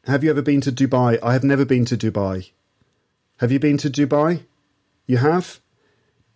have 0.05 0.23
you 0.23 0.31
ever 0.31 0.43
been 0.43 0.61
to 0.61 0.73
Dubai? 0.73 1.19
I 1.23 1.33
have 1.33 1.43
never 1.43 1.65
been 1.65 1.85
to 1.87 1.97
Dubai. 1.97 2.51
Have 3.39 3.51
you 3.51 3.59
been 3.59 3.79
to 3.79 3.91
Dubai? 3.91 4.43
You 5.07 5.19
have? 5.19 5.61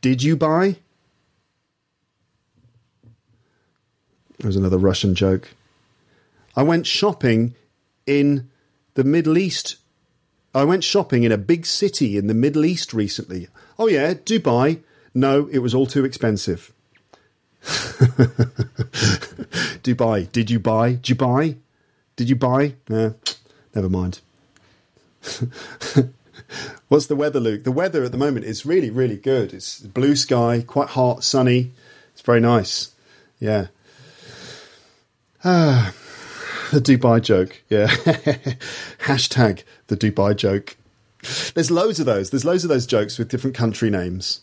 Did 0.00 0.22
you 0.22 0.36
buy? 0.36 0.76
There's 4.38 4.56
another 4.56 4.78
Russian 4.78 5.14
joke. 5.14 5.50
I 6.56 6.62
went 6.62 6.86
shopping 6.86 7.54
in 8.06 8.48
the 8.94 9.04
Middle 9.04 9.36
East. 9.36 9.76
I 10.54 10.64
went 10.64 10.82
shopping 10.82 11.24
in 11.24 11.32
a 11.32 11.38
big 11.38 11.66
city 11.66 12.16
in 12.16 12.26
the 12.26 12.34
Middle 12.34 12.64
East 12.64 12.94
recently. 12.94 13.48
Oh, 13.78 13.86
yeah, 13.86 14.14
Dubai. 14.14 14.80
No, 15.14 15.46
it 15.48 15.58
was 15.58 15.74
all 15.74 15.86
too 15.86 16.04
expensive. 16.04 16.72
Dubai. 19.82 20.32
Did 20.32 20.50
you 20.50 20.58
buy? 20.58 20.92
Did 20.92 21.08
you 21.10 21.14
buy? 21.14 21.56
Did 22.16 22.28
you 22.28 22.36
buy? 22.36 22.74
No, 22.88 23.14
never 23.74 23.88
mind. 23.88 24.20
What's 26.88 27.06
the 27.06 27.16
weather, 27.16 27.40
Luke? 27.40 27.64
The 27.64 27.72
weather 27.72 28.04
at 28.04 28.12
the 28.12 28.18
moment 28.18 28.44
is 28.44 28.66
really, 28.66 28.90
really 28.90 29.16
good. 29.16 29.52
It's 29.52 29.80
blue 29.80 30.16
sky, 30.16 30.64
quite 30.66 30.90
hot, 30.90 31.24
sunny. 31.24 31.72
It's 32.12 32.22
very 32.22 32.40
nice. 32.40 32.94
Yeah. 33.38 33.68
Ah, 35.44 35.94
the 36.72 36.80
Dubai 36.80 37.22
joke. 37.22 37.62
Yeah. 37.68 37.86
Hashtag 39.06 39.62
the 39.86 39.96
Dubai 39.96 40.36
joke. 40.36 40.76
There's 41.54 41.70
loads 41.70 42.00
of 42.00 42.06
those. 42.06 42.30
There's 42.30 42.44
loads 42.44 42.64
of 42.64 42.70
those 42.70 42.86
jokes 42.86 43.18
with 43.18 43.28
different 43.28 43.56
country 43.56 43.90
names. 43.90 44.40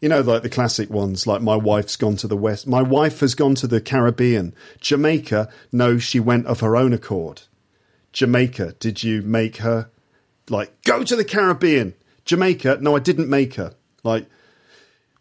You 0.00 0.08
know, 0.08 0.20
like 0.20 0.42
the 0.42 0.50
classic 0.50 0.90
ones, 0.90 1.26
like 1.26 1.40
my 1.40 1.56
wife's 1.56 1.96
gone 1.96 2.16
to 2.16 2.28
the 2.28 2.36
West. 2.36 2.66
My 2.66 2.82
wife 2.82 3.20
has 3.20 3.34
gone 3.34 3.54
to 3.56 3.66
the 3.66 3.80
Caribbean. 3.80 4.54
Jamaica, 4.80 5.48
no, 5.72 5.98
she 5.98 6.20
went 6.20 6.46
of 6.46 6.60
her 6.60 6.76
own 6.76 6.92
accord. 6.92 7.42
Jamaica, 8.12 8.74
did 8.78 9.02
you 9.02 9.22
make 9.22 9.58
her? 9.58 9.88
Like 10.48 10.82
go 10.82 11.02
to 11.04 11.16
the 11.16 11.24
Caribbean. 11.24 11.94
Jamaica, 12.24 12.78
no, 12.80 12.96
I 12.96 13.00
didn't 13.00 13.28
make 13.28 13.54
her. 13.54 13.74
Like 14.02 14.26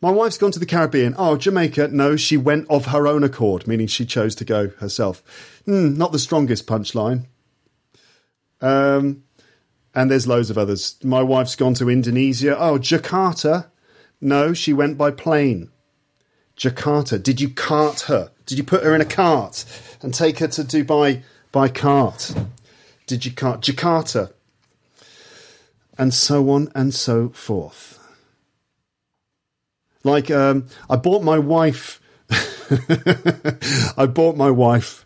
my 0.02 0.12
wife's 0.12 0.38
gone 0.38 0.52
to 0.52 0.60
the 0.60 0.66
Caribbean. 0.66 1.16
Oh, 1.18 1.38
Jamaica, 1.38 1.90
no, 1.90 2.16
she 2.16 2.36
went 2.38 2.70
of 2.70 2.88
her 2.88 3.08
own 3.08 3.24
accord, 3.24 3.68
meaning 3.68 3.88
she 3.88 4.06
chose 4.06 4.36
to 4.36 4.46
go 4.46 4.70
herself. 4.80 5.24
Mm, 5.66 5.96
not 5.96 6.12
the 6.12 6.20
strongest 6.20 6.68
punchline. 6.68 7.26
Um, 8.60 9.24
and 9.96 10.12
there's 10.12 10.28
loads 10.28 10.50
of 10.50 10.58
others. 10.58 10.98
My 11.04 11.22
wife's 11.22 11.56
gone 11.56 11.74
to 11.76 11.90
Indonesia. 11.90 12.58
Oh, 12.58 12.78
Jakarta. 12.78 13.68
No, 14.20 14.54
she 14.54 14.74
went 14.74 14.98
by 14.98 15.12
plane. 15.12 15.70
Jakarta. 16.58 17.22
Did 17.22 17.42
you 17.42 17.50
cart 17.50 18.02
her 18.02 18.32
Did 18.46 18.58
you 18.58 18.64
put 18.64 18.84
her 18.84 18.94
in 18.94 19.02
a 19.02 19.06
cart 19.06 19.66
and 20.02 20.14
take 20.14 20.40
her 20.40 20.48
to 20.50 20.64
Dubai 20.64 21.24
by 21.52 21.70
cart? 21.70 22.34
Did 23.08 23.26
you 23.26 23.32
cart 23.32 23.62
Jakarta? 23.62 24.34
And 25.98 26.14
so 26.14 26.50
on 26.50 26.72
and 26.74 26.94
so 26.94 27.30
forth. 27.30 28.00
Like, 30.04 30.32
um, 30.32 30.66
I 30.90 30.96
bought 30.96 31.24
my 31.24 31.40
wife. 31.40 32.02
I 33.98 34.06
bought 34.08 34.36
my 34.36 34.52
wife. 34.52 35.06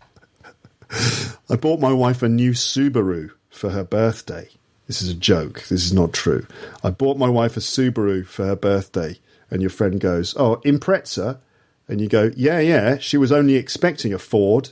I 1.50 1.56
bought 1.56 1.80
my 1.80 1.92
wife 1.92 2.22
a 2.22 2.28
new 2.28 2.52
Subaru 2.52 3.30
for 3.50 3.70
her 3.70 3.84
birthday. 3.84 4.48
This 4.86 5.02
is 5.02 5.10
a 5.10 5.14
joke. 5.14 5.64
This 5.68 5.84
is 5.84 5.92
not 5.92 6.12
true. 6.12 6.46
I 6.82 6.90
bought 6.90 7.18
my 7.18 7.28
wife 7.28 7.56
a 7.56 7.60
Subaru 7.60 8.26
for 8.26 8.46
her 8.46 8.56
birthday, 8.56 9.18
and 9.50 9.60
your 9.60 9.70
friend 9.70 10.00
goes, 10.00 10.34
"Oh, 10.36 10.62
Impreza," 10.64 11.38
and 11.86 12.00
you 12.00 12.08
go, 12.08 12.30
"Yeah, 12.34 12.60
yeah." 12.60 12.96
She 12.98 13.18
was 13.18 13.30
only 13.30 13.56
expecting 13.56 14.14
a 14.14 14.18
Ford. 14.18 14.70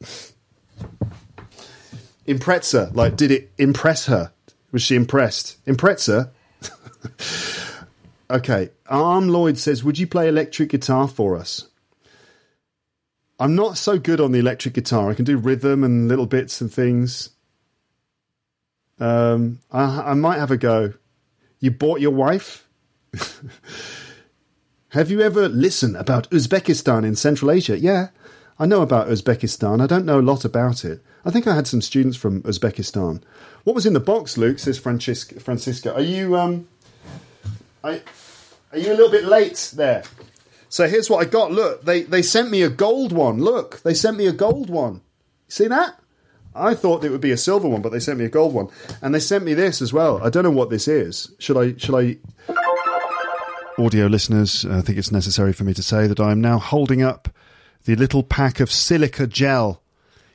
Impreza, 2.28 2.94
like, 2.94 3.16
did 3.16 3.30
it 3.30 3.50
impress 3.56 4.06
her? 4.06 4.32
Was 4.76 4.82
she 4.82 4.94
impressed? 4.94 5.56
Impreza. 5.64 6.28
okay. 8.30 8.68
Arm 8.90 9.30
Lloyd 9.30 9.56
says, 9.56 9.82
"Would 9.82 9.98
you 9.98 10.06
play 10.06 10.28
electric 10.28 10.68
guitar 10.68 11.08
for 11.08 11.34
us?" 11.34 11.68
I'm 13.40 13.54
not 13.54 13.78
so 13.78 13.98
good 13.98 14.20
on 14.20 14.32
the 14.32 14.38
electric 14.38 14.74
guitar. 14.74 15.08
I 15.08 15.14
can 15.14 15.24
do 15.24 15.38
rhythm 15.38 15.82
and 15.82 16.08
little 16.08 16.26
bits 16.26 16.60
and 16.60 16.70
things. 16.70 17.30
Um, 19.00 19.60
I, 19.72 20.10
I 20.10 20.12
might 20.12 20.40
have 20.40 20.50
a 20.50 20.58
go. 20.58 20.92
You 21.58 21.70
bought 21.70 22.02
your 22.02 22.10
wife? 22.10 22.68
have 24.90 25.10
you 25.10 25.22
ever 25.22 25.48
listened 25.48 25.96
about 25.96 26.28
Uzbekistan 26.28 27.02
in 27.06 27.16
Central 27.16 27.50
Asia? 27.50 27.78
Yeah, 27.78 28.08
I 28.58 28.66
know 28.66 28.82
about 28.82 29.08
Uzbekistan. 29.08 29.80
I 29.80 29.86
don't 29.86 30.04
know 30.04 30.20
a 30.20 30.30
lot 30.30 30.44
about 30.44 30.84
it. 30.84 31.02
I 31.26 31.30
think 31.30 31.48
I 31.48 31.56
had 31.56 31.66
some 31.66 31.80
students 31.80 32.16
from 32.16 32.42
Uzbekistan. 32.42 33.20
What 33.64 33.74
was 33.74 33.84
in 33.84 33.94
the 33.94 34.00
box, 34.00 34.38
Luke? 34.38 34.60
Says 34.60 34.78
Francisca. 34.78 35.40
Francisca. 35.40 35.92
Are 35.92 36.00
you 36.00 36.36
um? 36.36 36.68
I, 37.82 38.00
are 38.70 38.78
you 38.78 38.92
a 38.92 38.94
little 38.94 39.10
bit 39.10 39.24
late 39.24 39.72
there? 39.74 40.04
So 40.68 40.86
here's 40.86 41.10
what 41.10 41.26
I 41.26 41.28
got. 41.28 41.50
Look, 41.50 41.84
they 41.84 42.02
they 42.02 42.22
sent 42.22 42.50
me 42.50 42.62
a 42.62 42.68
gold 42.68 43.10
one. 43.10 43.40
Look, 43.40 43.82
they 43.82 43.92
sent 43.92 44.16
me 44.16 44.28
a 44.28 44.32
gold 44.32 44.70
one. 44.70 45.00
See 45.48 45.66
that? 45.66 45.98
I 46.54 46.74
thought 46.74 47.04
it 47.04 47.10
would 47.10 47.20
be 47.20 47.32
a 47.32 47.36
silver 47.36 47.68
one, 47.68 47.82
but 47.82 47.90
they 47.90 48.00
sent 48.00 48.20
me 48.20 48.24
a 48.24 48.30
gold 48.30 48.54
one, 48.54 48.68
and 49.02 49.12
they 49.12 49.20
sent 49.20 49.44
me 49.44 49.52
this 49.52 49.82
as 49.82 49.92
well. 49.92 50.22
I 50.22 50.30
don't 50.30 50.44
know 50.44 50.50
what 50.50 50.70
this 50.70 50.86
is. 50.86 51.32
Should 51.40 51.56
I? 51.56 51.76
Should 51.76 51.96
I? 51.96 52.18
Audio 53.78 54.06
listeners, 54.06 54.64
I 54.64 54.80
think 54.80 54.96
it's 54.96 55.12
necessary 55.12 55.52
for 55.52 55.64
me 55.64 55.74
to 55.74 55.82
say 55.82 56.06
that 56.06 56.20
I 56.20 56.30
am 56.30 56.40
now 56.40 56.58
holding 56.58 57.02
up 57.02 57.28
the 57.84 57.96
little 57.96 58.22
pack 58.22 58.60
of 58.60 58.70
silica 58.70 59.26
gel. 59.26 59.82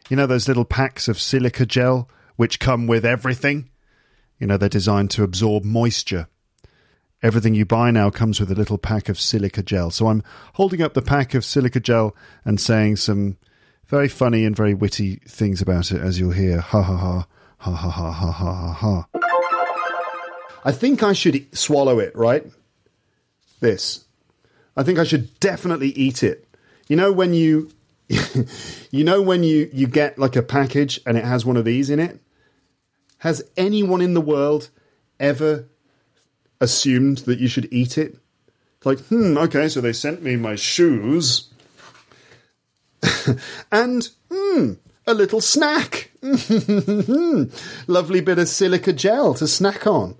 You 0.09 0.17
know 0.17 0.27
those 0.27 0.47
little 0.47 0.65
packs 0.65 1.07
of 1.07 1.19
silica 1.19 1.65
gel 1.65 2.09
which 2.35 2.59
come 2.59 2.87
with 2.87 3.05
everything. 3.05 3.69
You 4.39 4.47
know 4.47 4.57
they're 4.57 4.69
designed 4.69 5.11
to 5.11 5.23
absorb 5.23 5.63
moisture. 5.63 6.27
Everything 7.23 7.53
you 7.53 7.65
buy 7.65 7.91
now 7.91 8.09
comes 8.09 8.39
with 8.39 8.51
a 8.51 8.55
little 8.55 8.79
pack 8.79 9.07
of 9.07 9.19
silica 9.19 9.61
gel. 9.61 9.91
So 9.91 10.07
I'm 10.07 10.23
holding 10.53 10.81
up 10.81 10.95
the 10.95 11.03
pack 11.03 11.33
of 11.35 11.45
silica 11.45 11.79
gel 11.79 12.15
and 12.43 12.59
saying 12.59 12.95
some 12.95 13.37
very 13.85 14.07
funny 14.07 14.43
and 14.45 14.55
very 14.55 14.73
witty 14.73 15.17
things 15.27 15.61
about 15.61 15.91
it, 15.91 16.01
as 16.01 16.19
you'll 16.19 16.31
hear. 16.31 16.61
Ha 16.61 16.81
ha 16.81 16.95
ha. 16.95 17.27
Ha 17.57 17.71
ha 17.71 17.89
ha 17.91 18.11
ha 18.11 18.31
ha 18.31 18.51
ha 18.53 18.73
ha. 18.73 19.07
I 20.65 20.71
think 20.71 21.03
I 21.03 21.13
should 21.13 21.55
swallow 21.55 21.99
it, 21.99 22.15
right? 22.15 22.43
This. 23.59 24.05
I 24.75 24.81
think 24.81 24.97
I 24.97 25.03
should 25.03 25.39
definitely 25.39 25.89
eat 25.89 26.23
it. 26.23 26.47
You 26.87 26.95
know 26.95 27.11
when 27.11 27.35
you 27.35 27.69
you 28.91 29.03
know 29.03 29.21
when 29.21 29.43
you 29.43 29.69
you 29.73 29.87
get 29.87 30.17
like 30.17 30.35
a 30.35 30.43
package 30.43 30.99
and 31.05 31.17
it 31.17 31.25
has 31.25 31.45
one 31.45 31.57
of 31.57 31.65
these 31.65 31.89
in 31.89 31.99
it? 31.99 32.19
Has 33.19 33.43
anyone 33.55 34.01
in 34.01 34.13
the 34.13 34.21
world 34.21 34.69
ever 35.19 35.69
assumed 36.59 37.19
that 37.19 37.39
you 37.39 37.47
should 37.47 37.71
eat 37.71 37.97
it? 37.97 38.17
like, 38.83 38.99
hmm, 39.05 39.37
okay, 39.37 39.69
so 39.69 39.81
they 39.81 39.93
sent 39.93 40.23
me 40.23 40.35
my 40.35 40.55
shoes 40.55 41.49
and 43.71 44.09
hmm, 44.31 44.73
a 45.05 45.13
little 45.13 45.41
snack. 45.41 46.11
Lovely 47.87 48.21
bit 48.21 48.39
of 48.39 48.47
silica 48.47 48.93
gel 48.93 49.33
to 49.35 49.47
snack 49.47 49.85
on. 49.85 50.15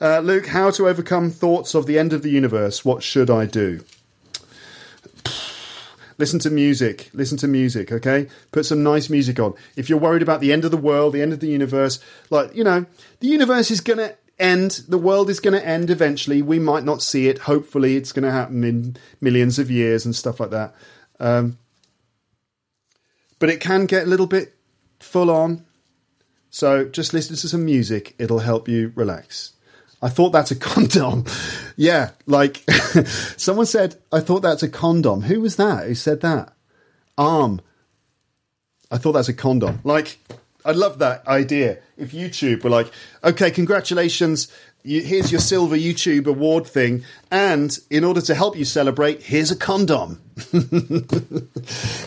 uh, 0.00 0.20
Luke, 0.20 0.46
how 0.46 0.70
to 0.70 0.88
overcome 0.88 1.30
thoughts 1.30 1.74
of 1.74 1.86
the 1.86 1.98
end 1.98 2.12
of 2.12 2.22
the 2.22 2.30
universe? 2.30 2.84
What 2.84 3.02
should 3.02 3.30
I 3.30 3.46
do? 3.46 3.80
Listen 6.18 6.38
to 6.40 6.50
music. 6.50 7.10
Listen 7.12 7.36
to 7.38 7.48
music, 7.48 7.92
okay? 7.92 8.28
Put 8.52 8.66
some 8.66 8.82
nice 8.82 9.10
music 9.10 9.38
on. 9.38 9.54
If 9.76 9.88
you're 9.88 9.98
worried 9.98 10.22
about 10.22 10.40
the 10.40 10.52
end 10.52 10.64
of 10.64 10.70
the 10.70 10.76
world, 10.76 11.12
the 11.12 11.22
end 11.22 11.32
of 11.32 11.40
the 11.40 11.48
universe, 11.48 12.00
like, 12.30 12.54
you 12.54 12.64
know, 12.64 12.86
the 13.20 13.28
universe 13.28 13.70
is 13.70 13.80
going 13.80 13.98
to 13.98 14.16
end. 14.38 14.82
The 14.88 14.98
world 14.98 15.28
is 15.28 15.40
going 15.40 15.58
to 15.58 15.66
end 15.66 15.90
eventually. 15.90 16.40
We 16.42 16.58
might 16.58 16.84
not 16.84 17.02
see 17.02 17.28
it. 17.28 17.40
Hopefully, 17.40 17.96
it's 17.96 18.12
going 18.12 18.24
to 18.24 18.30
happen 18.30 18.64
in 18.64 18.96
millions 19.20 19.58
of 19.58 19.70
years 19.70 20.04
and 20.04 20.16
stuff 20.16 20.40
like 20.40 20.50
that. 20.50 20.74
Um, 21.20 21.58
but 23.38 23.50
it 23.50 23.60
can 23.60 23.86
get 23.86 24.04
a 24.04 24.10
little 24.10 24.26
bit 24.26 24.54
full 25.00 25.30
on. 25.30 25.64
So 26.50 26.86
just 26.86 27.12
listen 27.12 27.36
to 27.36 27.48
some 27.48 27.66
music, 27.66 28.14
it'll 28.18 28.38
help 28.38 28.66
you 28.66 28.92
relax. 28.94 29.52
I 30.02 30.08
thought 30.08 30.30
that's 30.30 30.50
a 30.50 30.56
condom. 30.56 31.24
yeah, 31.76 32.10
like 32.26 32.62
someone 33.36 33.66
said, 33.66 33.96
I 34.12 34.20
thought 34.20 34.42
that's 34.42 34.62
a 34.62 34.68
condom. 34.68 35.22
Who 35.22 35.40
was 35.40 35.56
that? 35.56 35.86
Who 35.86 35.94
said 35.94 36.20
that? 36.20 36.52
Arm. 37.16 37.60
I 38.90 38.98
thought 38.98 39.12
that's 39.12 39.28
a 39.28 39.34
condom. 39.34 39.80
Like, 39.84 40.18
I 40.64 40.72
love 40.72 40.98
that 40.98 41.26
idea. 41.26 41.78
If 41.96 42.12
YouTube 42.12 42.62
were 42.62 42.70
like, 42.70 42.90
okay, 43.24 43.50
congratulations, 43.50 44.52
you, 44.82 45.00
here's 45.00 45.32
your 45.32 45.40
silver 45.40 45.76
YouTube 45.76 46.26
award 46.26 46.66
thing, 46.66 47.02
and 47.30 47.76
in 47.90 48.04
order 48.04 48.20
to 48.20 48.34
help 48.34 48.56
you 48.56 48.64
celebrate, 48.64 49.22
here's 49.22 49.50
a 49.50 49.56
condom. 49.56 50.20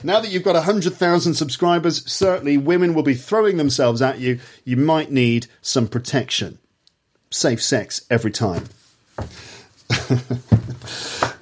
now 0.04 0.20
that 0.20 0.30
you've 0.30 0.44
got 0.44 0.56
100,000 0.56 1.34
subscribers, 1.34 2.10
certainly 2.10 2.58
women 2.58 2.94
will 2.94 3.04
be 3.04 3.16
throwing 3.16 3.58
themselves 3.58 4.02
at 4.02 4.20
you. 4.20 4.40
You 4.64 4.78
might 4.78 5.12
need 5.12 5.48
some 5.62 5.88
protection. 5.88 6.60
Safe 7.32 7.62
sex 7.62 8.06
every 8.10 8.32
time. 8.32 8.66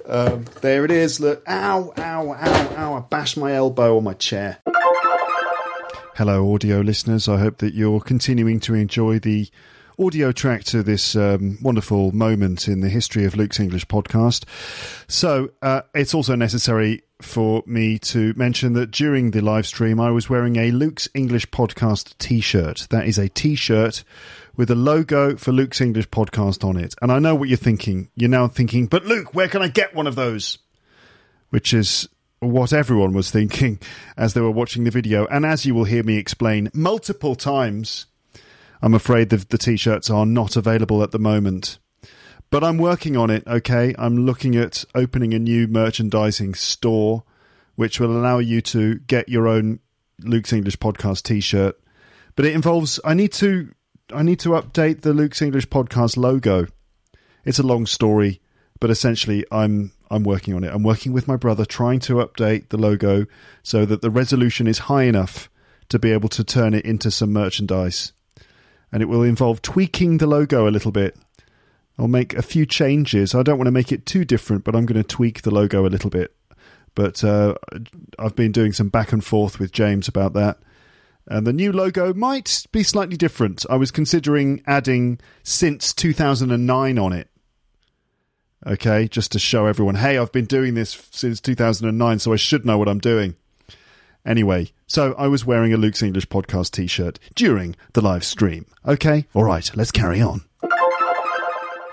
um, 0.06 0.44
there 0.60 0.84
it 0.84 0.90
is. 0.90 1.18
Look, 1.18 1.42
ow, 1.48 1.94
ow, 1.96 2.32
ow, 2.32 2.74
ow. 2.76 2.94
I 2.94 3.00
bashed 3.00 3.38
my 3.38 3.54
elbow 3.54 3.96
on 3.96 4.04
my 4.04 4.12
chair. 4.12 4.58
Hello, 6.16 6.52
audio 6.52 6.80
listeners. 6.80 7.26
I 7.26 7.38
hope 7.38 7.58
that 7.58 7.72
you're 7.72 8.00
continuing 8.00 8.60
to 8.60 8.74
enjoy 8.74 9.18
the 9.18 9.48
audio 9.98 10.30
track 10.30 10.62
to 10.64 10.82
this 10.82 11.16
um, 11.16 11.58
wonderful 11.62 12.12
moment 12.12 12.68
in 12.68 12.80
the 12.80 12.88
history 12.88 13.24
of 13.24 13.34
Luke's 13.34 13.58
English 13.58 13.86
podcast. 13.86 14.44
So 15.08 15.50
uh, 15.62 15.82
it's 15.94 16.12
also 16.12 16.34
necessary 16.34 17.02
for 17.20 17.62
me 17.66 17.98
to 17.98 18.32
mention 18.36 18.74
that 18.74 18.90
during 18.90 19.32
the 19.32 19.40
live 19.40 19.66
stream, 19.66 19.98
I 19.98 20.10
was 20.10 20.30
wearing 20.30 20.56
a 20.56 20.70
Luke's 20.70 21.08
English 21.14 21.46
podcast 21.46 22.16
t 22.18 22.40
shirt. 22.40 22.86
That 22.90 23.06
is 23.06 23.18
a 23.18 23.28
t 23.28 23.54
shirt 23.54 24.04
with 24.58 24.70
a 24.72 24.74
logo 24.74 25.36
for 25.36 25.52
Luke's 25.52 25.80
English 25.80 26.08
podcast 26.08 26.64
on 26.64 26.76
it. 26.76 26.96
And 27.00 27.12
I 27.12 27.20
know 27.20 27.36
what 27.36 27.48
you're 27.48 27.56
thinking. 27.56 28.10
You're 28.16 28.28
now 28.28 28.48
thinking, 28.48 28.86
but 28.86 29.06
Luke, 29.06 29.32
where 29.32 29.48
can 29.48 29.62
I 29.62 29.68
get 29.68 29.94
one 29.94 30.08
of 30.08 30.16
those? 30.16 30.58
Which 31.50 31.72
is 31.72 32.08
what 32.40 32.72
everyone 32.72 33.12
was 33.12 33.30
thinking 33.30 33.78
as 34.16 34.34
they 34.34 34.40
were 34.40 34.50
watching 34.50 34.82
the 34.82 34.90
video. 34.90 35.26
And 35.26 35.46
as 35.46 35.64
you 35.64 35.76
will 35.76 35.84
hear 35.84 36.02
me 36.02 36.16
explain 36.16 36.70
multiple 36.74 37.36
times, 37.36 38.06
I'm 38.82 38.94
afraid 38.94 39.30
the, 39.30 39.36
the 39.36 39.58
t 39.58 39.76
shirts 39.76 40.10
are 40.10 40.26
not 40.26 40.56
available 40.56 41.04
at 41.04 41.12
the 41.12 41.20
moment. 41.20 41.78
But 42.50 42.64
I'm 42.64 42.78
working 42.78 43.16
on 43.16 43.30
it, 43.30 43.46
okay? 43.46 43.94
I'm 43.96 44.26
looking 44.26 44.56
at 44.56 44.84
opening 44.92 45.34
a 45.34 45.38
new 45.38 45.68
merchandising 45.68 46.54
store 46.54 47.22
which 47.76 48.00
will 48.00 48.10
allow 48.10 48.38
you 48.38 48.60
to 48.62 48.96
get 49.00 49.28
your 49.28 49.46
own 49.46 49.78
Luke's 50.20 50.52
English 50.52 50.78
podcast 50.78 51.22
t 51.22 51.38
shirt. 51.38 51.78
But 52.34 52.44
it 52.44 52.54
involves 52.54 52.98
I 53.04 53.14
need 53.14 53.32
to 53.34 53.72
I 54.12 54.22
need 54.22 54.40
to 54.40 54.50
update 54.50 55.02
the 55.02 55.12
Luke's 55.12 55.42
English 55.42 55.68
podcast 55.68 56.16
logo. 56.16 56.66
It's 57.44 57.58
a 57.58 57.66
long 57.66 57.86
story, 57.86 58.40
but 58.80 58.90
essentially 58.90 59.44
I'm 59.52 59.92
I'm 60.10 60.24
working 60.24 60.54
on 60.54 60.64
it. 60.64 60.72
I'm 60.72 60.82
working 60.82 61.12
with 61.12 61.28
my 61.28 61.36
brother 61.36 61.66
trying 61.66 62.00
to 62.00 62.14
update 62.14 62.70
the 62.70 62.78
logo 62.78 63.26
so 63.62 63.84
that 63.84 64.00
the 64.00 64.10
resolution 64.10 64.66
is 64.66 64.78
high 64.78 65.02
enough 65.02 65.50
to 65.90 65.98
be 65.98 66.12
able 66.12 66.30
to 66.30 66.44
turn 66.44 66.72
it 66.72 66.84
into 66.84 67.10
some 67.10 67.32
merchandise 67.32 68.12
and 68.90 69.02
it 69.02 69.06
will 69.06 69.22
involve 69.22 69.60
tweaking 69.60 70.18
the 70.18 70.26
logo 70.26 70.66
a 70.66 70.70
little 70.70 70.92
bit. 70.92 71.16
I'll 71.98 72.08
make 72.08 72.34
a 72.34 72.42
few 72.42 72.64
changes. 72.64 73.34
I 73.34 73.42
don't 73.42 73.58
want 73.58 73.66
to 73.66 73.72
make 73.72 73.92
it 73.92 74.06
too 74.06 74.24
different, 74.24 74.64
but 74.64 74.74
I'm 74.74 74.86
going 74.86 75.02
to 75.02 75.06
tweak 75.06 75.42
the 75.42 75.50
logo 75.50 75.84
a 75.84 75.88
little 75.88 76.10
bit. 76.10 76.34
But 76.94 77.22
uh, 77.22 77.56
I've 78.18 78.36
been 78.36 78.52
doing 78.52 78.72
some 78.72 78.88
back 78.88 79.12
and 79.12 79.24
forth 79.24 79.58
with 79.58 79.72
James 79.72 80.08
about 80.08 80.32
that. 80.34 80.58
And 81.28 81.46
the 81.46 81.52
new 81.52 81.72
logo 81.72 82.14
might 82.14 82.64
be 82.72 82.82
slightly 82.82 83.16
different. 83.16 83.66
I 83.68 83.76
was 83.76 83.90
considering 83.90 84.62
adding 84.66 85.20
since 85.42 85.92
2009 85.92 86.98
on 86.98 87.12
it. 87.12 87.28
Okay, 88.66 89.06
just 89.06 89.32
to 89.32 89.38
show 89.38 89.66
everyone, 89.66 89.94
hey, 89.96 90.18
I've 90.18 90.32
been 90.32 90.46
doing 90.46 90.74
this 90.74 91.06
since 91.10 91.40
2009, 91.40 92.18
so 92.18 92.32
I 92.32 92.36
should 92.36 92.66
know 92.66 92.76
what 92.78 92.88
I'm 92.88 92.98
doing. 92.98 93.36
Anyway, 94.26 94.72
so 94.86 95.14
I 95.16 95.28
was 95.28 95.46
wearing 95.46 95.72
a 95.72 95.76
Luke's 95.76 96.02
English 96.02 96.28
podcast 96.28 96.72
t 96.72 96.86
shirt 96.86 97.18
during 97.34 97.76
the 97.92 98.00
live 98.00 98.24
stream. 98.24 98.66
Okay, 98.86 99.26
all 99.32 99.44
right, 99.44 99.70
let's 99.76 99.92
carry 99.92 100.20
on. 100.20 100.42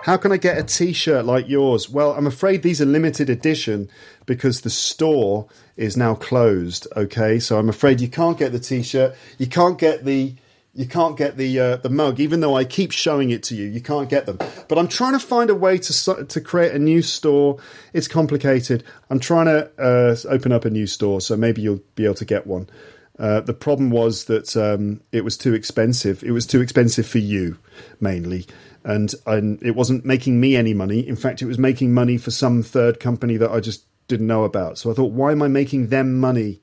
How 0.05 0.17
can 0.17 0.31
I 0.31 0.37
get 0.37 0.59
a 0.59 0.63
t 0.63 0.93
shirt 0.93 1.25
like 1.25 1.49
yours? 1.49 1.89
Well, 1.89 2.11
I'm 2.11 2.27
afraid 2.27 2.61
these 2.61 2.79
are 2.79 2.85
limited 2.85 3.27
edition 3.27 3.89
because 4.27 4.61
the 4.61 4.69
store 4.69 5.47
is 5.77 5.97
now 5.97 6.13
closed. 6.13 6.87
Okay, 6.95 7.39
so 7.39 7.57
I'm 7.57 7.69
afraid 7.69 7.99
you 7.99 8.07
can't 8.07 8.37
get 8.37 8.51
the 8.51 8.59
t 8.59 8.83
shirt. 8.83 9.15
You 9.39 9.47
can't 9.47 9.79
get 9.79 10.05
the. 10.05 10.35
You 10.75 10.85
can't 10.85 11.17
get 11.17 11.37
the 11.37 11.59
uh, 11.59 11.77
the 11.77 11.89
mug, 11.89 12.19
even 12.19 12.41
though 12.41 12.55
I 12.55 12.65
keep 12.65 12.91
showing 12.91 13.31
it 13.31 13.41
to 13.43 13.55
you. 13.55 13.65
You 13.65 13.81
can't 13.81 14.07
get 14.07 14.27
them. 14.27 14.37
But 14.67 14.77
I'm 14.77 14.87
trying 14.87 15.13
to 15.13 15.19
find 15.19 15.49
a 15.49 15.55
way 15.55 15.79
to 15.79 16.25
to 16.25 16.39
create 16.39 16.73
a 16.73 16.79
new 16.79 17.01
store. 17.01 17.57
It's 17.91 18.07
complicated. 18.07 18.83
I'm 19.09 19.19
trying 19.19 19.47
to 19.47 19.71
uh, 19.79 20.15
open 20.29 20.51
up 20.51 20.65
a 20.65 20.69
new 20.69 20.85
store, 20.85 21.19
so 21.19 21.35
maybe 21.35 21.63
you'll 21.63 21.81
be 21.95 22.05
able 22.05 22.13
to 22.15 22.25
get 22.25 22.45
one. 22.45 22.69
Uh, 23.17 23.39
the 23.39 23.53
problem 23.53 23.89
was 23.89 24.25
that 24.25 24.55
um, 24.55 25.01
it 25.11 25.23
was 25.23 25.35
too 25.35 25.55
expensive. 25.55 26.21
It 26.23 26.31
was 26.31 26.45
too 26.45 26.61
expensive 26.61 27.07
for 27.07 27.19
you, 27.19 27.57
mainly 27.99 28.45
and, 28.85 29.13
and 29.25 29.61
it 29.63 29.75
wasn't 29.75 30.05
making 30.05 30.39
me 30.39 30.55
any 30.55 30.73
money. 30.73 31.05
In 31.05 31.15
fact, 31.15 31.41
it 31.41 31.47
was 31.47 31.57
making 31.57 31.93
money 31.93 32.17
for 32.17 32.31
some 32.31 32.61
third 32.61 32.99
company 32.99 33.35
that 33.35 33.51
I 33.51 33.59
just 33.59 33.83
didn't 34.07 34.27
know 34.27 34.43
about. 34.43 34.77
So 34.77 34.91
I 34.91 34.93
thought, 34.93 35.11
why 35.11 35.31
am 35.31 35.41
I 35.41 35.47
making 35.47 35.87
them 35.87 36.19
money 36.19 36.61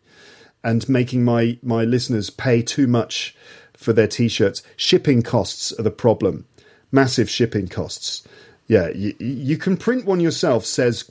and 0.63 0.89
making 0.89 1.25
my 1.25 1.59
my 1.63 1.83
listeners 1.85 2.31
pay 2.31 2.63
too 2.63 2.87
much 2.87 3.37
for 3.75 3.93
their 3.93 4.07
t-shirts? 4.07 4.63
Shipping 4.77 5.23
costs 5.23 5.73
are 5.73 5.83
the 5.83 5.91
problem. 5.91 6.47
Massive 6.93 7.29
shipping 7.29 7.67
costs. 7.67 8.27
Yeah, 8.69 8.91
you, 8.91 9.15
you 9.19 9.57
can 9.59 9.77
print 9.77 10.07
one 10.07 10.21
yourself. 10.21 10.65
Says 10.65 11.03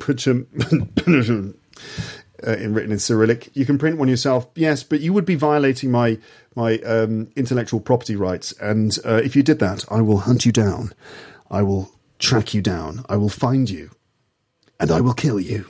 uh, 2.46 2.52
in 2.54 2.74
written 2.74 2.92
in 2.92 3.00
Cyrillic. 3.00 3.50
You 3.56 3.66
can 3.66 3.78
print 3.78 3.98
one 3.98 4.08
yourself, 4.08 4.48
yes, 4.56 4.84
but 4.84 5.02
you 5.02 5.14
would 5.14 5.26
be 5.26 5.36
violating 5.36 5.92
my 5.92 6.18
my 6.56 6.80
um, 6.80 7.32
intellectual 7.36 7.80
property 7.80 8.16
rights. 8.16 8.52
And 8.54 8.98
uh, 9.06 9.22
if 9.24 9.36
you 9.36 9.44
did 9.44 9.60
that, 9.60 9.86
I 9.90 10.02
will 10.02 10.20
hunt 10.20 10.46
you 10.46 10.52
down. 10.52 10.94
I 11.50 11.64
will 11.64 11.92
track 12.20 12.54
you 12.54 12.62
down. 12.62 13.06
I 13.10 13.18
will 13.18 13.30
find 13.30 13.70
you, 13.70 13.92
and 14.80 14.92
I 14.92 15.02
will 15.02 15.14
kill 15.14 15.40
you. 15.40 15.66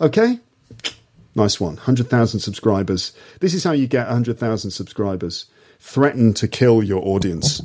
Okay. 0.00 0.40
Nice 1.36 1.58
one. 1.58 1.74
100,000 1.74 2.38
subscribers. 2.38 3.12
This 3.40 3.54
is 3.54 3.64
how 3.64 3.72
you 3.72 3.88
get 3.88 4.06
100,000 4.06 4.70
subscribers. 4.70 5.46
Threaten 5.80 6.32
to 6.34 6.46
kill 6.46 6.82
your 6.82 7.04
audience. 7.04 7.60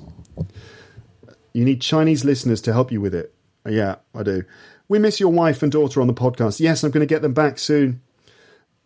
You 1.54 1.66
need 1.66 1.82
Chinese 1.82 2.26
listeners 2.26 2.62
to 2.62 2.74
help 2.74 2.92
you 2.92 3.00
with 3.00 3.14
it. 3.14 3.34
Yeah, 3.68 3.98
I 4.16 4.24
do. 4.24 4.44
We 4.88 4.98
miss 4.98 5.20
your 5.20 5.32
wife 5.32 5.62
and 5.62 5.72
daughter 5.72 6.02
on 6.02 6.08
the 6.08 6.14
podcast. 6.14 6.60
Yes, 6.60 6.84
I'm 6.84 6.92
going 6.92 7.08
to 7.08 7.14
get 7.14 7.22
them 7.22 7.34
back 7.34 7.60
soon. 7.60 8.02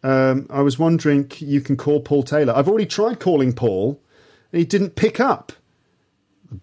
Um, 0.03 0.47
I 0.49 0.61
was 0.61 0.77
wondering, 0.77 1.31
you 1.37 1.61
can 1.61 1.77
call 1.77 2.01
Paul 2.01 2.23
Taylor. 2.23 2.53
I've 2.55 2.67
already 2.67 2.85
tried 2.85 3.19
calling 3.19 3.53
Paul, 3.53 4.01
and 4.51 4.59
he 4.59 4.65
didn't 4.65 4.95
pick 4.95 5.19
up. 5.19 5.53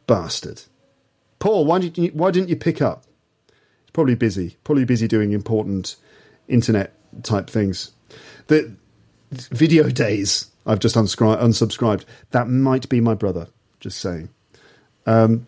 Bastard. 0.07 0.63
Paul, 1.39 1.65
why 1.65 1.79
did 1.79 1.97
you, 1.99 2.09
why 2.09 2.31
didn't 2.31 2.51
you 2.51 2.57
pick 2.57 2.83
up? 2.83 3.05
He's 3.49 3.91
probably 3.93 4.15
busy. 4.15 4.57
Probably 4.63 4.85
busy 4.85 5.09
doing 5.09 5.33
important 5.33 5.97
internet 6.49 6.93
type 7.23 7.49
things. 7.49 7.93
The 8.49 8.75
video 9.31 9.89
daze. 9.91 10.51
I've 10.67 10.79
just 10.79 10.97
unscri- 10.97 11.41
unsubscribed. 11.41 12.05
That 12.33 12.49
might 12.49 12.89
be 12.89 13.01
my 13.01 13.15
brother. 13.15 13.49
Just 13.81 13.99
saying. 13.99 14.29
Um, 15.07 15.47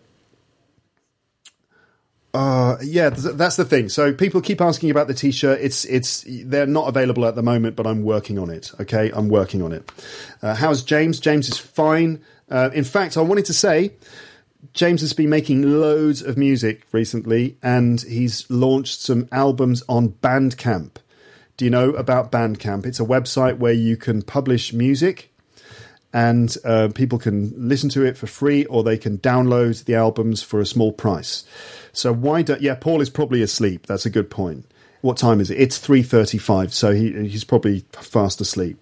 uh, 2.33 2.77
yeah, 2.81 3.09
that's 3.09 3.57
the 3.57 3.65
thing. 3.65 3.89
So 3.89 4.11
people 4.11 4.41
keep 4.41 4.59
asking 4.59 4.89
about 4.89 5.07
the 5.07 5.13
t-shirt. 5.13 5.59
It's 5.61 5.85
it's 5.85 6.25
they're 6.27 6.65
not 6.65 6.87
available 6.87 7.25
at 7.25 7.35
the 7.35 7.43
moment, 7.43 7.75
but 7.75 7.85
I'm 7.85 8.03
working 8.03 8.39
on 8.39 8.49
it. 8.49 8.71
Okay, 8.79 9.11
I'm 9.13 9.29
working 9.29 9.61
on 9.61 9.71
it. 9.71 9.91
Uh, 10.41 10.55
how's 10.55 10.81
James? 10.83 11.19
James 11.19 11.47
is 11.49 11.57
fine. 11.57 12.23
Uh, 12.49 12.71
in 12.73 12.83
fact, 12.83 13.17
I 13.17 13.21
wanted 13.21 13.45
to 13.45 13.53
say 13.53 13.93
James 14.73 15.01
has 15.01 15.13
been 15.13 15.29
making 15.29 15.61
loads 15.61 16.21
of 16.21 16.37
music 16.37 16.87
recently, 16.91 17.57
and 17.61 18.01
he's 18.01 18.49
launched 18.49 19.01
some 19.01 19.27
albums 19.31 19.83
on 19.87 20.09
Bandcamp. 20.09 20.95
Do 21.57 21.65
you 21.65 21.71
know 21.71 21.91
about 21.91 22.31
Bandcamp? 22.31 22.87
It's 22.87 22.99
a 22.99 23.05
website 23.05 23.57
where 23.59 23.73
you 23.73 23.95
can 23.95 24.23
publish 24.23 24.73
music 24.73 25.32
and 26.13 26.55
uh, 26.63 26.89
people 26.93 27.17
can 27.17 27.51
listen 27.57 27.89
to 27.89 28.05
it 28.05 28.17
for 28.17 28.27
free 28.27 28.65
or 28.65 28.83
they 28.83 28.97
can 28.97 29.17
download 29.17 29.83
the 29.85 29.95
albums 29.95 30.43
for 30.43 30.61
a 30.61 30.65
small 30.65 30.91
price. 30.91 31.43
So 31.91 32.13
why 32.13 32.43
don't? 32.43 32.61
Yeah, 32.61 32.75
Paul 32.75 33.01
is 33.01 33.09
probably 33.09 33.41
asleep. 33.41 33.87
That's 33.87 34.05
a 34.05 34.11
good 34.11 34.29
point. 34.29 34.65
What 35.01 35.17
time 35.17 35.41
is 35.41 35.49
it? 35.49 35.59
It's 35.59 35.79
three 35.79 36.03
thirty-five. 36.03 36.73
So 36.73 36.93
he 36.93 37.27
he's 37.27 37.43
probably 37.43 37.83
fast 37.91 38.39
asleep. 38.39 38.77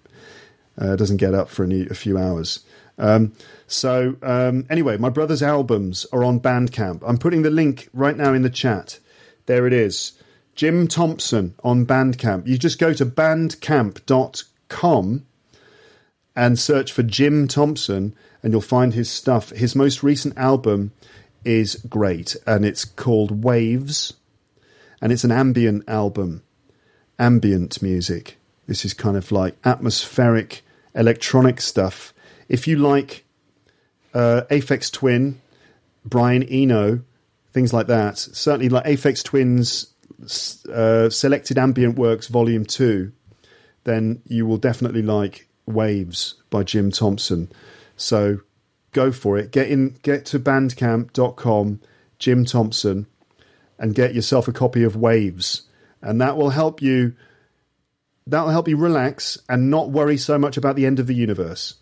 Uh, 0.78 0.96
doesn't 0.96 1.18
get 1.18 1.34
up 1.34 1.48
for 1.48 1.64
a, 1.64 1.66
new, 1.66 1.86
a 1.90 1.94
few 1.94 2.16
hours. 2.16 2.60
Um, 2.98 3.32
so 3.66 4.16
um, 4.22 4.66
anyway, 4.70 4.98
my 4.98 5.08
brother's 5.08 5.42
albums 5.42 6.06
are 6.12 6.22
on 6.24 6.40
Bandcamp. 6.40 7.02
I'm 7.06 7.18
putting 7.18 7.42
the 7.42 7.50
link 7.50 7.88
right 7.92 8.16
now 8.16 8.32
in 8.32 8.42
the 8.42 8.50
chat. 8.50 9.00
There 9.46 9.66
it 9.66 9.72
is. 9.72 10.12
Jim 10.54 10.86
Thompson 10.86 11.54
on 11.64 11.86
Bandcamp. 11.86 12.46
You 12.46 12.58
just 12.58 12.78
go 12.78 12.92
to 12.92 13.06
bandcamp.com 13.06 15.26
and 16.34 16.58
search 16.58 16.92
for 16.92 17.02
Jim 17.02 17.46
Thompson, 17.48 18.14
and 18.42 18.52
you'll 18.52 18.60
find 18.60 18.94
his 18.94 19.10
stuff. 19.10 19.50
His 19.50 19.76
most 19.76 20.02
recent 20.02 20.36
album 20.36 20.92
is 21.44 21.76
great, 21.88 22.36
and 22.46 22.64
it's 22.64 22.84
called 22.84 23.44
Waves, 23.44 24.14
and 25.00 25.12
it's 25.12 25.24
an 25.24 25.32
ambient 25.32 25.88
album, 25.88 26.42
ambient 27.18 27.82
music. 27.82 28.38
This 28.66 28.84
is 28.84 28.94
kind 28.94 29.16
of 29.16 29.32
like 29.32 29.56
atmospheric 29.64 30.62
electronic 30.94 31.60
stuff. 31.60 32.14
If 32.48 32.66
you 32.66 32.76
like 32.76 33.24
uh, 34.14 34.42
Aphex 34.50 34.90
Twin, 34.92 35.40
Brian 36.04 36.42
Eno, 36.44 37.00
things 37.52 37.72
like 37.72 37.86
that, 37.88 38.18
certainly 38.18 38.68
like 38.68 38.84
Aphex 38.84 39.22
Twin's 39.22 39.92
uh, 40.72 41.10
Selected 41.10 41.58
Ambient 41.58 41.98
Works 41.98 42.28
Volume 42.28 42.64
2, 42.64 43.12
then 43.84 44.22
you 44.26 44.46
will 44.46 44.58
definitely 44.58 45.02
like 45.02 45.48
Waves 45.72 46.34
by 46.50 46.62
Jim 46.62 46.90
Thompson. 46.90 47.50
So 47.96 48.40
go 48.92 49.12
for 49.12 49.38
it. 49.38 49.50
Get 49.50 49.68
in, 49.68 49.96
get 50.02 50.24
to 50.26 50.38
bandcamp.com, 50.38 51.80
Jim 52.18 52.44
Thompson, 52.44 53.06
and 53.78 53.94
get 53.94 54.14
yourself 54.14 54.48
a 54.48 54.52
copy 54.52 54.82
of 54.82 54.96
Waves. 54.96 55.62
And 56.00 56.20
that 56.20 56.36
will 56.36 56.50
help 56.50 56.82
you 56.82 57.14
that 58.26 58.42
will 58.42 58.50
help 58.50 58.68
you 58.68 58.76
relax 58.76 59.38
and 59.48 59.70
not 59.70 59.90
worry 59.90 60.16
so 60.16 60.38
much 60.38 60.56
about 60.56 60.76
the 60.76 60.86
end 60.86 61.00
of 61.00 61.06
the 61.08 61.14
universe. 61.14 61.74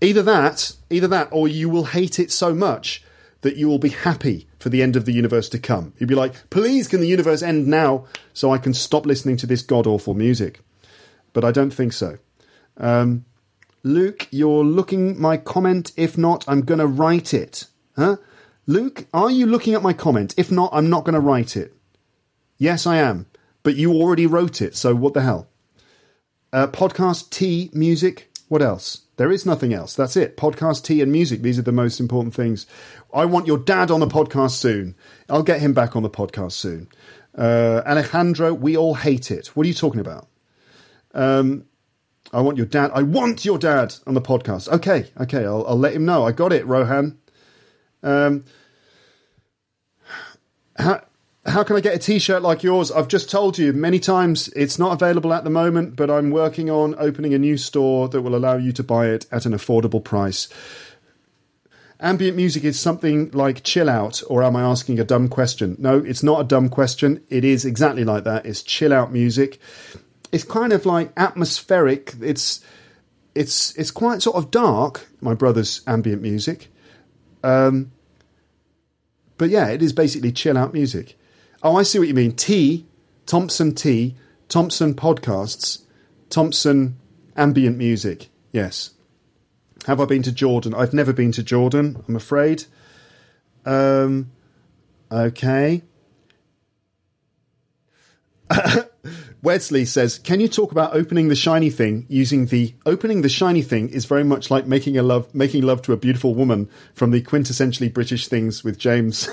Either 0.00 0.22
that, 0.22 0.72
either 0.88 1.08
that, 1.08 1.28
or 1.30 1.46
you 1.46 1.68
will 1.68 1.84
hate 1.84 2.18
it 2.18 2.32
so 2.32 2.54
much 2.54 3.04
that 3.42 3.56
you 3.56 3.68
will 3.68 3.78
be 3.78 3.90
happy 3.90 4.48
for 4.58 4.68
the 4.68 4.82
end 4.82 4.96
of 4.96 5.04
the 5.04 5.12
universe 5.12 5.48
to 5.50 5.58
come. 5.58 5.92
You'll 5.98 6.08
be 6.08 6.14
like, 6.14 6.48
please 6.50 6.88
can 6.88 7.00
the 7.00 7.06
universe 7.06 7.42
end 7.42 7.66
now 7.66 8.06
so 8.32 8.50
I 8.50 8.58
can 8.58 8.74
stop 8.74 9.06
listening 9.06 9.36
to 9.38 9.46
this 9.46 9.62
god 9.62 9.86
awful 9.86 10.14
music. 10.14 10.60
But 11.32 11.44
I 11.44 11.52
don't 11.52 11.70
think 11.70 11.92
so. 11.92 12.18
Um, 12.78 13.24
Luke, 13.82 14.28
you're 14.30 14.64
looking 14.64 15.20
my 15.20 15.36
comment. 15.36 15.92
If 15.96 16.16
not, 16.16 16.44
I'm 16.48 16.62
going 16.62 16.80
to 16.80 16.86
write 16.86 17.34
it. 17.34 17.66
Huh? 17.96 18.16
Luke, 18.66 19.06
are 19.12 19.30
you 19.30 19.46
looking 19.46 19.74
at 19.74 19.82
my 19.82 19.92
comment? 19.92 20.34
If 20.36 20.50
not, 20.50 20.70
I'm 20.72 20.90
not 20.90 21.04
going 21.04 21.14
to 21.14 21.20
write 21.20 21.56
it. 21.56 21.74
Yes, 22.58 22.86
I 22.86 22.96
am. 22.96 23.26
But 23.62 23.76
you 23.76 23.92
already 23.92 24.26
wrote 24.26 24.62
it, 24.62 24.76
so 24.76 24.94
what 24.94 25.14
the 25.14 25.22
hell? 25.22 25.48
Uh, 26.52 26.66
podcast, 26.66 27.30
tea, 27.30 27.70
music. 27.72 28.30
What 28.48 28.62
else? 28.62 29.02
There 29.16 29.32
is 29.32 29.44
nothing 29.44 29.74
else. 29.74 29.94
That's 29.94 30.16
it. 30.16 30.36
Podcast, 30.36 30.84
tea, 30.84 31.02
and 31.02 31.12
music. 31.12 31.42
These 31.42 31.58
are 31.58 31.62
the 31.62 31.72
most 31.72 32.00
important 32.00 32.34
things. 32.34 32.66
I 33.12 33.24
want 33.24 33.46
your 33.46 33.58
dad 33.58 33.90
on 33.90 34.00
the 34.00 34.06
podcast 34.06 34.52
soon. 34.52 34.94
I'll 35.28 35.42
get 35.42 35.60
him 35.60 35.72
back 35.72 35.96
on 35.96 36.02
the 36.02 36.10
podcast 36.10 36.52
soon. 36.52 36.88
Uh, 37.36 37.82
Alejandro, 37.86 38.54
we 38.54 38.76
all 38.76 38.94
hate 38.94 39.30
it. 39.30 39.48
What 39.48 39.64
are 39.64 39.68
you 39.68 39.74
talking 39.74 40.00
about? 40.00 40.28
Um, 41.14 41.64
I 42.32 42.40
want 42.40 42.56
your 42.56 42.66
dad. 42.66 42.90
I 42.94 43.02
want 43.02 43.44
your 43.44 43.58
dad 43.58 43.94
on 44.06 44.14
the 44.14 44.20
podcast. 44.20 44.68
Okay, 44.68 45.06
okay, 45.20 45.44
I'll, 45.44 45.64
I'll 45.66 45.78
let 45.78 45.94
him 45.94 46.04
know. 46.04 46.26
I 46.26 46.32
got 46.32 46.52
it, 46.52 46.66
Rohan. 46.66 47.18
Um, 48.02 48.44
how, 50.76 51.02
how 51.46 51.64
can 51.64 51.76
I 51.76 51.80
get 51.80 51.94
a 51.94 51.98
t-shirt 51.98 52.42
like 52.42 52.62
yours? 52.62 52.92
I've 52.92 53.08
just 53.08 53.30
told 53.30 53.58
you 53.58 53.72
many 53.72 53.98
times 53.98 54.48
it's 54.48 54.78
not 54.78 54.92
available 54.92 55.32
at 55.32 55.44
the 55.44 55.50
moment, 55.50 55.96
but 55.96 56.10
I'm 56.10 56.30
working 56.30 56.70
on 56.70 56.94
opening 56.98 57.32
a 57.34 57.38
new 57.38 57.56
store 57.56 58.08
that 58.08 58.20
will 58.20 58.36
allow 58.36 58.56
you 58.56 58.72
to 58.72 58.82
buy 58.82 59.06
it 59.06 59.26
at 59.32 59.46
an 59.46 59.52
affordable 59.52 60.04
price. 60.04 60.48
Ambient 62.00 62.36
music 62.36 62.62
is 62.62 62.78
something 62.78 63.30
like 63.32 63.64
chill 63.64 63.88
out, 63.88 64.22
or 64.28 64.44
am 64.44 64.54
I 64.54 64.62
asking 64.62 65.00
a 65.00 65.04
dumb 65.04 65.28
question? 65.28 65.76
No, 65.80 65.98
it's 65.98 66.22
not 66.22 66.40
a 66.40 66.44
dumb 66.44 66.68
question. 66.68 67.24
It 67.28 67.44
is 67.44 67.64
exactly 67.64 68.04
like 68.04 68.22
that. 68.24 68.46
It's 68.46 68.62
chill 68.62 68.92
out 68.92 69.10
music 69.10 69.58
it's 70.32 70.44
kind 70.44 70.72
of 70.72 70.86
like 70.86 71.12
atmospheric. 71.16 72.14
It's 72.20 72.60
it's 73.34 73.74
it's 73.76 73.90
quite 73.90 74.22
sort 74.22 74.36
of 74.36 74.50
dark. 74.50 75.08
My 75.20 75.34
brother's 75.34 75.82
ambient 75.86 76.22
music, 76.22 76.72
um, 77.42 77.92
but 79.36 79.50
yeah, 79.50 79.68
it 79.68 79.82
is 79.82 79.92
basically 79.92 80.32
chill 80.32 80.58
out 80.58 80.72
music. 80.72 81.18
Oh, 81.62 81.76
I 81.76 81.82
see 81.82 81.98
what 81.98 82.08
you 82.08 82.14
mean. 82.14 82.32
T, 82.32 82.86
Thompson 83.26 83.74
T, 83.74 84.16
Thompson 84.48 84.94
Podcasts, 84.94 85.84
Thompson 86.30 86.96
Ambient 87.36 87.76
Music. 87.76 88.28
Yes. 88.52 88.90
Have 89.86 90.00
I 90.00 90.04
been 90.04 90.22
to 90.22 90.32
Jordan? 90.32 90.74
I've 90.74 90.92
never 90.92 91.12
been 91.12 91.32
to 91.32 91.42
Jordan, 91.42 92.04
I'm 92.06 92.16
afraid. 92.16 92.64
Um, 93.64 94.30
okay. 95.10 95.82
Wesley 99.42 99.84
says, 99.84 100.18
"Can 100.18 100.40
you 100.40 100.48
talk 100.48 100.72
about 100.72 100.94
opening 100.94 101.28
the 101.28 101.36
shiny 101.36 101.70
thing 101.70 102.06
using 102.08 102.46
the 102.46 102.74
opening 102.84 103.22
the 103.22 103.28
shiny 103.28 103.62
thing 103.62 103.88
is 103.88 104.04
very 104.04 104.24
much 104.24 104.50
like 104.50 104.66
making 104.66 104.96
a 104.98 105.02
love 105.02 105.32
making 105.34 105.62
love 105.62 105.82
to 105.82 105.92
a 105.92 105.96
beautiful 105.96 106.34
woman 106.34 106.68
from 106.94 107.12
the 107.12 107.22
quintessentially 107.22 107.92
British 107.92 108.28
things 108.28 108.64
with 108.64 108.78
James." 108.78 109.28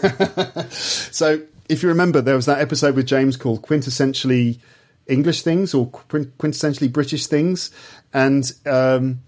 so, 0.69 1.41
if 1.69 1.81
you 1.81 1.89
remember, 1.89 2.21
there 2.21 2.35
was 2.35 2.45
that 2.45 2.59
episode 2.59 2.95
with 2.95 3.07
James 3.07 3.35
called 3.35 3.63
quintessentially 3.63 4.59
English 5.07 5.41
things 5.41 5.73
or 5.73 5.89
quintessentially 5.89 6.91
British 6.91 7.25
things, 7.27 7.71
and 8.13 8.51
um, 8.65 9.21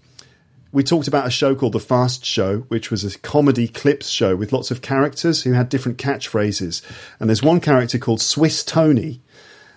we 0.70 0.82
talked 0.84 1.08
about 1.08 1.26
a 1.26 1.30
show 1.30 1.54
called 1.54 1.72
The 1.72 1.80
Fast 1.80 2.24
Show, 2.24 2.58
which 2.68 2.90
was 2.90 3.02
a 3.02 3.18
comedy 3.18 3.68
clips 3.68 4.08
show 4.08 4.36
with 4.36 4.52
lots 4.52 4.70
of 4.70 4.82
characters 4.82 5.42
who 5.42 5.52
had 5.52 5.70
different 5.70 5.96
catchphrases. 5.98 6.82
And 7.18 7.28
there's 7.28 7.42
one 7.42 7.60
character 7.60 7.98
called 7.98 8.20
Swiss 8.20 8.62
Tony 8.62 9.22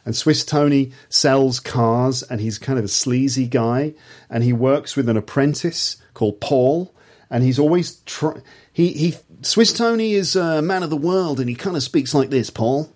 and 0.06 0.16
Swiss 0.16 0.43
Tony 0.43 0.91
sells 1.10 1.60
cars, 1.60 2.24
and 2.24 2.41
he's 2.41 2.58
kind 2.58 2.80
of 2.80 2.86
a 2.86 2.89
sleazy 2.89 3.47
guy, 3.47 3.93
and 4.30 4.43
he 4.43 4.54
works 4.54 4.95
with 4.95 5.10
an 5.10 5.18
apprentice 5.18 5.97
called 6.14 6.39
Paul, 6.39 6.93
and 7.30 7.43
he's 7.43 7.60
always 7.60 7.97
try- 8.06 8.41
he 8.74 8.89
he 8.93 9.16
Swiss 9.41 9.74
Tony 9.74 10.14
is 10.14 10.36
a 10.36 10.62
man 10.62 10.84
of 10.84 10.89
the 10.89 10.97
world, 10.97 11.39
and 11.39 11.49
he 11.49 11.56
kind 11.56 11.76
of 11.76 11.84
speaks 11.84 12.14
like 12.14 12.30
this, 12.30 12.49
Paul, 12.49 12.93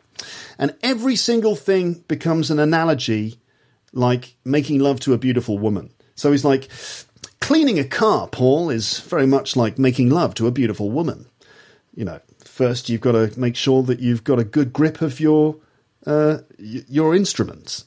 and 0.58 0.76
every 0.82 1.16
single 1.16 1.56
thing 1.56 2.03
becomes 2.08 2.51
an 2.51 2.60
analogy, 2.60 3.39
like 3.93 4.36
making 4.43 4.80
love 4.80 4.99
to 5.01 5.14
a 5.14 5.18
beautiful 5.18 5.58
woman. 5.58 5.91
So 6.16 6.32
he's 6.32 6.45
like, 6.45 6.70
cleaning 7.41 7.78
a 7.78 7.84
car, 7.84 8.28
Paul, 8.28 8.70
is 8.70 8.99
very 9.01 9.28
much 9.28 9.56
like 9.56 9.78
making 9.78 10.10
love 10.10 10.34
to 10.36 10.47
a 10.47 10.51
beautiful 10.51 10.89
woman. 10.89 11.28
You 11.93 12.06
know, 12.06 12.20
first 12.43 12.89
you've 12.89 13.01
got 13.01 13.12
to 13.12 13.39
make 13.39 13.56
sure 13.56 13.84
that 13.84 13.99
you've 13.99 14.24
got 14.24 14.39
a 14.39 14.43
good 14.43 14.74
grip 14.74 15.01
of 15.01 15.20
your 15.20 15.58
uh, 16.06 16.39
your 16.58 17.16
instruments. 17.16 17.86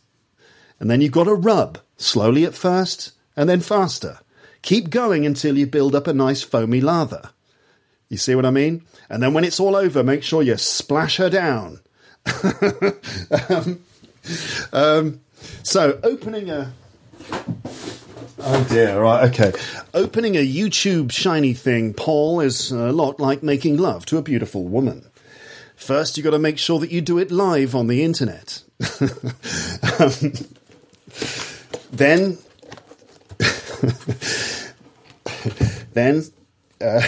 And 0.80 0.90
then 0.90 1.00
you've 1.00 1.12
got 1.12 1.24
to 1.24 1.34
rub, 1.34 1.78
slowly 1.96 2.44
at 2.44 2.54
first, 2.54 3.12
and 3.36 3.48
then 3.48 3.60
faster. 3.60 4.20
Keep 4.62 4.90
going 4.90 5.26
until 5.26 5.56
you 5.56 5.66
build 5.66 5.94
up 5.94 6.06
a 6.06 6.12
nice 6.12 6.42
foamy 6.42 6.80
lather. 6.80 7.30
You 8.08 8.16
see 8.16 8.34
what 8.34 8.46
I 8.46 8.50
mean? 8.50 8.84
And 9.10 9.22
then 9.22 9.34
when 9.34 9.44
it's 9.44 9.60
all 9.60 9.76
over, 9.76 10.02
make 10.02 10.22
sure 10.22 10.42
you 10.42 10.56
splash 10.56 11.16
her 11.18 11.30
down. 11.30 11.80
um, 13.48 13.80
um, 14.72 15.20
so, 15.62 15.98
opening 16.02 16.50
a. 16.50 16.72
Oh 18.40 18.66
dear, 18.68 19.00
right, 19.00 19.28
okay. 19.30 19.52
Opening 19.94 20.36
a 20.36 20.46
YouTube 20.46 21.10
shiny 21.12 21.54
thing, 21.54 21.92
Paul, 21.92 22.40
is 22.40 22.70
a 22.70 22.92
lot 22.92 23.20
like 23.20 23.42
making 23.42 23.78
love 23.78 24.06
to 24.06 24.16
a 24.16 24.22
beautiful 24.22 24.64
woman. 24.64 25.07
First, 25.78 26.16
you've 26.16 26.24
got 26.24 26.32
to 26.32 26.40
make 26.40 26.58
sure 26.58 26.80
that 26.80 26.90
you 26.90 27.00
do 27.00 27.18
it 27.18 27.30
live 27.30 27.74
on 27.74 27.86
the 27.86 28.02
internet. 28.02 28.62
um, 30.00 30.32
then, 31.92 32.36
then 35.94 36.24
uh, 36.80 37.00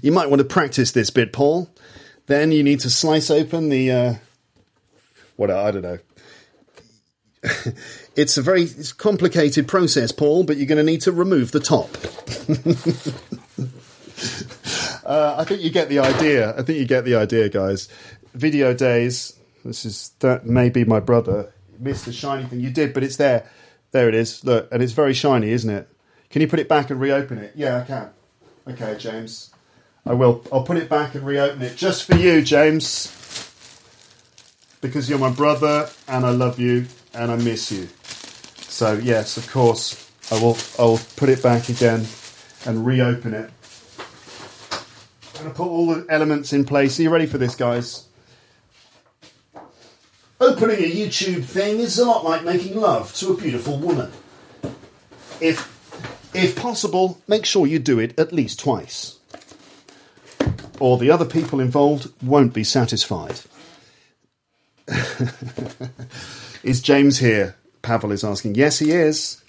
you 0.00 0.12
might 0.12 0.30
want 0.30 0.38
to 0.38 0.44
practice 0.44 0.92
this 0.92 1.10
bit, 1.10 1.32
Paul. 1.32 1.68
Then 2.26 2.52
you 2.52 2.62
need 2.62 2.78
to 2.80 2.88
slice 2.88 3.30
open 3.30 3.68
the 3.68 3.90
uh, 3.90 4.14
what 5.36 5.50
I 5.50 5.72
don't 5.72 5.82
know. 5.82 5.98
it's 8.16 8.38
a 8.38 8.42
very 8.42 8.62
it's 8.62 8.92
complicated 8.92 9.66
process, 9.66 10.12
Paul, 10.12 10.44
but 10.44 10.56
you're 10.56 10.66
going 10.66 10.78
to 10.78 10.84
need 10.84 11.00
to 11.02 11.12
remove 11.12 11.50
the 11.50 11.60
top. 11.60 11.90
Uh, 15.08 15.36
I 15.38 15.44
think 15.44 15.62
you 15.62 15.70
get 15.70 15.88
the 15.88 16.00
idea. 16.00 16.50
I 16.50 16.62
think 16.62 16.78
you 16.78 16.84
get 16.84 17.06
the 17.06 17.14
idea, 17.16 17.48
guys. 17.48 17.88
Video 18.34 18.74
Daze. 18.74 19.38
This 19.64 19.86
is 19.86 20.12
that 20.20 20.44
may 20.44 20.68
be 20.68 20.84
my 20.84 21.00
brother. 21.00 21.50
Missed 21.78 22.04
the 22.04 22.12
shiny 22.12 22.44
thing. 22.44 22.60
You 22.60 22.68
did, 22.68 22.92
but 22.92 23.02
it's 23.02 23.16
there. 23.16 23.48
There 23.92 24.10
it 24.10 24.14
is. 24.14 24.44
Look, 24.44 24.68
and 24.70 24.82
it's 24.82 24.92
very 24.92 25.14
shiny, 25.14 25.48
isn't 25.50 25.70
it? 25.70 25.88
Can 26.28 26.42
you 26.42 26.48
put 26.48 26.58
it 26.58 26.68
back 26.68 26.90
and 26.90 27.00
reopen 27.00 27.38
it? 27.38 27.52
Yeah, 27.54 27.78
I 27.78 27.84
can. 27.84 28.10
Okay, 28.68 28.96
James. 28.98 29.50
I 30.04 30.12
will. 30.12 30.44
I'll 30.52 30.64
put 30.64 30.76
it 30.76 30.90
back 30.90 31.14
and 31.14 31.24
reopen 31.24 31.62
it 31.62 31.74
just 31.74 32.04
for 32.04 32.14
you, 32.14 32.42
James. 32.42 33.08
Because 34.82 35.08
you're 35.08 35.18
my 35.18 35.30
brother 35.30 35.88
and 36.06 36.26
I 36.26 36.30
love 36.30 36.60
you 36.60 36.84
and 37.14 37.32
I 37.32 37.36
miss 37.36 37.72
you. 37.72 37.88
So 38.58 38.92
yes, 38.92 39.38
of 39.38 39.50
course, 39.50 40.10
I 40.30 40.34
will. 40.34 40.58
I'll 40.78 41.00
put 41.16 41.30
it 41.30 41.42
back 41.42 41.70
again 41.70 42.06
and 42.66 42.84
reopen 42.84 43.32
it. 43.32 43.50
To 45.48 45.54
put 45.54 45.66
all 45.66 45.86
the 45.86 46.06
elements 46.10 46.52
in 46.52 46.66
place. 46.66 46.98
Are 46.98 47.02
you 47.02 47.10
ready 47.10 47.24
for 47.24 47.38
this, 47.38 47.54
guys? 47.54 48.06
Opening 50.38 50.76
a 50.76 50.90
YouTube 50.90 51.42
thing 51.44 51.78
is 51.78 51.98
a 51.98 52.04
lot 52.04 52.22
like 52.22 52.44
making 52.44 52.76
love 52.78 53.14
to 53.14 53.32
a 53.32 53.36
beautiful 53.36 53.78
woman. 53.78 54.12
If, 55.40 56.30
if 56.34 56.54
possible, 56.54 57.18
make 57.26 57.46
sure 57.46 57.66
you 57.66 57.78
do 57.78 57.98
it 57.98 58.18
at 58.20 58.30
least 58.30 58.60
twice, 58.60 59.18
or 60.78 60.98
the 60.98 61.10
other 61.10 61.24
people 61.24 61.60
involved 61.60 62.12
won't 62.22 62.52
be 62.52 62.62
satisfied. 62.62 63.40
is 66.62 66.82
James 66.82 67.18
here? 67.18 67.56
Pavel 67.80 68.12
is 68.12 68.22
asking. 68.22 68.54
Yes, 68.54 68.80
he 68.80 68.92
is. 68.92 69.42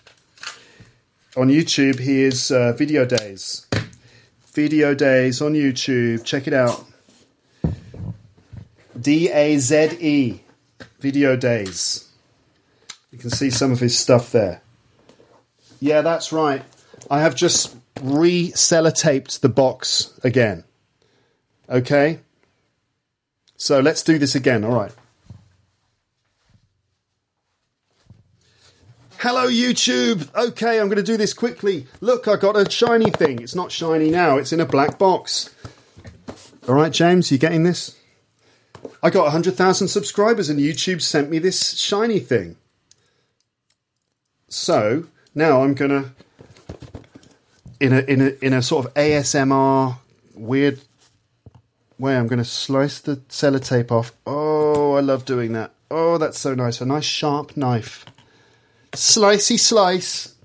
On 1.35 1.49
YouTube, 1.49 1.99
he 1.99 2.23
is 2.23 2.51
uh, 2.51 2.71
Video 2.71 3.05
Daze. 3.05 3.68
Video 4.59 4.93
Daze 4.93 5.41
on 5.41 5.53
YouTube. 5.53 6.25
Check 6.25 6.45
it 6.45 6.51
out. 6.51 6.83
D 8.99 9.29
A 9.31 9.57
Z 9.57 9.97
E. 10.01 10.41
Video 10.99 11.37
Daze. 11.37 12.09
You 13.09 13.17
can 13.17 13.29
see 13.29 13.51
some 13.51 13.71
of 13.71 13.79
his 13.79 13.97
stuff 13.97 14.33
there. 14.33 14.61
Yeah, 15.79 16.01
that's 16.01 16.33
right. 16.33 16.61
I 17.09 17.21
have 17.21 17.35
just 17.35 17.73
re 18.01 18.51
sellotaped 18.51 19.39
the 19.39 19.47
box 19.47 20.19
again. 20.25 20.65
Okay? 21.69 22.19
So 23.55 23.79
let's 23.79 24.03
do 24.03 24.19
this 24.19 24.35
again. 24.35 24.65
All 24.65 24.75
right. 24.75 24.91
Hello, 29.21 29.49
YouTube. 29.49 30.33
Okay, 30.33 30.79
I'm 30.79 30.87
going 30.87 30.95
to 30.95 31.03
do 31.03 31.17
this 31.17 31.33
quickly. 31.33 31.87
Look, 31.99 32.25
I 32.29 32.37
got 32.37 32.55
a 32.55 32.71
shiny 32.71 33.11
thing. 33.11 33.41
It's 33.41 33.53
not 33.53 33.69
shiny 33.69 34.09
now, 34.09 34.37
it's 34.37 34.53
in 34.53 34.61
a 34.61 34.65
black 34.65 34.97
box. 34.97 35.53
All 36.69 36.75
right, 36.75 36.89
James, 36.89 37.29
you 37.29 37.37
getting 37.37 37.63
this? 37.63 37.97
I 39.03 39.09
got 39.09 39.23
100,000 39.23 39.89
subscribers 39.89 40.49
and 40.49 40.57
YouTube 40.57 41.01
sent 41.01 41.29
me 41.29 41.37
this 41.37 41.77
shiny 41.77 42.19
thing. 42.19 42.55
So 44.47 45.07
now 45.35 45.63
I'm 45.63 45.73
going 45.73 45.91
to, 45.91 46.11
in 47.81 47.91
a, 47.91 47.99
in, 47.99 48.21
a, 48.21 48.29
in 48.41 48.53
a 48.53 48.61
sort 48.61 48.85
of 48.85 48.93
ASMR 48.93 49.97
weird 50.33 50.79
way, 51.97 52.15
I'm 52.15 52.27
going 52.27 52.39
to 52.39 52.45
slice 52.45 53.01
the 53.01 53.17
sellotape 53.17 53.91
off. 53.91 54.13
Oh, 54.25 54.93
I 54.93 55.01
love 55.01 55.25
doing 55.25 55.51
that. 55.51 55.73
Oh, 55.91 56.17
that's 56.17 56.39
so 56.39 56.55
nice. 56.55 56.79
A 56.79 56.85
nice 56.85 57.03
sharp 57.03 57.57
knife. 57.57 58.05
Slicey 58.91 59.59
slice. 59.59 60.35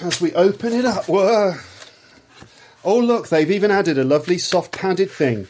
As 0.00 0.20
we 0.20 0.32
open 0.34 0.72
it 0.72 0.84
up, 0.84 1.08
whoa. 1.08 1.54
Oh, 2.84 2.98
look, 2.98 3.28
they've 3.28 3.50
even 3.50 3.70
added 3.70 3.98
a 3.98 4.04
lovely 4.04 4.38
soft 4.38 4.72
padded 4.72 5.10
thing. 5.10 5.46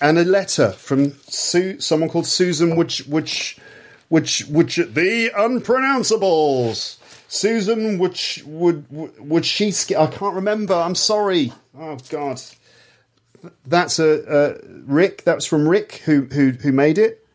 And 0.00 0.18
a 0.18 0.24
letter 0.24 0.72
from 0.72 1.14
someone 1.28 2.10
called 2.10 2.26
Susan 2.26 2.76
which 2.76 3.06
which 3.06 3.58
which 4.08 4.44
which 4.46 4.76
the 4.76 5.30
unpronounceables. 5.34 6.98
Susan 7.28 7.98
which 7.98 8.42
would 8.46 8.86
would 8.90 9.44
she 9.44 9.74
I 9.96 10.06
can't 10.06 10.34
remember. 10.34 10.74
I'm 10.74 10.94
sorry. 10.94 11.52
Oh 11.76 11.96
God. 12.10 12.40
That's 13.64 13.98
a 13.98 14.28
uh, 14.28 14.58
Rick. 14.86 15.24
That's 15.24 15.46
from 15.46 15.66
Rick 15.66 16.02
who 16.04 16.26
who 16.26 16.50
who 16.50 16.72
made 16.72 16.98
it. 16.98 17.25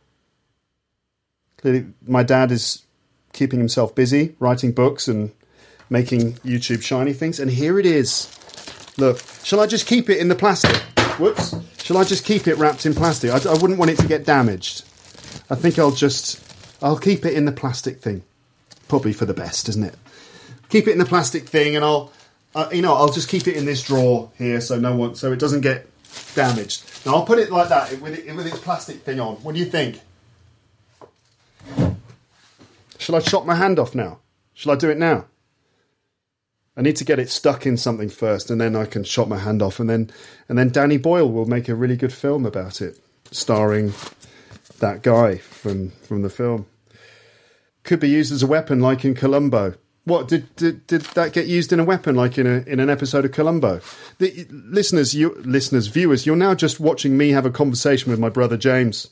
Clearly, 1.61 1.85
my 2.05 2.23
dad 2.23 2.51
is 2.51 2.83
keeping 3.33 3.59
himself 3.59 3.95
busy 3.95 4.35
writing 4.39 4.71
books 4.71 5.07
and 5.07 5.31
making 5.89 6.33
YouTube 6.37 6.81
shiny 6.81 7.13
things. 7.13 7.39
And 7.39 7.51
here 7.51 7.79
it 7.79 7.85
is. 7.85 8.29
Look, 8.97 9.21
shall 9.43 9.59
I 9.59 9.67
just 9.67 9.87
keep 9.87 10.09
it 10.09 10.17
in 10.17 10.27
the 10.27 10.35
plastic? 10.35 10.75
Whoops. 11.19 11.55
Shall 11.77 11.97
I 11.97 12.03
just 12.03 12.25
keep 12.25 12.47
it 12.47 12.55
wrapped 12.55 12.85
in 12.85 12.93
plastic? 12.93 13.31
I, 13.31 13.37
I 13.49 13.53
wouldn't 13.53 13.79
want 13.79 13.91
it 13.91 13.97
to 13.99 14.07
get 14.07 14.25
damaged. 14.25 14.83
I 15.49 15.55
think 15.55 15.79
I'll 15.79 15.91
just, 15.91 16.41
I'll 16.81 16.97
keep 16.97 17.25
it 17.25 17.33
in 17.33 17.45
the 17.45 17.51
plastic 17.51 17.99
thing. 17.99 18.23
Probably 18.87 19.13
for 19.13 19.25
the 19.25 19.33
best, 19.33 19.69
isn't 19.69 19.83
it? 19.83 19.95
Keep 20.69 20.87
it 20.87 20.91
in 20.91 20.97
the 20.97 21.05
plastic 21.05 21.47
thing, 21.47 21.75
and 21.75 21.83
I'll, 21.83 22.11
uh, 22.55 22.69
you 22.71 22.81
know, 22.81 22.93
I'll 22.93 23.11
just 23.11 23.29
keep 23.29 23.47
it 23.47 23.55
in 23.55 23.65
this 23.65 23.83
drawer 23.83 24.31
here, 24.37 24.61
so 24.61 24.79
no 24.79 24.95
one, 24.95 25.15
so 25.15 25.31
it 25.31 25.39
doesn't 25.39 25.61
get 25.61 25.87
damaged. 26.35 26.83
Now 27.05 27.15
I'll 27.15 27.25
put 27.25 27.39
it 27.39 27.51
like 27.51 27.69
that 27.69 27.99
with, 28.01 28.17
it, 28.17 28.35
with 28.35 28.47
its 28.47 28.59
plastic 28.59 29.01
thing 29.01 29.19
on. 29.19 29.35
What 29.37 29.53
do 29.53 29.59
you 29.59 29.65
think? 29.65 29.99
Shall 33.01 33.15
I 33.15 33.19
chop 33.19 33.47
my 33.47 33.55
hand 33.55 33.79
off 33.79 33.95
now? 33.95 34.19
Shall 34.53 34.73
I 34.73 34.75
do 34.75 34.91
it 34.91 34.97
now? 34.99 35.25
I 36.77 36.83
need 36.83 36.97
to 36.97 37.03
get 37.03 37.17
it 37.17 37.31
stuck 37.31 37.65
in 37.65 37.75
something 37.75 38.09
first, 38.09 38.51
and 38.51 38.61
then 38.61 38.75
I 38.75 38.85
can 38.85 39.03
chop 39.03 39.27
my 39.27 39.39
hand 39.39 39.63
off, 39.63 39.79
and 39.79 39.89
then 39.89 40.11
and 40.47 40.55
then 40.55 40.69
Danny 40.69 40.97
Boyle 40.97 41.29
will 41.29 41.47
make 41.47 41.67
a 41.67 41.73
really 41.73 41.97
good 41.97 42.13
film 42.13 42.45
about 42.45 42.79
it, 42.79 42.99
starring 43.31 43.93
that 44.79 45.01
guy 45.01 45.37
from 45.37 45.89
from 46.03 46.21
the 46.21 46.29
film. 46.29 46.67
Could 47.81 47.99
be 47.99 48.09
used 48.09 48.31
as 48.31 48.43
a 48.43 48.47
weapon, 48.47 48.79
like 48.79 49.03
in 49.03 49.15
Columbo. 49.15 49.73
What 50.03 50.27
did, 50.27 50.55
did 50.55 50.85
did 50.85 51.01
that 51.15 51.33
get 51.33 51.47
used 51.47 51.73
in 51.73 51.79
a 51.79 51.83
weapon, 51.83 52.15
like 52.15 52.37
in 52.37 52.45
a 52.45 52.63
in 52.67 52.79
an 52.79 52.91
episode 52.91 53.25
of 53.25 53.31
Columbo? 53.31 53.81
The 54.19 54.45
listeners, 54.51 55.15
you 55.15 55.33
listeners, 55.43 55.87
viewers, 55.87 56.27
you're 56.27 56.35
now 56.35 56.53
just 56.53 56.79
watching 56.79 57.17
me 57.17 57.31
have 57.31 57.47
a 57.47 57.51
conversation 57.51 58.11
with 58.11 58.19
my 58.19 58.29
brother 58.29 58.57
James. 58.57 59.09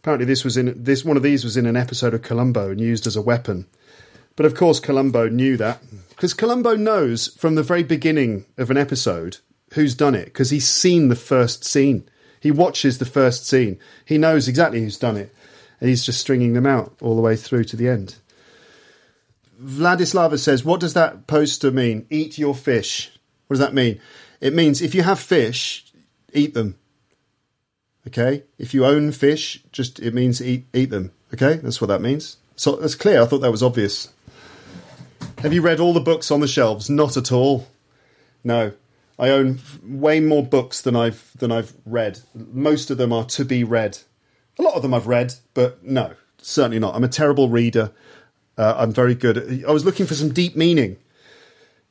Apparently, 0.00 0.24
this 0.24 0.44
was 0.44 0.56
in 0.56 0.82
this 0.82 1.04
one 1.04 1.18
of 1.18 1.22
these 1.22 1.44
was 1.44 1.58
in 1.58 1.66
an 1.66 1.76
episode 1.76 2.14
of 2.14 2.22
Columbo 2.22 2.70
and 2.70 2.80
used 2.80 3.06
as 3.06 3.16
a 3.16 3.22
weapon. 3.22 3.66
But 4.34 4.46
of 4.46 4.54
course, 4.54 4.80
Columbo 4.80 5.28
knew 5.28 5.58
that 5.58 5.82
because 6.08 6.32
Columbo 6.32 6.74
knows 6.74 7.28
from 7.36 7.54
the 7.54 7.62
very 7.62 7.82
beginning 7.82 8.46
of 8.56 8.70
an 8.70 8.78
episode 8.78 9.36
who's 9.74 9.94
done 9.94 10.14
it 10.14 10.24
because 10.24 10.48
he's 10.48 10.66
seen 10.66 11.08
the 11.08 11.16
first 11.16 11.64
scene. 11.64 12.08
He 12.40 12.50
watches 12.50 12.96
the 12.96 13.04
first 13.04 13.46
scene. 13.46 13.78
He 14.06 14.16
knows 14.16 14.48
exactly 14.48 14.80
who's 14.80 14.98
done 14.98 15.18
it, 15.18 15.34
and 15.80 15.90
he's 15.90 16.06
just 16.06 16.18
stringing 16.18 16.54
them 16.54 16.64
out 16.64 16.96
all 17.02 17.14
the 17.14 17.20
way 17.20 17.36
through 17.36 17.64
to 17.64 17.76
the 17.76 17.88
end. 17.88 18.14
Vladislava 19.62 20.38
says, 20.38 20.64
"What 20.64 20.80
does 20.80 20.94
that 20.94 21.26
poster 21.26 21.70
mean? 21.70 22.06
Eat 22.08 22.38
your 22.38 22.54
fish. 22.54 23.10
What 23.48 23.56
does 23.56 23.66
that 23.66 23.74
mean? 23.74 24.00
It 24.40 24.54
means 24.54 24.80
if 24.80 24.94
you 24.94 25.02
have 25.02 25.20
fish, 25.20 25.92
eat 26.32 26.54
them. 26.54 26.76
Okay. 28.06 28.44
If 28.58 28.74
you 28.74 28.84
own 28.84 29.12
fish, 29.12 29.62
just 29.72 30.00
it 30.00 30.14
means 30.14 30.42
eat 30.42 30.66
eat 30.72 30.90
them. 30.90 31.12
Okay. 31.34 31.56
That's 31.56 31.80
what 31.80 31.88
that 31.88 32.00
means. 32.00 32.36
So 32.56 32.76
that's 32.76 32.94
clear. 32.94 33.22
I 33.22 33.26
thought 33.26 33.40
that 33.40 33.50
was 33.50 33.62
obvious." 33.62 34.08
Have 35.38 35.54
you 35.54 35.62
read 35.62 35.80
all 35.80 35.94
the 35.94 36.00
books 36.00 36.30
on 36.30 36.40
the 36.40 36.48
shelves? 36.48 36.90
Not 36.90 37.16
at 37.16 37.32
all. 37.32 37.66
No. 38.44 38.72
I 39.18 39.28
own 39.28 39.58
way 39.82 40.20
more 40.20 40.44
books 40.44 40.80
than 40.80 40.96
I've 40.96 41.30
than 41.38 41.52
I've 41.52 41.74
read. 41.84 42.20
Most 42.34 42.90
of 42.90 42.98
them 42.98 43.12
are 43.12 43.24
to 43.26 43.44
be 43.44 43.64
read. 43.64 43.98
A 44.58 44.62
lot 44.62 44.74
of 44.74 44.82
them 44.82 44.94
I've 44.94 45.06
read, 45.06 45.34
but 45.54 45.84
no, 45.84 46.14
certainly 46.38 46.78
not. 46.78 46.94
I'm 46.94 47.04
a 47.04 47.08
terrible 47.08 47.48
reader. 47.48 47.92
Uh, 48.56 48.74
I'm 48.76 48.92
very 48.92 49.14
good. 49.14 49.38
At, 49.38 49.68
I 49.68 49.72
was 49.72 49.84
looking 49.84 50.06
for 50.06 50.14
some 50.14 50.32
deep 50.32 50.56
meaning, 50.56 50.96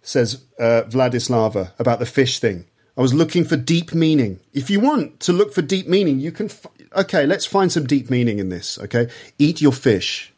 says 0.02 0.44
uh, 0.60 0.84
Vladislava 0.88 1.72
about 1.80 2.00
the 2.00 2.06
fish 2.06 2.40
thing. 2.40 2.66
I 3.00 3.02
was 3.02 3.14
looking 3.14 3.46
for 3.46 3.56
deep 3.56 3.94
meaning. 3.94 4.42
If 4.54 4.70
you 4.70 4.82
want 4.82 5.22
to 5.22 5.32
look 5.32 5.54
for 5.54 5.62
deep 5.62 5.88
meaning, 5.88 6.20
you 6.20 6.34
can. 6.34 6.48
F- 6.48 6.68
okay, 6.98 7.26
let's 7.26 7.46
find 7.46 7.72
some 7.72 7.88
deep 7.88 8.10
meaning 8.10 8.40
in 8.40 8.50
this. 8.50 8.78
Okay, 8.78 9.08
eat 9.38 9.62
your 9.62 9.72
fish. 9.72 10.34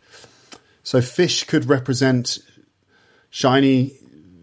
So 0.83 1.01
fish 1.01 1.43
could 1.45 1.67
represent 1.67 2.37
shiny 3.31 3.93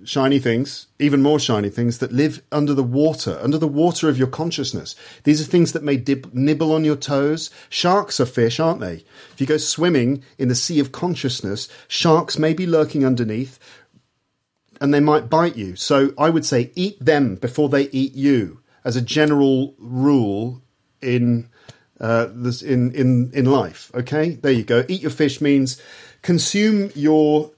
shiny 0.09 0.39
things, 0.39 0.87
even 0.99 1.23
more 1.23 1.39
shiny 1.39 1.69
things 1.69 1.99
that 1.99 2.11
live 2.11 2.43
under 2.51 2.75
the 2.75 2.83
water, 2.83 3.39
under 3.41 3.59
the 3.59 3.69
water 3.69 4.09
of 4.09 4.19
your 4.19 4.27
consciousness. 4.27 4.97
These 5.25 5.41
are 5.41 5.45
things 5.45 5.73
that 5.73 5.85
may 5.85 5.97
dib- 5.97 6.35
nibble 6.35 6.73
on 6.73 6.85
your 6.85 6.97
toes. 6.97 7.51
Sharks 7.69 8.19
are 8.19 8.27
fish, 8.27 8.59
aren't 8.59 8.81
they? 8.81 9.05
If 9.33 9.41
you 9.41 9.47
go 9.47 9.59
swimming 9.59 10.25
in 10.39 10.49
the 10.49 10.55
sea 10.55 10.81
of 10.81 10.91
consciousness, 10.93 11.69
sharks 11.87 12.39
may 12.39 12.53
be 12.53 12.67
lurking 12.67 13.05
underneath 13.05 13.59
and 14.81 14.93
they 14.93 15.01
might 15.01 15.31
bite 15.31 15.57
you. 15.57 15.77
So 15.77 16.13
I 16.19 16.31
would 16.31 16.45
say 16.45 16.71
eat 16.75 17.03
them 17.05 17.37
before 17.37 17.69
they 17.69 17.89
eat 17.91 18.15
you 18.15 18.61
as 18.85 18.97
a 18.97 19.03
general 19.03 19.75
rule 19.79 20.63
in 21.03 21.49
uh, 22.01 22.29
this 22.33 22.63
in 22.63 22.93
in 22.93 23.31
in 23.33 23.45
life. 23.47 23.91
Okay, 23.95 24.31
there 24.31 24.53
you 24.53 24.65
go. 24.65 24.85
Eat 24.89 25.03
your 25.03 25.11
fish 25.11 25.41
means 25.41 25.81
consume 26.23 26.91
your 26.95 27.51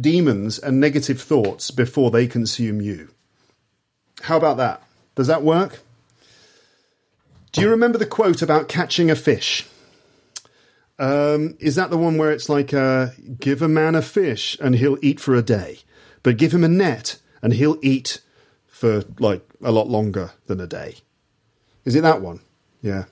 demons 0.00 0.58
and 0.58 0.80
negative 0.80 1.20
thoughts 1.20 1.70
before 1.70 2.10
they 2.10 2.26
consume 2.26 2.80
you. 2.80 3.08
How 4.22 4.36
about 4.36 4.56
that? 4.58 4.82
Does 5.14 5.26
that 5.26 5.42
work? 5.42 5.80
Do 7.52 7.60
you 7.60 7.68
remember 7.68 7.98
the 7.98 8.06
quote 8.06 8.40
about 8.40 8.68
catching 8.68 9.10
a 9.10 9.14
fish? 9.14 9.66
Um, 10.98 11.56
is 11.58 11.74
that 11.74 11.90
the 11.90 11.98
one 11.98 12.16
where 12.16 12.30
it's 12.30 12.48
like, 12.48 12.72
uh, 12.72 13.08
give 13.38 13.60
a 13.60 13.68
man 13.68 13.94
a 13.94 14.02
fish 14.02 14.56
and 14.60 14.76
he'll 14.76 14.98
eat 15.02 15.20
for 15.20 15.34
a 15.34 15.42
day, 15.42 15.80
but 16.22 16.36
give 16.36 16.52
him 16.52 16.64
a 16.64 16.68
net 16.68 17.18
and 17.42 17.52
he'll 17.52 17.78
eat 17.82 18.20
for 18.66 19.04
like 19.18 19.42
a 19.62 19.72
lot 19.72 19.88
longer 19.88 20.32
than 20.46 20.60
a 20.60 20.66
day? 20.66 20.96
Is 21.84 21.94
it 21.94 22.02
that 22.02 22.20
one? 22.20 22.40
Yeah. 22.80 23.04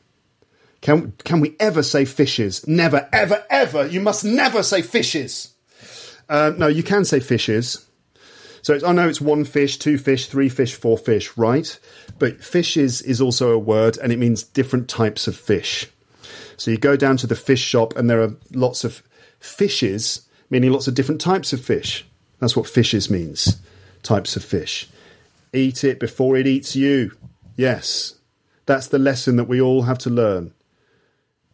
Can 0.80 1.12
can 1.24 1.40
we 1.40 1.56
ever 1.60 1.82
say 1.82 2.04
fishes? 2.04 2.66
Never, 2.66 3.08
ever, 3.12 3.44
ever. 3.50 3.86
You 3.86 4.00
must 4.00 4.24
never 4.24 4.62
say 4.62 4.82
fishes. 4.82 5.54
Uh, 6.28 6.52
no, 6.56 6.68
you 6.68 6.82
can 6.82 7.04
say 7.04 7.20
fishes. 7.20 7.86
So 8.62 8.74
it's, 8.74 8.84
I 8.84 8.92
know 8.92 9.08
it's 9.08 9.20
one 9.20 9.44
fish, 9.44 9.78
two 9.78 9.98
fish, 9.98 10.26
three 10.26 10.48
fish, 10.48 10.74
four 10.74 10.98
fish, 10.98 11.36
right? 11.36 11.78
But 12.18 12.44
fishes 12.44 13.02
is 13.02 13.20
also 13.20 13.50
a 13.50 13.58
word 13.58 13.98
and 13.98 14.12
it 14.12 14.18
means 14.18 14.42
different 14.42 14.88
types 14.88 15.26
of 15.26 15.36
fish. 15.36 15.88
So 16.56 16.70
you 16.70 16.76
go 16.76 16.94
down 16.94 17.16
to 17.18 17.26
the 17.26 17.34
fish 17.34 17.62
shop 17.62 17.96
and 17.96 18.08
there 18.08 18.20
are 18.22 18.36
lots 18.52 18.84
of 18.84 19.02
fishes, 19.38 20.28
meaning 20.50 20.70
lots 20.70 20.88
of 20.88 20.94
different 20.94 21.20
types 21.20 21.52
of 21.52 21.64
fish. 21.64 22.06
That's 22.40 22.56
what 22.56 22.66
fishes 22.66 23.08
means. 23.08 23.60
Types 24.02 24.34
of 24.34 24.44
fish. 24.44 24.88
Eat 25.52 25.84
it 25.84 26.00
before 26.00 26.36
it 26.36 26.46
eats 26.46 26.74
you. 26.74 27.12
Yes. 27.56 28.14
That's 28.66 28.88
the 28.88 28.98
lesson 28.98 29.36
that 29.36 29.44
we 29.44 29.60
all 29.60 29.82
have 29.82 29.98
to 29.98 30.10
learn 30.10 30.52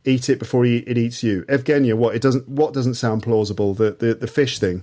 eat 0.07 0.29
it 0.29 0.39
before 0.39 0.65
it 0.65 0.97
eats 0.97 1.23
you. 1.23 1.43
Evgenia, 1.49 1.95
what 1.95 2.15
it 2.15 2.23
doesn't 2.23 2.49
what 2.49 2.73
doesn't 2.73 2.95
sound 2.95 3.23
plausible 3.23 3.75
the 3.75 3.91
the, 3.93 4.15
the 4.15 4.27
fish 4.27 4.59
thing. 4.59 4.83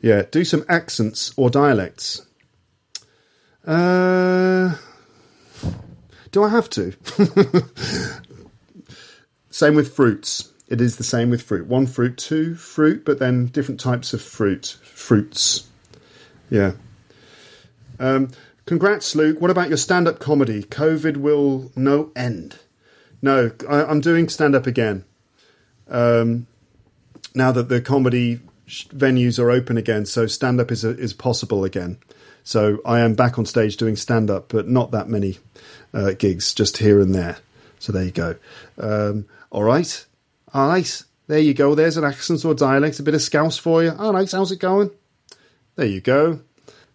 Yeah, 0.00 0.22
do 0.30 0.44
some 0.44 0.64
accents 0.68 1.32
or 1.36 1.50
dialects. 1.50 2.26
Uh, 3.66 4.76
do 6.30 6.42
I 6.42 6.48
have 6.50 6.68
to? 6.70 6.92
same 9.50 9.74
with 9.74 9.94
fruits. 9.94 10.52
It 10.68 10.80
is 10.80 10.96
the 10.96 11.04
same 11.04 11.30
with 11.30 11.42
fruit. 11.42 11.66
One 11.66 11.86
fruit, 11.86 12.16
two 12.16 12.54
fruit, 12.54 13.04
but 13.04 13.18
then 13.18 13.46
different 13.46 13.80
types 13.80 14.14
of 14.14 14.22
fruit. 14.22 14.78
Fruits. 14.82 15.68
Yeah. 16.50 16.72
Um, 17.98 18.30
congrats, 18.66 19.14
Luke. 19.14 19.40
What 19.40 19.50
about 19.50 19.68
your 19.68 19.76
stand 19.76 20.08
up 20.08 20.18
comedy? 20.18 20.62
COVID 20.62 21.18
will 21.18 21.70
no 21.76 22.10
end. 22.16 22.58
No, 23.20 23.50
I, 23.68 23.90
am 23.90 24.00
doing 24.00 24.28
stand 24.28 24.54
up 24.54 24.66
again. 24.66 25.04
Um, 25.88 26.46
now 27.34 27.52
that 27.52 27.68
the 27.68 27.80
comedy 27.80 28.40
venues 28.66 29.38
are 29.38 29.50
open 29.50 29.76
again, 29.76 30.06
so 30.06 30.26
stand 30.26 30.60
up 30.60 30.70
is 30.70 30.84
is 30.84 31.12
possible 31.12 31.64
again. 31.64 31.98
So 32.42 32.78
I 32.84 33.00
am 33.00 33.14
back 33.14 33.38
on 33.38 33.46
stage 33.46 33.76
doing 33.76 33.96
stand 33.96 34.30
up, 34.30 34.48
but 34.48 34.68
not 34.68 34.90
that 34.90 35.08
many 35.08 35.38
uh, 35.94 36.12
gigs, 36.12 36.52
just 36.52 36.78
here 36.78 37.00
and 37.00 37.14
there. 37.14 37.38
So 37.78 37.92
there 37.92 38.04
you 38.04 38.10
go. 38.10 38.36
Um, 38.78 39.26
all 39.50 39.62
right, 39.62 40.04
all 40.54 40.68
right. 40.68 41.02
There 41.26 41.38
you 41.38 41.52
go. 41.52 41.74
There's 41.74 41.96
an 41.96 42.04
accent 42.04 42.44
or 42.44 42.54
dialect, 42.54 43.00
a 43.00 43.02
bit 43.02 43.14
of 43.14 43.22
scouse 43.22 43.58
for 43.58 43.82
you. 43.82 43.90
All 43.98 44.12
right, 44.12 44.30
how's 44.30 44.52
it 44.52 44.60
going? 44.60 44.90
There 45.74 45.86
you 45.86 46.00
go. 46.00 46.40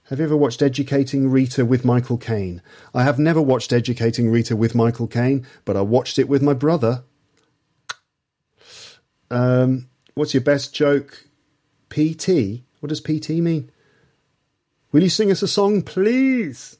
Have 0.03 0.20
you 0.20 0.26
ever 0.26 0.38
watched 0.38 0.62
Educating 0.62 1.30
Rita 1.30 1.66
with 1.66 1.84
Michael 1.84 2.18
Caine? 2.18 2.62
I 2.95 3.03
have 3.03 3.20
never 3.20 3.41
watched 3.41 3.74
Educating 3.74 4.32
Rita 4.32 4.55
with 4.55 4.76
Michael 4.76 5.07
Caine, 5.07 5.45
but 5.66 5.76
I 5.76 5.82
watched 5.82 6.18
it 6.18 6.30
with 6.30 6.41
my 6.41 6.53
brother. 6.53 7.03
Um, 9.30 9.89
what's 10.16 10.34
your 10.34 10.41
best 10.41 10.74
joke? 10.74 11.26
PT? 11.89 12.64
What 12.80 12.89
does 12.89 13.01
PT 13.01 13.30
mean? 13.30 13.72
Will 14.91 15.03
you 15.03 15.10
sing 15.10 15.32
us 15.32 15.43
a 15.43 15.47
song, 15.47 15.82
please? 15.82 16.78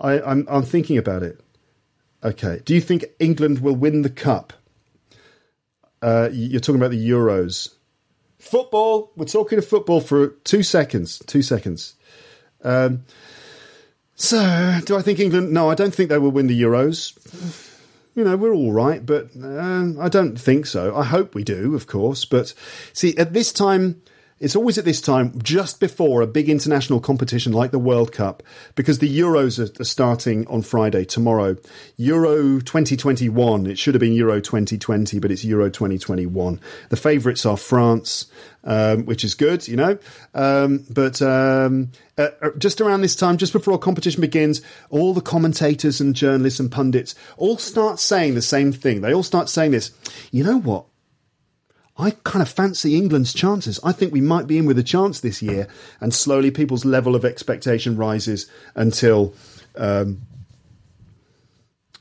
I, 0.00 0.20
I'm, 0.20 0.46
I'm 0.50 0.64
thinking 0.64 0.98
about 0.98 1.22
it. 1.22 1.40
Okay. 2.22 2.60
Do 2.64 2.74
you 2.74 2.80
think 2.80 3.04
England 3.20 3.60
will 3.60 3.76
win 3.76 4.02
the 4.02 4.10
cup? 4.10 4.52
Uh, 6.04 6.28
you're 6.32 6.60
talking 6.60 6.80
about 6.80 6.90
the 6.90 7.08
Euros. 7.08 7.74
Football. 8.38 9.10
We're 9.16 9.24
talking 9.24 9.56
of 9.56 9.66
football 9.66 10.02
for 10.02 10.28
two 10.44 10.62
seconds. 10.62 11.22
Two 11.26 11.40
seconds. 11.40 11.94
Um, 12.62 13.04
so, 14.14 14.80
do 14.84 14.98
I 14.98 15.02
think 15.02 15.18
England? 15.18 15.50
No, 15.50 15.70
I 15.70 15.74
don't 15.74 15.94
think 15.94 16.10
they 16.10 16.18
will 16.18 16.30
win 16.30 16.46
the 16.46 16.60
Euros. 16.60 17.16
You 18.14 18.22
know, 18.22 18.36
we're 18.36 18.52
all 18.52 18.70
right, 18.70 19.04
but 19.04 19.30
uh, 19.42 19.92
I 19.98 20.10
don't 20.10 20.38
think 20.38 20.66
so. 20.66 20.94
I 20.94 21.04
hope 21.04 21.34
we 21.34 21.42
do, 21.42 21.74
of 21.74 21.86
course. 21.86 22.26
But 22.26 22.52
see, 22.92 23.16
at 23.16 23.32
this 23.32 23.50
time, 23.50 24.02
it's 24.44 24.54
always 24.54 24.76
at 24.76 24.84
this 24.84 25.00
time, 25.00 25.40
just 25.42 25.80
before 25.80 26.20
a 26.20 26.26
big 26.26 26.50
international 26.50 27.00
competition 27.00 27.54
like 27.54 27.70
the 27.70 27.78
World 27.78 28.12
Cup, 28.12 28.42
because 28.74 28.98
the 28.98 29.18
Euros 29.18 29.58
are, 29.58 29.84
starting 29.84 30.46
on 30.48 30.60
Friday, 30.60 31.06
tomorrow. 31.06 31.56
Euro 31.96 32.60
2021. 32.60 33.66
It 33.66 33.78
should 33.78 33.94
have 33.94 34.00
been 34.00 34.12
Euro 34.12 34.42
2020, 34.42 35.18
but 35.18 35.30
it's 35.30 35.46
Euro 35.46 35.70
2021. 35.70 36.60
The 36.90 36.96
favourites 36.96 37.46
are 37.46 37.56
France, 37.56 38.26
um, 38.64 39.06
which 39.06 39.24
is 39.24 39.34
good, 39.34 39.66
you 39.66 39.76
know. 39.76 39.96
Um, 40.34 40.84
but 40.90 41.22
um, 41.22 41.92
uh, 42.18 42.28
uh, 42.42 42.50
just 42.58 42.82
around 42.82 43.00
this 43.00 43.16
time, 43.16 43.38
just 43.38 43.54
before 43.54 43.72
a 43.72 43.78
competition 43.78 44.20
begins, 44.20 44.60
all 44.90 45.14
the 45.14 45.22
commentators 45.22 46.02
and 46.02 46.14
journalists 46.14 46.60
and 46.60 46.70
pundits 46.70 47.14
all 47.38 47.56
start 47.56 47.98
saying 47.98 48.34
the 48.34 48.42
same 48.42 48.72
thing. 48.72 49.00
They 49.00 49.14
all 49.14 49.22
start 49.22 49.48
saying 49.48 49.70
this. 49.70 49.90
You 50.30 50.44
know 50.44 50.60
what? 50.60 50.84
I 51.96 52.10
kind 52.24 52.42
of 52.42 52.48
fancy 52.48 52.96
England's 52.96 53.32
chances. 53.32 53.78
I 53.84 53.92
think 53.92 54.12
we 54.12 54.20
might 54.20 54.46
be 54.46 54.58
in 54.58 54.66
with 54.66 54.78
a 54.78 54.82
chance 54.82 55.20
this 55.20 55.40
year. 55.40 55.68
And 56.00 56.12
slowly 56.12 56.50
people's 56.50 56.84
level 56.84 57.14
of 57.14 57.24
expectation 57.24 57.96
rises 57.96 58.50
until 58.74 59.34
um, 59.76 60.22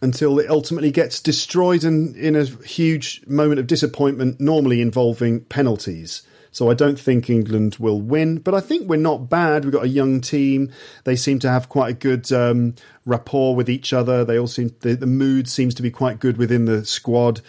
until 0.01 0.37
it 0.37 0.49
ultimately 0.49 0.91
gets 0.91 1.21
destroyed 1.21 1.85
in 1.85 2.35
a 2.35 2.43
huge 2.43 3.21
moment 3.25 3.59
of 3.59 3.67
disappointment, 3.67 4.39
normally 4.39 4.81
involving 4.81 5.39
penalties. 5.45 6.23
So 6.51 6.69
I 6.69 6.73
don't 6.73 6.99
think 6.99 7.29
England 7.29 7.77
will 7.79 8.01
win, 8.01 8.37
but 8.37 8.53
I 8.53 8.59
think 8.59 8.87
we're 8.87 8.97
not 8.97 9.29
bad. 9.29 9.63
We've 9.63 9.73
got 9.73 9.85
a 9.85 9.89
young 9.89 10.19
team. 10.19 10.71
They 11.05 11.15
seem 11.15 11.39
to 11.39 11.49
have 11.49 11.69
quite 11.69 11.89
a 11.89 11.93
good 11.93 12.31
um, 12.33 12.75
rapport 13.05 13.55
with 13.55 13.69
each 13.69 13.93
other. 13.93 14.25
They 14.25 14.37
all 14.37 14.47
seem 14.47 14.75
the, 14.81 14.95
the 14.95 15.07
mood 15.07 15.47
seems 15.47 15.73
to 15.75 15.81
be 15.81 15.89
quite 15.89 16.19
good 16.19 16.37
within 16.37 16.65
the 16.65 16.85
squad. 16.85 17.39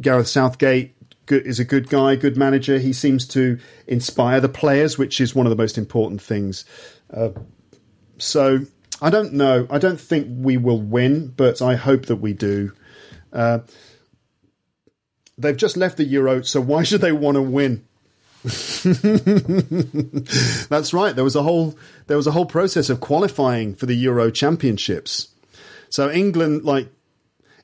Gareth 0.00 0.26
Southgate 0.26 0.96
good, 1.28 1.46
is 1.46 1.60
a 1.60 1.64
good 1.64 1.88
guy, 1.88 2.16
good 2.16 2.36
manager. 2.36 2.78
He 2.78 2.92
seems 2.92 3.26
to 3.28 3.60
inspire 3.86 4.40
the 4.40 4.48
players, 4.48 4.98
which 4.98 5.20
is 5.20 5.34
one 5.34 5.46
of 5.46 5.50
the 5.50 5.56
most 5.56 5.78
important 5.78 6.20
things. 6.20 6.64
Uh, 7.14 7.30
so 8.18 8.60
I 9.00 9.10
don't 9.10 9.34
know. 9.34 9.68
I 9.70 9.78
don't 9.78 10.00
think 10.00 10.26
we 10.28 10.56
will 10.56 10.82
win, 10.82 11.28
but 11.36 11.62
I 11.62 11.76
hope 11.76 12.06
that 12.06 12.16
we 12.16 12.32
do. 12.32 12.72
Uh, 13.32 13.60
they've 15.36 15.56
just 15.56 15.76
left 15.76 15.96
the 15.96 16.04
Euro, 16.04 16.42
so 16.42 16.60
why 16.60 16.82
should 16.82 17.00
they 17.00 17.12
want 17.12 17.36
to 17.36 17.42
win? 17.42 17.84
That's 20.68 20.92
right. 20.92 21.14
There 21.14 21.24
was 21.24 21.36
a 21.36 21.42
whole 21.42 21.76
there 22.06 22.16
was 22.16 22.26
a 22.26 22.32
whole 22.32 22.46
process 22.46 22.88
of 22.88 23.00
qualifying 23.00 23.74
for 23.74 23.86
the 23.86 23.94
Euro 23.94 24.30
Championships. 24.30 25.28
So 25.90 26.10
England, 26.10 26.64
like 26.64 26.88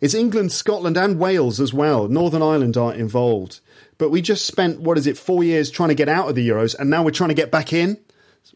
it's 0.00 0.14
England, 0.14 0.52
Scotland, 0.52 0.96
and 0.96 1.18
Wales 1.18 1.60
as 1.60 1.72
well. 1.72 2.08
Northern 2.08 2.42
Ireland 2.42 2.76
aren't 2.76 3.00
involved. 3.00 3.60
But 3.98 4.10
we 4.10 4.22
just 4.22 4.46
spent 4.46 4.80
what 4.80 4.98
is 4.98 5.06
it 5.06 5.16
four 5.16 5.44
years 5.44 5.70
trying 5.70 5.90
to 5.90 5.94
get 5.94 6.08
out 6.08 6.28
of 6.28 6.34
the 6.34 6.48
Euros, 6.48 6.78
and 6.78 6.90
now 6.90 7.02
we're 7.02 7.10
trying 7.10 7.28
to 7.28 7.34
get 7.34 7.50
back 7.50 7.72
in. 7.72 7.98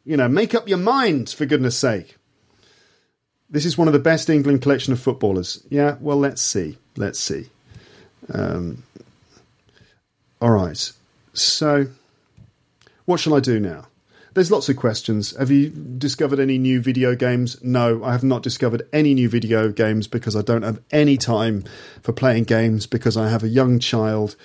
You 0.04 0.16
know, 0.16 0.28
make 0.28 0.54
up 0.54 0.68
your 0.68 0.78
mind 0.78 1.30
for 1.30 1.46
goodness 1.46 1.76
sake. 1.76 2.16
This 3.50 3.64
is 3.64 3.78
one 3.78 3.88
of 3.88 3.94
the 3.94 3.98
best 3.98 4.28
England 4.28 4.62
collection 4.62 4.92
of 4.92 5.00
footballers. 5.00 5.64
Yeah, 5.70 5.96
well, 6.00 6.18
let's 6.18 6.42
see. 6.42 6.76
Let's 6.96 7.18
see. 7.18 7.48
Um, 8.32 8.82
all 10.40 10.50
right. 10.50 10.92
So 11.32 11.86
what 13.06 13.20
shall 13.20 13.34
I 13.34 13.40
do 13.40 13.58
now? 13.58 13.86
There's 14.38 14.52
lots 14.52 14.68
of 14.68 14.76
questions. 14.76 15.36
Have 15.36 15.50
you 15.50 15.68
discovered 15.68 16.38
any 16.38 16.58
new 16.58 16.80
video 16.80 17.16
games? 17.16 17.60
No, 17.60 18.04
I 18.04 18.12
have 18.12 18.22
not 18.22 18.44
discovered 18.44 18.86
any 18.92 19.12
new 19.12 19.28
video 19.28 19.72
games 19.72 20.06
because 20.06 20.36
I 20.36 20.42
don't 20.42 20.62
have 20.62 20.80
any 20.92 21.16
time 21.16 21.64
for 22.02 22.12
playing 22.12 22.44
games 22.44 22.86
because 22.86 23.16
I 23.16 23.30
have 23.30 23.42
a 23.42 23.48
young 23.48 23.80
child, 23.80 24.36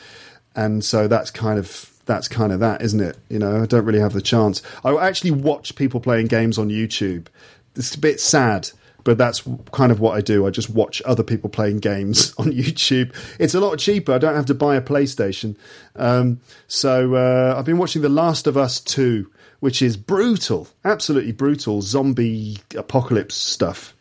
and 0.56 0.84
so 0.84 1.08
that's 1.08 1.30
kind 1.30 1.60
of 1.60 1.92
that's 2.08 2.28
kind 2.28 2.52
of 2.52 2.60
that, 2.62 2.82
isn't 2.82 3.02
it? 3.02 3.20
You 3.30 3.38
know, 3.38 3.62
I 3.62 3.68
don't 3.68 3.86
really 3.86 4.00
have 4.00 4.14
the 4.14 4.22
chance. 4.24 4.64
I 4.84 4.96
actually 4.96 5.30
watch 5.30 5.76
people 5.76 6.00
playing 6.00 6.26
games 6.26 6.58
on 6.58 6.70
YouTube. 6.70 7.28
It's 7.76 7.94
a 7.94 8.00
bit 8.00 8.20
sad 8.20 8.72
but 9.04 9.18
that's 9.18 9.44
kind 9.74 9.92
of 9.92 10.00
what 10.00 10.16
I 10.16 10.22
do. 10.22 10.48
I 10.48 10.50
just 10.50 10.70
watch 10.70 11.02
other 11.06 11.24
people 11.24 11.50
playing 11.50 11.80
games 11.80 12.34
on 12.38 12.46
YouTube. 12.48 13.14
It's 13.38 13.54
a 13.54 13.60
lot 13.60 13.78
cheaper. 13.78 14.14
I 14.14 14.18
don't 14.18 14.36
have 14.36 14.46
to 14.46 14.54
buy 14.54 14.76
a 14.76 14.82
PlayStation. 14.82 15.58
Um, 15.96 16.40
so 16.68 17.16
uh, 17.16 17.56
I've 17.58 17.66
been 17.66 17.78
watching 17.78 18.02
The 18.02 18.10
Last 18.10 18.48
of 18.48 18.56
Us 18.58 18.80
2, 18.80 19.30
which 19.64 19.82
is 19.82 19.96
brutal, 19.96 20.68
absolutely 20.84 21.32
brutal 21.32 21.82
zombie 21.82 22.58
apocalypse 22.76 23.34
stuff. 23.34 23.96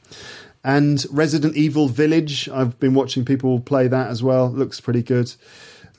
And 0.65 1.07
Resident 1.09 1.55
Evil 1.55 1.87
Village, 1.87 2.49
I've 2.49 2.81
been 2.81 2.95
watching 2.95 3.25
people 3.25 3.61
play 3.61 3.87
that 3.87 4.09
as 4.09 4.25
well. 4.25 4.51
looks 4.51 4.81
pretty 4.81 5.05
good. 5.05 5.33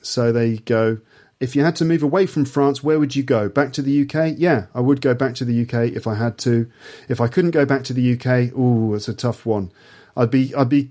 So 0.02 0.32
there 0.32 0.44
you 0.44 0.58
go. 0.58 0.98
If 1.40 1.56
you 1.56 1.64
had 1.64 1.76
to 1.76 1.86
move 1.86 2.02
away 2.02 2.26
from 2.26 2.44
France, 2.44 2.84
where 2.84 2.98
would 2.98 3.16
you 3.16 3.22
go? 3.22 3.48
Back 3.48 3.72
to 3.72 3.80
the 3.80 4.02
UK? 4.02 4.34
Yeah, 4.36 4.66
I 4.74 4.80
would 4.80 5.00
go 5.00 5.14
back 5.14 5.34
to 5.36 5.46
the 5.46 5.62
UK 5.62 5.96
if 5.96 6.06
I 6.06 6.14
had 6.16 6.36
to. 6.40 6.70
If 7.08 7.22
I 7.22 7.28
couldn't 7.28 7.52
go 7.52 7.64
back 7.64 7.84
to 7.84 7.94
the 7.94 8.12
UK, 8.12 8.52
oh, 8.54 8.92
it's 8.92 9.08
a 9.08 9.14
tough 9.14 9.46
one. 9.46 9.72
I'd 10.14 10.30
be, 10.30 10.54
I'd 10.54 10.68
be, 10.68 10.90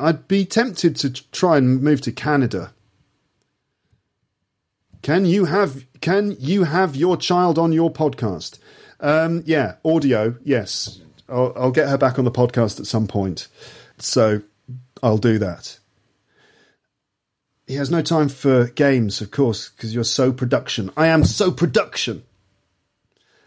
I'd 0.00 0.26
be 0.28 0.46
tempted 0.46 0.96
to 0.96 1.10
try 1.30 1.58
and 1.58 1.82
move 1.82 2.00
to 2.00 2.10
Canada. 2.10 2.72
Can 5.04 5.24
you 5.24 5.44
have, 5.44 5.84
can 6.00 6.36
you 6.40 6.64
have 6.64 6.96
your 6.96 7.16
child 7.16 7.60
on 7.60 7.72
your 7.72 7.92
podcast? 7.92 8.58
Um, 8.98 9.44
yeah, 9.46 9.76
audio. 9.84 10.34
Yes, 10.42 11.00
I'll, 11.28 11.52
I'll 11.54 11.70
get 11.70 11.88
her 11.88 11.98
back 11.98 12.18
on 12.18 12.24
the 12.24 12.32
podcast 12.32 12.80
at 12.80 12.86
some 12.86 13.06
point. 13.06 13.46
So 13.98 14.42
I'll 15.04 15.18
do 15.18 15.38
that 15.38 15.78
he 17.66 17.74
has 17.74 17.90
no 17.90 18.02
time 18.02 18.28
for 18.28 18.66
games, 18.68 19.20
of 19.20 19.30
course, 19.30 19.70
because 19.70 19.94
you're 19.94 20.04
so 20.04 20.32
production. 20.32 20.90
I 20.96 21.06
am 21.08 21.24
so 21.24 21.50
production. 21.50 22.24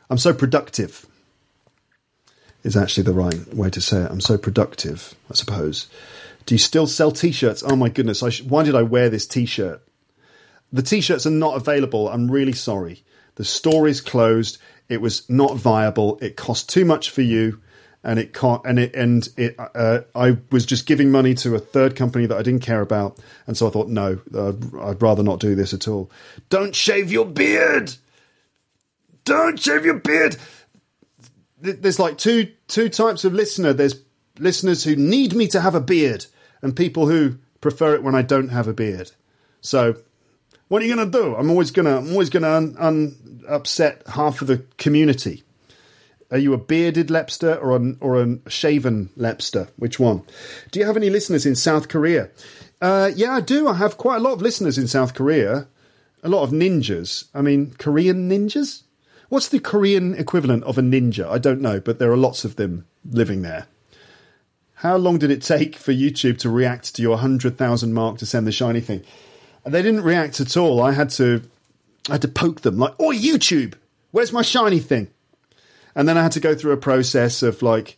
I'm 0.10 0.18
so 0.18 0.34
productive. 0.34 1.06
Is 2.64 2.76
actually 2.76 3.04
the 3.04 3.14
right 3.14 3.54
way 3.54 3.70
to 3.70 3.80
say 3.80 4.02
it. 4.02 4.12
I'm 4.12 4.20
so 4.20 4.38
productive, 4.38 5.16
I 5.30 5.36
suppose. 5.36 5.88
Do 6.46 6.56
you 6.56 6.60
still 6.60 6.88
sell 6.88 7.12
t-shirts? 7.12 7.64
Oh 7.66 7.76
my 7.76 7.88
goodness! 7.88 8.24
Sh- 8.30 8.42
why 8.42 8.64
did 8.64 8.76
I 8.76 8.82
wear 8.82 9.10
this 9.10 9.28
t-shirt? 9.28 9.82
The 10.72 10.82
t-shirts 10.82 11.26
are 11.26 11.32
not 11.32 11.56
available. 11.56 12.10
I'm 12.10 12.30
really 12.30 12.54
sorry. 12.54 13.04
The 13.36 13.46
store 13.46 13.88
is 13.88 14.02
closed. 14.02 14.58
It 14.90 15.02
was 15.02 15.30
not 15.30 15.58
viable. 15.58 16.18
It 16.22 16.36
cost 16.36 16.70
too 16.70 16.86
much 16.86 17.10
for 17.10 17.22
you 17.22 17.62
and 18.04 18.20
it 18.20 18.34
can't 18.34 18.62
and 18.66 18.80
it 18.80 18.96
and 18.96 19.28
it 19.38 19.56
uh, 19.58 20.00
I 20.16 20.38
was 20.50 20.66
just 20.66 20.86
giving 20.86 21.12
money 21.12 21.34
to 21.36 21.56
a 21.56 21.60
third 21.60 21.96
company 21.96 22.26
that 22.26 22.38
I 22.38 22.42
didn't 22.42 22.62
care 22.62 22.82
about, 22.82 23.20
and 23.46 23.58
so 23.58 23.68
I 23.68 23.70
thought, 23.70 23.90
no, 23.90 24.20
uh, 24.34 24.54
I'd 24.82 25.02
rather 25.02 25.24
not 25.24 25.40
do 25.40 25.56
this 25.56 25.74
at 25.74 25.88
all. 25.88 26.10
Don't 26.50 26.74
shave 26.74 27.12
your 27.12 27.26
beard. 27.26 27.94
Don't 29.26 29.60
shave 29.60 29.84
your 29.84 29.96
beard. 29.96 30.38
There's 31.60 32.00
like 32.00 32.18
two 32.18 32.54
two 32.68 32.88
types 32.88 33.26
of 33.26 33.34
listener. 33.34 33.74
There's 33.74 34.02
listeners 34.40 34.86
who 34.86 34.96
need 34.96 35.34
me 35.34 35.48
to 35.50 35.60
have 35.60 35.76
a 35.76 35.82
beard, 35.82 36.28
and 36.62 36.76
people 36.76 37.08
who 37.08 37.38
prefer 37.60 37.94
it 37.94 38.04
when 38.04 38.16
I 38.16 38.22
don't 38.22 38.50
have 38.50 38.70
a 38.70 38.74
beard. 38.74 39.12
So, 39.60 39.98
what 40.68 40.82
are 40.82 40.86
you 40.86 40.96
going 40.96 41.12
to 41.12 41.18
do? 41.18 41.36
I'm 41.36 41.50
always 41.50 41.72
gonna 41.72 41.98
I'm 41.98 42.12
always 42.12 42.30
gonna 42.30 42.50
un, 42.50 42.76
un, 42.78 43.44
upset 43.48 44.04
half 44.08 44.42
of 44.42 44.48
the 44.48 44.64
community. 44.78 45.44
Are 46.30 46.38
you 46.38 46.54
a 46.54 46.58
bearded 46.58 47.08
lepster 47.08 47.62
or 47.62 47.78
a, 47.78 47.96
or 48.02 48.22
a 48.22 48.50
shaven 48.50 49.10
lepster? 49.18 49.70
Which 49.78 49.98
one? 49.98 50.24
Do 50.72 50.80
you 50.80 50.86
have 50.86 50.98
any 50.98 51.10
listeners 51.10 51.46
in 51.46 51.56
South 51.56 51.88
Korea? 51.88 52.30
Uh, 52.82 53.12
yeah, 53.16 53.32
I 53.32 53.42
do. 53.42 53.70
I 53.70 53.76
have 53.76 53.98
quite 53.98 54.18
a 54.18 54.20
lot 54.20 54.34
of 54.34 54.42
listeners 54.42 54.78
in 54.78 54.88
South 54.88 55.14
Korea. 55.14 55.68
A 56.24 56.30
lot 56.30 56.44
of 56.44 56.50
ninjas. 56.50 57.26
I 57.34 57.42
mean, 57.42 57.74
Korean 57.78 58.30
ninjas? 58.30 58.84
What's 59.30 59.48
the 59.48 59.60
Korean 59.60 60.16
equivalent 60.16 60.66
of 60.66 60.78
a 60.78 60.82
ninja? 60.82 61.30
I 61.30 61.38
don't 61.38 61.62
know, 61.62 61.80
but 61.80 62.00
there 62.00 62.12
are 62.12 62.18
lots 62.18 62.44
of 62.44 62.58
them 62.58 62.86
living 63.10 63.42
there. 63.42 63.68
How 64.76 64.98
long 64.98 65.18
did 65.18 65.32
it 65.32 65.42
take 65.42 65.76
for 65.76 65.92
YouTube 65.92 66.38
to 66.40 66.50
react 66.50 66.94
to 66.96 67.02
your 67.02 67.12
100,000 67.12 67.94
mark 67.94 68.18
to 68.20 68.26
send 68.26 68.46
the 68.46 68.52
shiny 68.52 68.82
thing? 68.82 69.04
They 69.68 69.82
didn't 69.82 70.04
react 70.04 70.40
at 70.40 70.58
all. 70.58 70.82
I 70.82 70.92
had 70.92 71.10
to 71.12 71.42
I 72.10 72.14
had 72.14 72.22
to 72.22 72.28
poke 72.28 72.62
them 72.62 72.78
like, 72.78 72.94
"Oh, 73.00 73.12
YouTube, 73.12 73.74
where's 74.12 74.34
my 74.34 74.42
shiny 74.42 74.80
thing?" 74.80 75.10
And 75.96 76.08
then 76.08 76.18
I 76.18 76.24
had 76.24 76.32
to 76.34 76.40
go 76.40 76.56
through 76.56 76.74
a 76.74 76.78
process 76.78 77.42
of 77.42 77.62
like, 77.62 77.98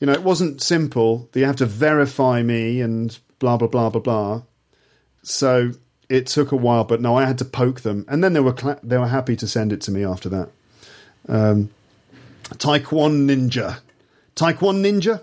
you 0.00 0.06
know, 0.06 0.12
it 0.12 0.22
wasn't 0.22 0.60
simple. 0.60 1.28
You 1.34 1.44
have 1.44 1.56
to 1.56 1.66
verify 1.66 2.42
me 2.42 2.80
and 2.80 3.16
blah 3.38 3.56
blah 3.56 3.68
blah 3.68 3.90
blah 3.90 4.00
blah. 4.00 4.42
So 5.22 5.72
it 6.08 6.26
took 6.26 6.52
a 6.52 6.56
while, 6.56 6.84
but 6.84 7.00
no, 7.00 7.16
I 7.16 7.24
had 7.24 7.38
to 7.38 7.44
poke 7.44 7.80
them, 7.80 8.04
and 8.08 8.22
then 8.22 8.32
they 8.32 8.40
were 8.40 8.56
cl- 8.56 8.80
they 8.82 8.98
were 8.98 9.08
happy 9.08 9.36
to 9.36 9.48
send 9.48 9.72
it 9.72 9.80
to 9.82 9.90
me 9.90 10.04
after 10.04 10.28
that. 10.28 10.50
Um, 11.28 11.70
Taekwon 12.50 13.26
Ninja, 13.26 13.78
Taekwon 14.36 14.82
Ninja 14.82 15.22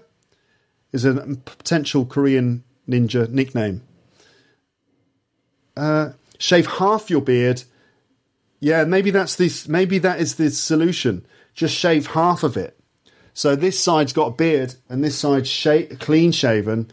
is 0.91 1.05
a 1.05 1.13
potential 1.45 2.05
Korean 2.05 2.63
ninja 2.89 3.29
nickname. 3.29 3.81
Uh, 5.75 6.11
shave 6.37 6.67
half 6.67 7.09
your 7.09 7.21
beard. 7.21 7.63
Yeah, 8.59 8.83
maybe 8.83 9.11
that's 9.11 9.35
this. 9.35 9.67
Maybe 9.67 9.97
that 9.99 10.19
is 10.19 10.35
the 10.35 10.51
solution 10.51 11.25
just 11.53 11.75
shave 11.75 12.07
half 12.07 12.43
of 12.43 12.57
it. 12.57 12.77
So 13.33 13.55
this 13.55 13.79
side's 13.79 14.13
got 14.13 14.27
a 14.27 14.31
beard 14.31 14.75
and 14.89 15.03
this 15.03 15.17
side's 15.17 15.49
sh- 15.49 15.95
clean 15.99 16.31
shaven. 16.31 16.91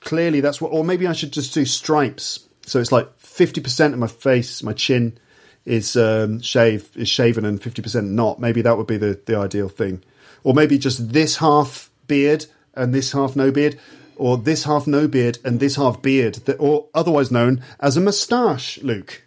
Clearly, 0.00 0.40
that's 0.40 0.60
what. 0.60 0.72
Or 0.72 0.84
maybe 0.84 1.06
I 1.06 1.12
should 1.12 1.32
just 1.32 1.52
do 1.54 1.64
stripes. 1.64 2.48
So 2.66 2.80
it's 2.80 2.92
like 2.92 3.08
fifty 3.18 3.60
percent 3.60 3.92
of 3.94 4.00
my 4.00 4.06
face, 4.06 4.62
my 4.62 4.72
chin, 4.72 5.18
is 5.64 5.96
um, 5.96 6.40
shave 6.40 6.90
is 6.96 7.08
shaven 7.08 7.44
and 7.44 7.62
fifty 7.62 7.82
percent 7.82 8.08
not. 8.08 8.40
Maybe 8.40 8.62
that 8.62 8.76
would 8.76 8.86
be 8.86 8.96
the 8.96 9.20
the 9.26 9.36
ideal 9.36 9.68
thing, 9.68 10.02
or 10.42 10.54
maybe 10.54 10.78
just 10.78 11.12
this 11.12 11.36
half 11.36 11.90
beard 12.06 12.46
and 12.74 12.94
this 12.94 13.12
half 13.12 13.36
no 13.36 13.50
beard, 13.50 13.78
or 14.20 14.36
this 14.36 14.64
half 14.64 14.86
no 14.86 15.08
beard 15.08 15.38
and 15.44 15.60
this 15.60 15.76
half 15.76 16.02
beard, 16.02 16.38
or 16.58 16.86
otherwise 16.94 17.30
known 17.30 17.64
as 17.80 17.96
a 17.96 18.00
moustache. 18.00 18.78
Luke, 18.82 19.22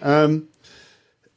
um, 0.00 0.48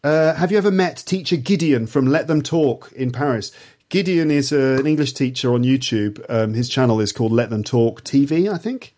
uh, 0.03 0.35
have 0.35 0.51
you 0.51 0.57
ever 0.59 0.69
met 0.69 1.03
teacher 1.05 1.35
Gideon 1.35 1.87
from 1.87 2.05
Let 2.05 2.27
Them 2.27 2.43
Talk 2.43 2.91
in 2.93 3.11
Paris? 3.11 3.51
Gideon 3.89 4.29
is 4.29 4.53
uh, 4.53 4.77
an 4.79 4.85
English 4.85 5.13
teacher 5.13 5.51
on 5.51 5.63
YouTube. 5.63 6.23
Um, 6.29 6.53
his 6.53 6.69
channel 6.69 7.01
is 7.01 7.11
called 7.11 7.31
Let 7.31 7.49
Them 7.49 7.63
Talk 7.63 8.03
TV, 8.03 8.53
I 8.53 8.59
think. 8.59 8.93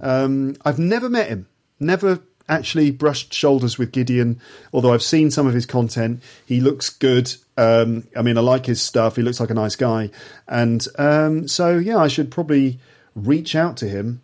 Um, 0.00 0.56
I've 0.64 0.80
never 0.80 1.08
met 1.08 1.28
him, 1.28 1.46
never 1.78 2.18
actually 2.48 2.90
brushed 2.90 3.32
shoulders 3.32 3.78
with 3.78 3.92
Gideon, 3.92 4.40
although 4.72 4.92
I've 4.92 5.02
seen 5.02 5.30
some 5.30 5.46
of 5.46 5.54
his 5.54 5.64
content. 5.64 6.20
He 6.44 6.60
looks 6.60 6.90
good. 6.90 7.32
Um, 7.56 8.08
I 8.16 8.22
mean, 8.22 8.36
I 8.36 8.40
like 8.40 8.66
his 8.66 8.82
stuff. 8.82 9.14
He 9.14 9.22
looks 9.22 9.38
like 9.38 9.50
a 9.50 9.54
nice 9.54 9.76
guy. 9.76 10.10
And 10.48 10.84
um, 10.98 11.46
so, 11.46 11.78
yeah, 11.78 11.98
I 11.98 12.08
should 12.08 12.32
probably 12.32 12.80
reach 13.14 13.54
out 13.54 13.76
to 13.78 13.88
him 13.88 14.22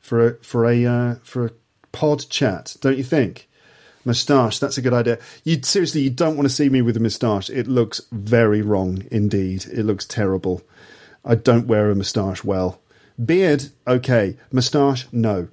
for 0.00 0.28
a, 0.28 0.34
for 0.44 0.66
a, 0.66 0.84
uh, 0.84 1.14
for 1.22 1.46
a 1.46 1.50
pod 1.92 2.24
chat, 2.28 2.76
don't 2.80 2.98
you 2.98 3.04
think? 3.04 3.48
Moustache, 4.04 4.58
that's 4.58 4.76
a 4.76 4.82
good 4.82 4.92
idea. 4.92 5.18
You 5.44 5.62
seriously, 5.62 6.02
you 6.02 6.10
don't 6.10 6.36
want 6.36 6.46
to 6.46 6.54
see 6.54 6.68
me 6.68 6.82
with 6.82 6.96
a 6.96 7.00
moustache. 7.00 7.48
It 7.48 7.66
looks 7.66 8.02
very 8.12 8.60
wrong 8.60 9.04
indeed. 9.10 9.64
It 9.72 9.84
looks 9.84 10.04
terrible. 10.04 10.62
I 11.24 11.34
don't 11.36 11.66
wear 11.66 11.90
a 11.90 11.94
moustache 11.94 12.44
well. 12.44 12.80
Beard, 13.24 13.70
okay. 13.86 14.36
Moustache, 14.52 15.06
no. 15.10 15.48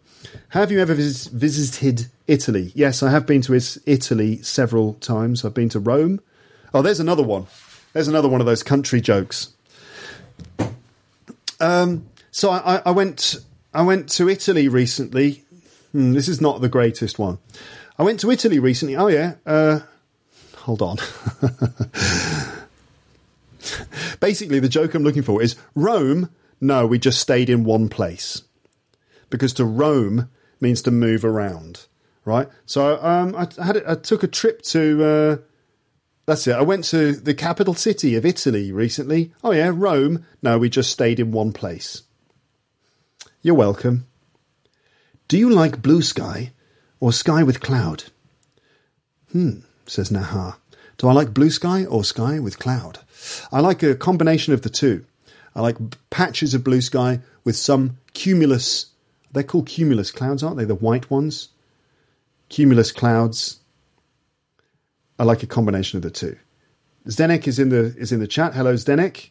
Have 0.50 0.72
you 0.72 0.80
ever 0.82 0.94
vis- 0.94 1.28
visited 1.28 2.08
Italy? 2.28 2.72
Yes, 2.76 3.02
I 3.02 3.10
have 3.10 3.26
been 3.26 3.42
to 3.44 3.54
Italy 3.86 4.42
several 4.42 4.96
times. 4.96 5.46
I've 5.46 5.54
been 5.54 5.70
to 5.70 5.80
Rome. 5.80 6.20
Oh, 6.74 6.82
there's 6.82 7.00
another 7.00 7.24
one. 7.24 7.48
There's 7.94 8.08
another 8.08 8.30
one 8.30 8.42
of 8.42 8.48
those 8.48 8.64
country 8.64 9.00
jokes. 9.00 9.54
Um, 11.60 12.06
so 12.32 12.52
I, 12.52 12.82
I, 12.86 12.92
went. 12.92 13.38
I 13.74 13.84
went 13.84 14.10
to 14.12 14.30
Italy 14.30 14.68
recently. 14.68 15.44
Hmm, 15.92 16.14
this 16.14 16.28
is 16.28 16.42
not 16.42 16.62
the 16.62 16.70
greatest 16.70 17.20
one. 17.20 17.38
I 18.00 18.04
went 18.04 18.20
to 18.22 18.32
Italy 18.32 18.60
recently. 18.60 18.96
Oh 18.96 19.08
yeah. 19.08 19.36
Uh, 19.46 19.82
hold 20.58 20.82
on. 20.82 20.98
Basically, 24.20 24.60
the 24.60 24.70
joke 24.70 24.96
I'm 24.96 25.04
looking 25.04 25.24
for 25.24 25.42
is 25.42 25.56
Rome. 25.76 26.30
No, 26.60 26.88
we 26.88 27.00
just 27.00 27.20
stayed 27.20 27.50
in 27.50 27.64
one 27.64 27.90
place 27.90 28.44
because 29.30 29.54
to 29.54 29.66
roam 29.66 30.30
means 30.60 30.82
to 30.84 30.92
move 30.92 31.26
around, 31.26 31.88
right? 32.24 32.48
So 32.68 33.04
um, 33.04 33.36
I 33.36 33.48
had 33.64 33.84
I 33.86 33.96
took 33.96 34.24
a 34.24 34.28
trip 34.28 34.62
to. 34.64 35.04
Uh, 35.04 35.38
that's 36.28 36.46
it. 36.46 36.54
I 36.54 36.62
went 36.62 36.84
to 36.86 37.14
the 37.14 37.34
capital 37.34 37.74
city 37.74 38.16
of 38.16 38.26
Italy 38.26 38.72
recently. 38.72 39.34
Oh 39.44 39.52
yeah, 39.52 39.72
Rome. 39.74 40.26
No, 40.44 40.60
we 40.60 40.70
just 40.70 40.92
stayed 40.92 41.20
in 41.20 41.32
one 41.32 41.52
place. 41.52 42.04
You're 43.42 43.56
welcome. 43.56 44.08
Do 45.28 45.38
you 45.38 45.50
like 45.50 45.82
blue 45.82 46.02
sky 46.02 46.52
or 47.00 47.12
sky 47.14 47.44
with 47.44 47.62
cloud? 47.62 48.06
Hmm, 49.32 49.60
says 49.86 50.10
Nahar. 50.10 50.56
Do 50.98 51.08
I 51.08 51.14
like 51.14 51.34
blue 51.34 51.50
sky 51.50 51.86
or 51.86 52.04
sky 52.04 52.40
with 52.40 52.60
cloud? 52.60 53.00
I 53.52 53.60
like 53.60 53.82
a 53.84 53.96
combination 53.96 54.54
of 54.54 54.62
the 54.62 54.70
two. 54.70 55.06
I 55.56 55.62
like 55.62 55.78
patches 56.10 56.54
of 56.54 56.64
blue 56.64 56.82
sky 56.82 57.20
with 57.44 57.56
some 57.56 57.98
cumulus 58.14 58.92
they're 59.34 59.44
called 59.44 59.68
cumulus 59.68 60.12
clouds, 60.12 60.44
aren't 60.44 60.58
they? 60.58 60.66
The 60.66 60.76
white 60.76 61.10
ones. 61.10 61.50
Cumulus 62.50 62.92
clouds. 62.92 63.60
I 65.18 65.24
like 65.24 65.44
a 65.44 65.48
combination 65.48 65.98
of 65.98 66.04
the 66.04 66.12
two. 66.12 66.38
Zdenek 67.08 67.48
is 67.48 67.60
in 67.60 67.70
the 67.70 67.96
is 67.98 68.12
in 68.12 68.20
the 68.20 68.28
chat. 68.28 68.54
Hello, 68.54 68.74
Zdenek. 68.74 69.30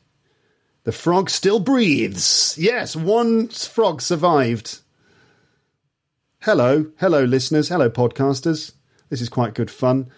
The 0.84 0.92
frog 0.92 1.28
still 1.28 1.60
breathes. 1.60 2.56
Yes, 2.58 2.96
one 2.96 3.48
frog 3.48 4.00
survived. 4.00 4.80
Hello, 6.42 6.86
hello, 6.98 7.24
listeners. 7.24 7.68
Hello, 7.68 7.90
podcasters. 7.90 8.72
This 9.10 9.20
is 9.20 9.28
quite 9.28 9.54
good 9.54 9.70
fun, 9.70 10.10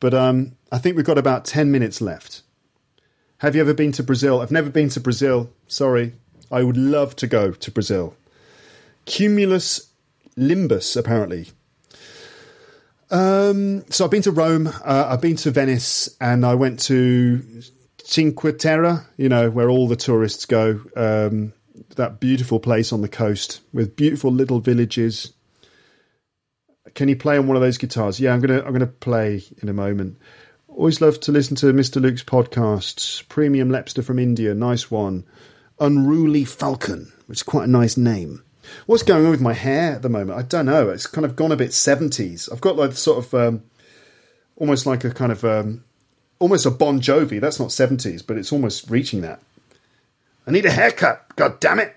but 0.00 0.14
um, 0.14 0.56
I 0.72 0.78
think 0.78 0.96
we've 0.96 1.04
got 1.04 1.18
about 1.18 1.44
ten 1.44 1.70
minutes 1.70 2.00
left. 2.00 2.42
Have 3.38 3.54
you 3.54 3.60
ever 3.60 3.74
been 3.74 3.92
to 3.92 4.02
Brazil? 4.02 4.40
I've 4.40 4.50
never 4.50 4.70
been 4.70 4.88
to 4.88 5.00
Brazil. 5.00 5.50
Sorry, 5.68 6.14
I 6.50 6.64
would 6.64 6.76
love 6.76 7.14
to 7.16 7.28
go 7.28 7.52
to 7.52 7.70
Brazil. 7.70 8.16
Cumulus 9.04 9.92
Limbus, 10.36 10.96
apparently. 10.96 11.48
Um, 13.10 13.84
so 13.90 14.04
I've 14.04 14.10
been 14.10 14.22
to 14.22 14.32
Rome, 14.32 14.66
uh, 14.66 15.06
I've 15.08 15.20
been 15.20 15.36
to 15.36 15.50
Venice, 15.50 16.14
and 16.20 16.44
I 16.44 16.54
went 16.56 16.80
to 16.80 17.62
Cinque 18.08 18.56
Terre, 18.56 19.06
you 19.18 19.28
know, 19.28 19.50
where 19.50 19.68
all 19.68 19.86
the 19.86 19.94
tourists 19.94 20.46
go. 20.46 20.80
Um, 20.96 21.52
that 21.96 22.20
beautiful 22.20 22.58
place 22.58 22.90
on 22.90 23.02
the 23.02 23.08
coast 23.08 23.60
with 23.74 23.96
beautiful 23.96 24.32
little 24.32 24.60
villages. 24.60 25.34
Can 26.94 27.10
you 27.10 27.16
play 27.16 27.36
on 27.36 27.46
one 27.46 27.56
of 27.58 27.60
those 27.60 27.76
guitars? 27.76 28.18
Yeah, 28.18 28.32
I'm 28.32 28.40
gonna 28.40 28.62
I'm 28.62 28.72
gonna 28.72 28.86
play 28.86 29.42
in 29.60 29.68
a 29.68 29.74
moment. 29.74 30.16
Always 30.68 31.02
love 31.02 31.20
to 31.20 31.32
listen 31.32 31.54
to 31.56 31.66
Mr. 31.66 32.00
Luke's 32.00 32.24
podcasts. 32.24 33.28
Premium 33.28 33.68
Lepster 33.68 34.02
from 34.02 34.18
India, 34.18 34.54
nice 34.54 34.90
one. 34.90 35.26
Unruly 35.78 36.46
Falcon, 36.46 37.12
which 37.26 37.40
is 37.40 37.42
quite 37.42 37.64
a 37.64 37.70
nice 37.70 37.98
name. 37.98 38.42
What's 38.86 39.02
going 39.02 39.26
on 39.26 39.32
with 39.32 39.42
my 39.42 39.52
hair 39.52 39.92
at 39.92 40.00
the 40.00 40.08
moment? 40.08 40.38
I 40.38 40.42
don't 40.42 40.64
know. 40.64 40.88
It's 40.88 41.06
kind 41.06 41.26
of 41.26 41.36
gone 41.36 41.52
a 41.52 41.56
bit 41.56 41.74
seventies. 41.74 42.48
I've 42.50 42.62
got 42.62 42.76
like 42.76 42.92
sort 42.92 43.18
of 43.26 43.34
um, 43.34 43.64
almost 44.56 44.86
like 44.86 45.04
a 45.04 45.10
kind 45.10 45.30
of 45.30 45.44
um, 45.44 45.84
almost 46.38 46.66
a 46.66 46.70
Bon 46.70 47.00
Jovi. 47.00 47.40
That's 47.40 47.60
not 47.60 47.72
seventies, 47.72 48.22
but 48.22 48.36
it's 48.36 48.52
almost 48.52 48.90
reaching 48.90 49.20
that. 49.22 49.40
I 50.46 50.50
need 50.50 50.66
a 50.66 50.70
haircut. 50.70 51.24
God 51.36 51.60
damn 51.60 51.78
it! 51.78 51.94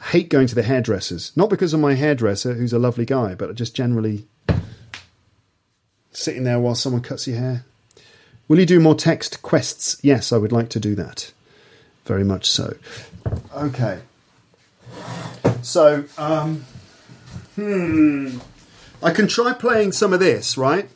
I 0.00 0.04
hate 0.04 0.28
going 0.28 0.46
to 0.46 0.54
the 0.54 0.62
hairdressers. 0.62 1.32
Not 1.36 1.50
because 1.50 1.74
of 1.74 1.80
my 1.80 1.94
hairdresser, 1.94 2.54
who's 2.54 2.72
a 2.72 2.78
lovely 2.78 3.04
guy, 3.04 3.34
but 3.34 3.54
just 3.54 3.74
generally 3.74 4.26
sitting 6.12 6.44
there 6.44 6.60
while 6.60 6.74
someone 6.74 7.02
cuts 7.02 7.26
your 7.26 7.38
hair. 7.38 7.64
Will 8.46 8.60
you 8.60 8.66
do 8.66 8.80
more 8.80 8.94
text 8.94 9.42
quests? 9.42 9.98
Yes, 10.02 10.32
I 10.32 10.36
would 10.36 10.52
like 10.52 10.68
to 10.70 10.80
do 10.80 10.94
that. 10.94 11.32
Very 12.04 12.24
much 12.24 12.50
so. 12.50 12.76
Okay. 13.54 14.00
So, 15.62 16.04
um, 16.18 16.64
hmm, 17.54 18.38
I 19.02 19.10
can 19.12 19.26
try 19.26 19.54
playing 19.54 19.92
some 19.92 20.12
of 20.12 20.20
this, 20.20 20.58
right? 20.58 20.88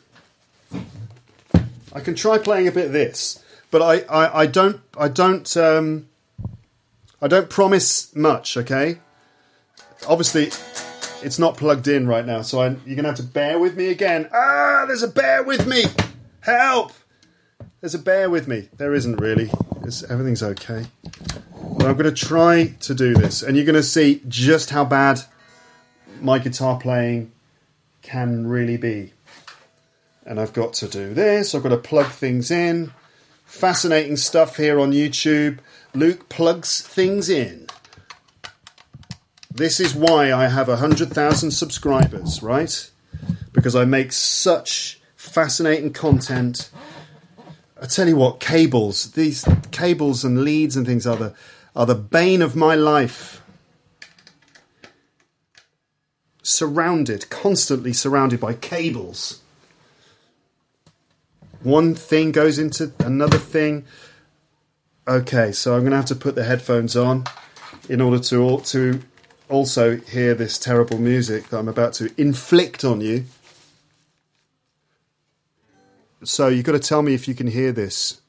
I 1.99 2.01
can 2.01 2.15
try 2.15 2.37
playing 2.37 2.69
a 2.69 2.71
bit 2.71 2.85
of 2.85 2.91
this, 2.93 3.43
but 3.71 3.81
I, 3.81 3.99
I, 4.09 4.41
I 4.41 4.45
don't, 4.45 4.79
I 4.97 5.09
don't, 5.09 5.57
um, 5.57 6.07
I 7.21 7.27
don't 7.27 7.49
promise 7.49 8.15
much. 8.15 8.55
Okay, 8.55 8.99
obviously, 10.07 10.45
it's 11.21 11.39
not 11.39 11.57
plugged 11.57 11.89
in 11.89 12.07
right 12.07 12.25
now, 12.25 12.41
so 12.41 12.61
I, 12.61 12.77
you're 12.85 12.95
gonna 12.95 13.09
have 13.09 13.17
to 13.17 13.23
bear 13.23 13.59
with 13.59 13.75
me 13.75 13.89
again. 13.89 14.29
Ah, 14.33 14.85
there's 14.87 15.03
a 15.03 15.09
bear 15.09 15.43
with 15.43 15.67
me. 15.67 15.83
Help! 16.39 16.93
There's 17.81 17.95
a 17.95 17.99
bear 17.99 18.29
with 18.29 18.47
me. 18.47 18.69
There 18.77 18.93
isn't 18.93 19.17
really. 19.17 19.51
It's, 19.83 20.01
everything's 20.03 20.41
okay. 20.41 20.85
But 21.03 21.85
I'm 21.85 21.97
to 21.97 22.11
try 22.13 22.75
to 22.79 22.95
do 22.95 23.13
this, 23.13 23.43
and 23.43 23.57
you're 23.57 23.65
to 23.75 23.83
see 23.83 24.21
just 24.29 24.69
how 24.69 24.85
bad 24.85 25.21
my 26.21 26.39
guitar 26.39 26.79
playing 26.79 27.33
can 28.01 28.47
really 28.47 28.77
be. 28.77 29.11
And 30.25 30.39
I've 30.39 30.53
got 30.53 30.73
to 30.75 30.87
do 30.87 31.13
this, 31.13 31.55
I've 31.55 31.63
got 31.63 31.69
to 31.69 31.77
plug 31.77 32.07
things 32.07 32.51
in. 32.51 32.91
Fascinating 33.45 34.15
stuff 34.15 34.57
here 34.57 34.79
on 34.79 34.91
YouTube. 34.91 35.59
Luke 35.95 36.29
plugs 36.29 36.81
things 36.81 37.29
in. 37.29 37.67
This 39.51 39.79
is 39.79 39.95
why 39.95 40.31
I 40.31 40.47
have 40.47 40.67
100,000 40.67 41.51
subscribers, 41.51 42.43
right? 42.43 42.91
Because 43.51 43.75
I 43.75 43.85
make 43.85 44.11
such 44.11 45.01
fascinating 45.15 45.91
content. 45.91 46.69
I 47.81 47.87
tell 47.87 48.07
you 48.07 48.15
what, 48.15 48.39
cables, 48.39 49.11
these 49.11 49.45
cables 49.71 50.23
and 50.23 50.43
leads 50.43 50.77
and 50.77 50.85
things 50.85 51.07
are 51.07 51.17
the 51.17 51.33
are 51.75 51.85
the 51.85 51.95
bane 51.95 52.41
of 52.41 52.55
my 52.55 52.75
life. 52.75 53.41
Surrounded, 56.41 57.29
constantly 57.29 57.93
surrounded 57.93 58.39
by 58.39 58.53
cables. 58.53 59.41
One 61.63 61.93
thing 61.95 62.31
goes 62.31 62.57
into 62.57 62.91
another 62.99 63.37
thing. 63.37 63.85
Okay, 65.07 65.51
so 65.51 65.73
I'm 65.73 65.81
going 65.81 65.91
to 65.91 65.97
have 65.97 66.05
to 66.05 66.15
put 66.15 66.35
the 66.35 66.43
headphones 66.43 66.95
on 66.95 67.25
in 67.89 67.99
order 67.99 68.19
to 68.19 68.59
to 68.59 69.01
also 69.49 69.97
hear 69.97 70.35
this 70.35 70.57
terrible 70.57 70.99
music 70.99 71.49
that 71.49 71.57
I'm 71.57 71.67
about 71.67 71.93
to 71.93 72.11
inflict 72.17 72.85
on 72.85 73.01
you. 73.01 73.25
So 76.23 76.47
you've 76.47 76.65
got 76.65 76.73
to 76.73 76.79
tell 76.79 77.01
me 77.01 77.13
if 77.13 77.27
you 77.27 77.33
can 77.33 77.47
hear 77.47 77.71
this. 77.71 78.21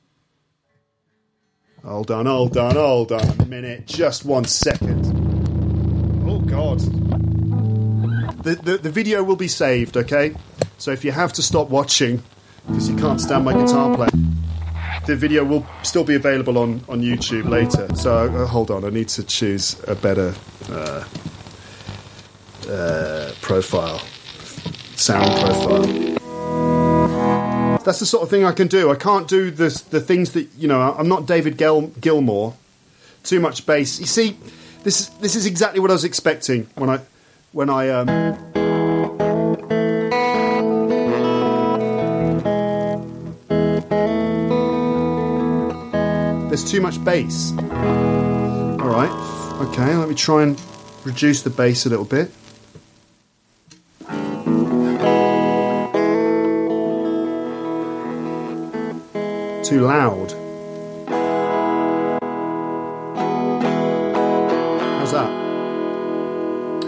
Hold 1.84 2.10
on, 2.10 2.26
hold 2.26 2.56
on, 2.56 2.74
hold 2.76 3.12
on 3.12 3.40
a 3.40 3.46
minute. 3.46 3.86
Just 3.86 4.24
one 4.24 4.44
second. 4.44 5.06
Oh, 6.26 6.40
God. 6.40 6.78
the, 8.42 8.54
the, 8.62 8.78
the 8.78 8.90
video 8.90 9.22
will 9.24 9.36
be 9.36 9.48
saved, 9.48 9.96
okay? 9.96 10.34
So 10.78 10.92
if 10.92 11.04
you 11.04 11.12
have 11.12 11.32
to 11.34 11.42
stop 11.42 11.68
watching 11.68 12.22
because 12.66 12.88
you 12.88 12.96
can't 12.96 13.20
stand 13.20 13.44
my 13.44 13.52
guitar 13.52 13.94
playing, 13.94 14.36
the 15.06 15.16
video 15.16 15.44
will 15.44 15.66
still 15.82 16.04
be 16.04 16.14
available 16.14 16.58
on, 16.58 16.84
on 16.88 17.00
YouTube 17.00 17.48
later. 17.48 17.88
So 17.94 18.26
uh, 18.26 18.46
hold 18.46 18.70
on, 18.70 18.84
I 18.84 18.90
need 18.90 19.08
to 19.10 19.22
choose 19.24 19.80
a 19.86 19.94
better 19.94 20.34
uh, 20.70 21.04
uh, 22.68 23.32
profile, 23.40 23.98
sound 24.96 25.40
profile. 25.40 26.18
That's 27.84 27.98
the 27.98 28.06
sort 28.06 28.22
of 28.22 28.28
thing 28.30 28.44
I 28.44 28.52
can 28.52 28.68
do. 28.68 28.90
I 28.90 28.94
can't 28.94 29.26
do 29.26 29.50
the 29.50 29.70
the 29.90 30.00
things 30.00 30.32
that 30.32 30.48
you 30.58 30.68
know. 30.68 30.80
I'm 30.80 31.08
not 31.08 31.26
David 31.26 31.56
Gil- 31.56 31.92
Gilmour. 32.00 32.54
Too 33.24 33.40
much 33.40 33.64
bass. 33.66 33.98
You 33.98 34.06
see, 34.06 34.36
this 34.84 35.00
is 35.00 35.08
this 35.20 35.34
is 35.34 35.46
exactly 35.46 35.80
what 35.80 35.90
I 35.90 35.94
was 35.94 36.04
expecting 36.04 36.68
when 36.74 36.90
I 36.90 37.00
when 37.52 37.70
I 37.70 37.88
um. 37.88 38.49
There's 46.50 46.68
too 46.68 46.80
much 46.80 47.02
bass. 47.04 47.52
All 47.52 48.88
right. 48.88 49.58
Okay. 49.68 49.94
Let 49.94 50.08
me 50.08 50.16
try 50.16 50.42
and 50.42 50.60
reduce 51.04 51.42
the 51.42 51.50
bass 51.50 51.86
a 51.86 51.88
little 51.88 52.04
bit. 52.04 52.32
Too 59.64 59.82
loud. 59.82 60.32
How's 64.98 65.12
that? 65.12 65.30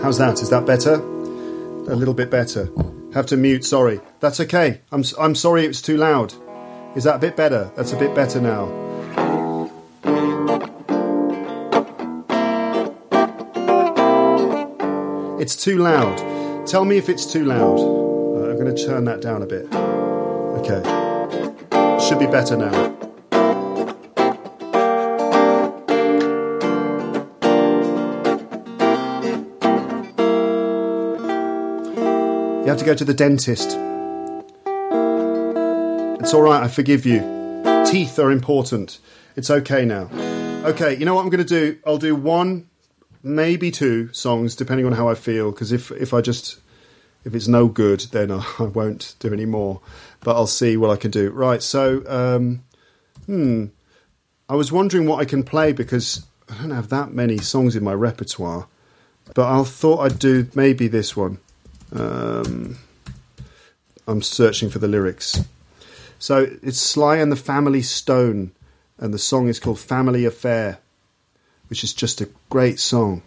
How's 0.03 0.19
that? 0.19 0.43
Is 0.43 0.51
that 0.51 0.67
better? 0.67 0.95
A 0.95 1.95
little 1.95 2.15
bit 2.15 2.31
better. 2.33 2.69
Have 3.15 3.27
to 3.27 3.37
mute. 3.37 3.65
Sorry. 3.65 4.01
That's 4.19 4.41
okay. 4.41 4.81
I'm 4.91 5.05
I'm 5.21 5.37
sorry. 5.37 5.67
It's 5.67 5.81
too 5.81 5.99
loud. 5.99 6.35
Is 6.97 7.05
that 7.05 7.15
a 7.15 7.21
bit 7.21 7.37
better? 7.37 7.71
That's 7.77 7.93
a 7.93 7.97
bit 7.97 8.13
better 8.13 8.41
now. 8.41 8.82
It's 15.43 15.57
too 15.57 15.79
loud. 15.79 16.19
Tell 16.69 16.85
me 16.85 16.99
if 16.99 17.09
it's 17.09 17.27
too 17.27 17.45
loud. 17.45 17.81
Uh, 17.81 18.49
I'm 18.49 18.57
going 18.61 18.73
to 18.73 18.87
turn 18.87 19.05
that 19.07 19.21
down 19.21 19.43
a 19.43 19.47
bit. 19.47 19.67
Okay. 20.61 20.81
Should 21.99 22.21
be 22.21 22.27
better 22.27 22.57
now. 22.57 22.71
You 32.61 32.69
have 32.69 32.79
to 32.79 32.85
go 32.85 32.95
to 32.95 33.05
the 33.05 33.13
dentist. 33.13 33.71
It's 36.21 36.33
all 36.33 36.43
right, 36.43 36.63
I 36.63 36.69
forgive 36.69 37.05
you. 37.05 37.19
Teeth 37.85 38.21
are 38.21 38.31
important. 38.31 39.01
It's 39.35 39.51
okay 39.51 39.85
now. 39.85 40.09
Okay, 40.65 40.97
you 40.97 41.05
know 41.05 41.17
what 41.17 41.25
I'm 41.25 41.31
going 41.31 41.45
to 41.45 41.73
do? 41.73 41.81
I'll 41.85 41.99
do 41.99 42.15
one, 42.15 42.69
maybe 43.23 43.71
two 43.71 44.13
songs, 44.13 44.57
depending 44.57 44.87
on 44.87 44.93
how 44.93 45.09
I 45.09 45.15
feel. 45.15 45.51
Because 45.51 45.73
if 45.73 45.91
if 45.93 46.13
I 46.15 46.21
just 46.21 46.61
if 47.25 47.35
it's 47.35 47.49
no 47.49 47.69
good, 47.69 48.01
then 48.13 48.31
I, 48.31 48.45
I 48.59 48.65
won't 48.65 49.15
do 49.19 49.33
any 49.33 49.47
more. 49.47 49.81
But 50.21 50.37
I'll 50.37 50.47
see 50.47 50.77
what 50.77 50.91
I 50.91 50.97
can 50.97 51.11
do. 51.11 51.31
Right. 51.31 51.63
So, 51.63 52.03
um, 52.07 52.63
hmm. 53.27 53.67
I 54.49 54.55
was 54.55 54.71
wondering 54.71 55.07
what 55.07 55.21
I 55.21 55.25
can 55.25 55.45
play 55.45 55.73
because 55.73 56.27
I 56.51 56.61
don't 56.61 56.71
have 56.73 56.91
that 56.91 57.13
many 57.13 57.39
songs 57.39 57.75
in 57.75 57.83
my 57.83 57.95
repertoire. 57.95 58.67
But 59.35 59.49
I 59.49 59.63
thought 59.63 60.01
I'd 60.01 60.19
do 60.19 60.49
maybe 60.55 60.89
this 60.89 61.17
one. 61.17 61.39
Um, 61.95 62.79
I'm 64.07 64.21
searching 64.21 64.69
for 64.69 64.79
the 64.79 64.89
lyrics. 64.89 65.43
So 66.19 66.49
it's 66.63 66.81
Sly 66.81 67.17
and 67.17 67.33
the 67.33 67.37
Family 67.37 67.83
Stone, 67.83 68.53
and 68.99 69.15
the 69.15 69.19
song 69.19 69.49
is 69.49 69.59
called 69.59 69.79
Family 69.79 70.25
Affair, 70.25 70.79
which 71.73 71.85
is 71.85 71.95
just 71.95 72.21
a 72.21 72.29
great 72.51 72.79
song. 72.79 73.23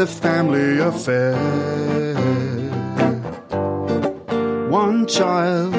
A 0.00 0.06
family 0.06 0.78
affair. 0.78 1.36
One 4.70 5.06
child 5.06 5.74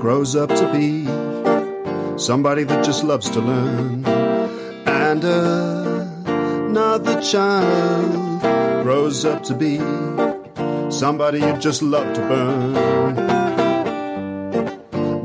grows 0.00 0.36
up 0.36 0.48
to 0.50 0.72
be 0.72 1.06
somebody 2.16 2.62
that 2.62 2.84
just 2.84 3.02
loves 3.02 3.28
to 3.30 3.40
learn 3.40 4.06
and 4.86 5.24
another 5.24 7.20
child 7.20 8.42
grows 8.84 9.24
up 9.24 9.42
to 9.44 9.54
be 9.54 9.78
somebody 10.88 11.40
you 11.40 11.56
just 11.56 11.82
love 11.82 12.14
to 12.14 12.20
burn. 12.20 12.72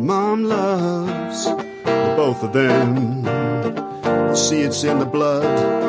Mom 0.03 0.43
loves 0.45 1.45
the 1.45 2.13
both 2.17 2.41
of 2.41 2.51
them. 2.51 3.25
See, 4.35 4.61
it's 4.61 4.83
in 4.83 4.97
the 4.97 5.05
blood. 5.05 5.84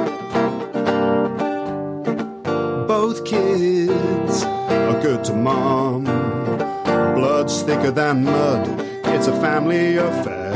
Blood's 7.14 7.62
thicker 7.62 7.90
than 7.90 8.24
mud. 8.24 8.68
It's 9.06 9.26
a 9.26 9.40
family 9.40 9.96
affair. 9.96 10.52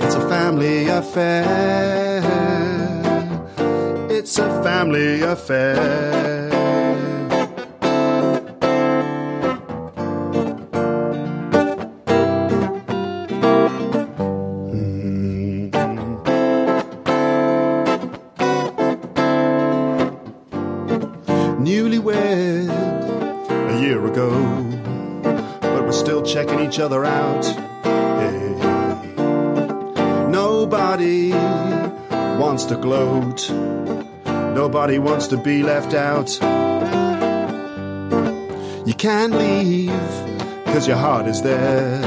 It's 0.00 0.14
a 0.14 0.28
family 0.28 0.88
affair. 0.88 2.22
It's 4.10 4.38
a 4.38 4.62
family 4.62 5.22
affair. 5.22 6.63
Each 26.74 26.80
other 26.80 27.04
out. 27.04 27.44
Hey. 27.84 28.54
Nobody 30.28 31.30
wants 31.30 32.64
to 32.64 32.74
gloat. 32.76 33.48
Nobody 34.26 34.98
wants 34.98 35.28
to 35.28 35.36
be 35.36 35.62
left 35.62 35.94
out. 35.94 36.32
You 38.84 38.94
can't 38.94 39.34
leave 39.34 39.92
because 40.64 40.88
your 40.88 40.96
heart 40.96 41.28
is 41.28 41.42
there, 41.42 42.00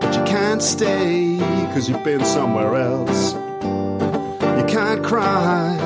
but 0.00 0.16
you 0.16 0.24
can't 0.24 0.62
stay 0.62 1.36
because 1.66 1.86
you've 1.86 2.02
been 2.02 2.24
somewhere 2.24 2.74
else. 2.76 3.34
You 3.34 4.64
can't 4.68 5.04
cry 5.04 5.76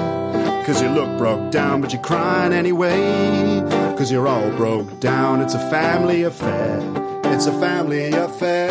because 0.60 0.80
you 0.80 0.90
look 0.90 1.18
broke 1.18 1.50
down, 1.50 1.80
but 1.80 1.92
you're 1.92 2.02
crying 2.02 2.52
anyway 2.52 3.60
because 3.90 4.12
you're 4.12 4.28
all 4.28 4.50
broke 4.52 5.00
down. 5.00 5.40
It's 5.40 5.54
a 5.54 5.70
family 5.70 6.22
affair. 6.22 7.05
It's 7.36 7.44
a 7.44 7.52
family 7.60 8.12
affair. 8.12 8.70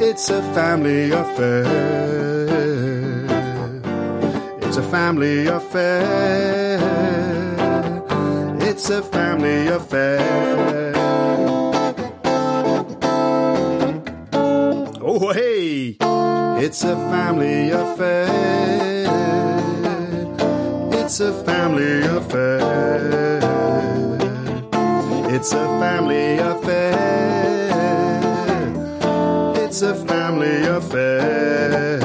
It's 0.00 0.30
a 0.30 0.40
family 0.54 1.10
affair. 1.10 1.64
It's 4.62 4.76
a 4.76 4.82
family 4.84 5.48
affair. 5.48 6.78
It's 8.60 8.90
a 8.90 9.02
family 9.02 9.66
affair. 9.66 10.92
Oh, 15.02 15.32
hey! 15.34 15.96
It's 16.64 16.84
a 16.84 16.94
family 17.10 17.70
affair. 17.70 18.28
It's 20.92 21.18
a 21.18 21.32
family 21.42 22.02
affair. 22.02 23.27
It's 25.40 25.52
a 25.52 25.66
family 25.78 26.36
affair. 26.38 26.94
It's 29.64 29.82
a 29.82 29.94
family 29.94 30.66
affair. 30.66 32.00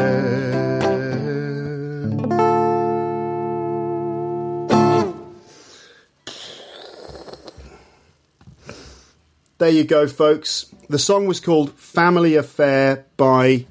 There 9.57 9.69
you 9.69 9.83
go, 9.83 10.07
folks. 10.07 10.67
The 10.89 10.99
song 10.99 11.25
was 11.25 11.39
called 11.39 11.71
Family 11.71 12.35
Affair 12.35 13.07
by 13.17 13.65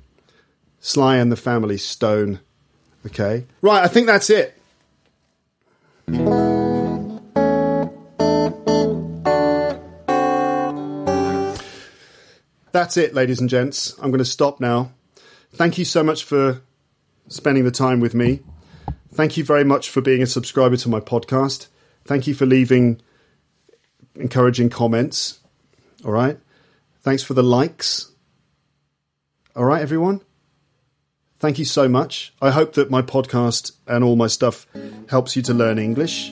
Sly 0.81 1.19
and 1.19 1.31
the 1.31 1.37
Family 1.37 1.79
Stone. 1.79 2.41
Okay. 3.07 3.45
Right, 3.61 3.85
I 3.85 3.87
think 3.87 4.09
that's 4.09 4.29
it. 4.29 4.61
That's 12.83 12.97
it, 12.97 13.15
ladies 13.15 13.39
and 13.39 13.49
gents. 13.49 13.97
I'm 14.01 14.11
going 14.11 14.19
to 14.19 14.25
stop 14.25 14.59
now. 14.59 14.91
Thank 15.53 15.79
you 15.79 15.85
so 15.85 16.03
much 16.03 16.25
for 16.25 16.63
spending 17.29 17.63
the 17.63 17.71
time 17.71 18.01
with 18.01 18.13
me. 18.13 18.41
Thank 19.15 19.37
you 19.37 19.45
very 19.45 19.63
much 19.63 19.89
for 19.89 20.01
being 20.01 20.21
a 20.21 20.27
subscriber 20.27 20.77
to 20.79 20.89
my 20.89 20.99
podcast. 20.99 21.69
Thank 22.05 22.27
you 22.27 22.35
for 22.35 22.45
leaving 22.45 23.01
encouraging 24.17 24.69
comments. 24.69 25.39
All 26.05 26.11
right. 26.11 26.41
Thanks 27.03 27.23
for 27.23 27.35
the 27.35 27.43
likes. 27.45 28.11
All 29.55 29.65
right, 29.65 29.81
everyone. 29.81 30.21
Thank 31.39 31.61
you 31.61 31.65
so 31.65 31.89
much. 31.89 32.35
I 32.43 32.51
hope 32.51 32.73
that 32.73 32.91
my 32.91 33.01
podcast 33.01 33.77
and 33.87 34.03
all 34.03 34.17
my 34.17 34.27
stuff 34.27 34.67
helps 35.09 35.37
you 35.37 35.43
to 35.43 35.55
learn 35.55 35.79
English 35.79 36.31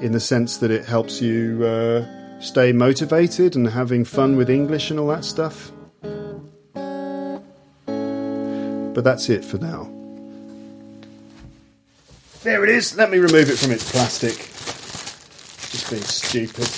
in 0.00 0.12
the 0.12 0.20
sense 0.20 0.56
that 0.56 0.70
it 0.70 0.86
helps 0.86 1.20
you 1.20 1.66
uh, 1.66 2.23
stay 2.40 2.72
motivated 2.72 3.56
and 3.56 3.68
having 3.68 4.04
fun 4.04 4.36
with 4.36 4.50
English 4.50 4.90
and 4.90 5.00
all 5.00 5.08
that 5.08 5.24
stuff. 5.24 5.72
But 8.94 9.02
that's 9.02 9.28
it 9.28 9.44
for 9.44 9.58
now. 9.58 9.90
There 12.42 12.62
it 12.62 12.70
is. 12.70 12.96
Let 12.96 13.10
me 13.10 13.18
remove 13.18 13.48
it 13.50 13.58
from 13.58 13.72
its 13.72 13.90
plastic. 13.90 14.36
Just 15.70 15.90
being 15.90 16.02
stupid. 16.02 16.68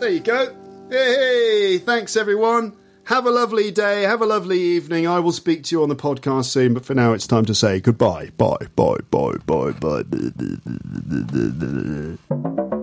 There 0.00 0.10
you 0.10 0.20
go. 0.20 0.54
Hey, 0.90 1.78
thanks 1.78 2.16
everyone. 2.16 2.74
Have 3.04 3.26
a 3.26 3.30
lovely 3.30 3.70
day. 3.70 4.02
Have 4.02 4.20
a 4.22 4.26
lovely 4.26 4.58
evening. 4.58 5.06
I 5.06 5.20
will 5.20 5.32
speak 5.32 5.64
to 5.64 5.74
you 5.76 5.82
on 5.82 5.88
the 5.88 5.96
podcast 5.96 6.46
soon, 6.46 6.74
but 6.74 6.84
for 6.84 6.94
now 6.94 7.12
it's 7.12 7.26
time 7.26 7.44
to 7.46 7.54
say 7.54 7.80
goodbye. 7.80 8.30
Bye, 8.36 8.66
bye, 8.74 8.98
bye, 9.10 9.36
bye, 9.46 9.72
bye. 9.72 10.02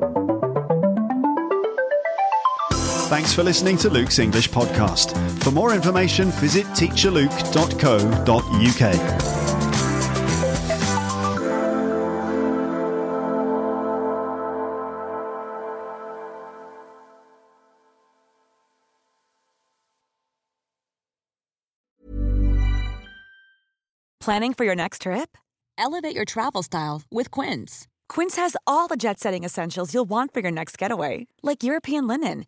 Thanks 3.08 3.34
for 3.34 3.44
listening 3.44 3.78
to 3.78 3.90
Luke's 3.90 4.18
English 4.18 4.50
podcast. 4.50 5.16
For 5.44 5.52
more 5.52 5.74
information, 5.74 6.32
visit 6.32 6.66
teacherluke.co.uk. 6.74 8.96
Planning 24.20 24.56
for 24.56 24.66
your 24.66 24.74
next 24.74 25.04
trip? 25.04 25.38
Elevate 25.78 26.16
your 26.16 26.26
travel 26.26 26.64
style 26.64 27.04
with 27.12 27.30
Quince. 27.30 27.88
Quince 28.10 28.38
has 28.38 28.58
all 28.66 28.88
the 28.88 28.96
jet 28.96 29.20
setting 29.20 29.44
essentials 29.44 29.94
you'll 29.94 30.10
want 30.10 30.34
for 30.34 30.40
your 30.40 30.50
next 30.50 30.80
getaway, 30.80 31.28
like 31.44 31.62
European 31.62 32.08
linen, 32.08 32.48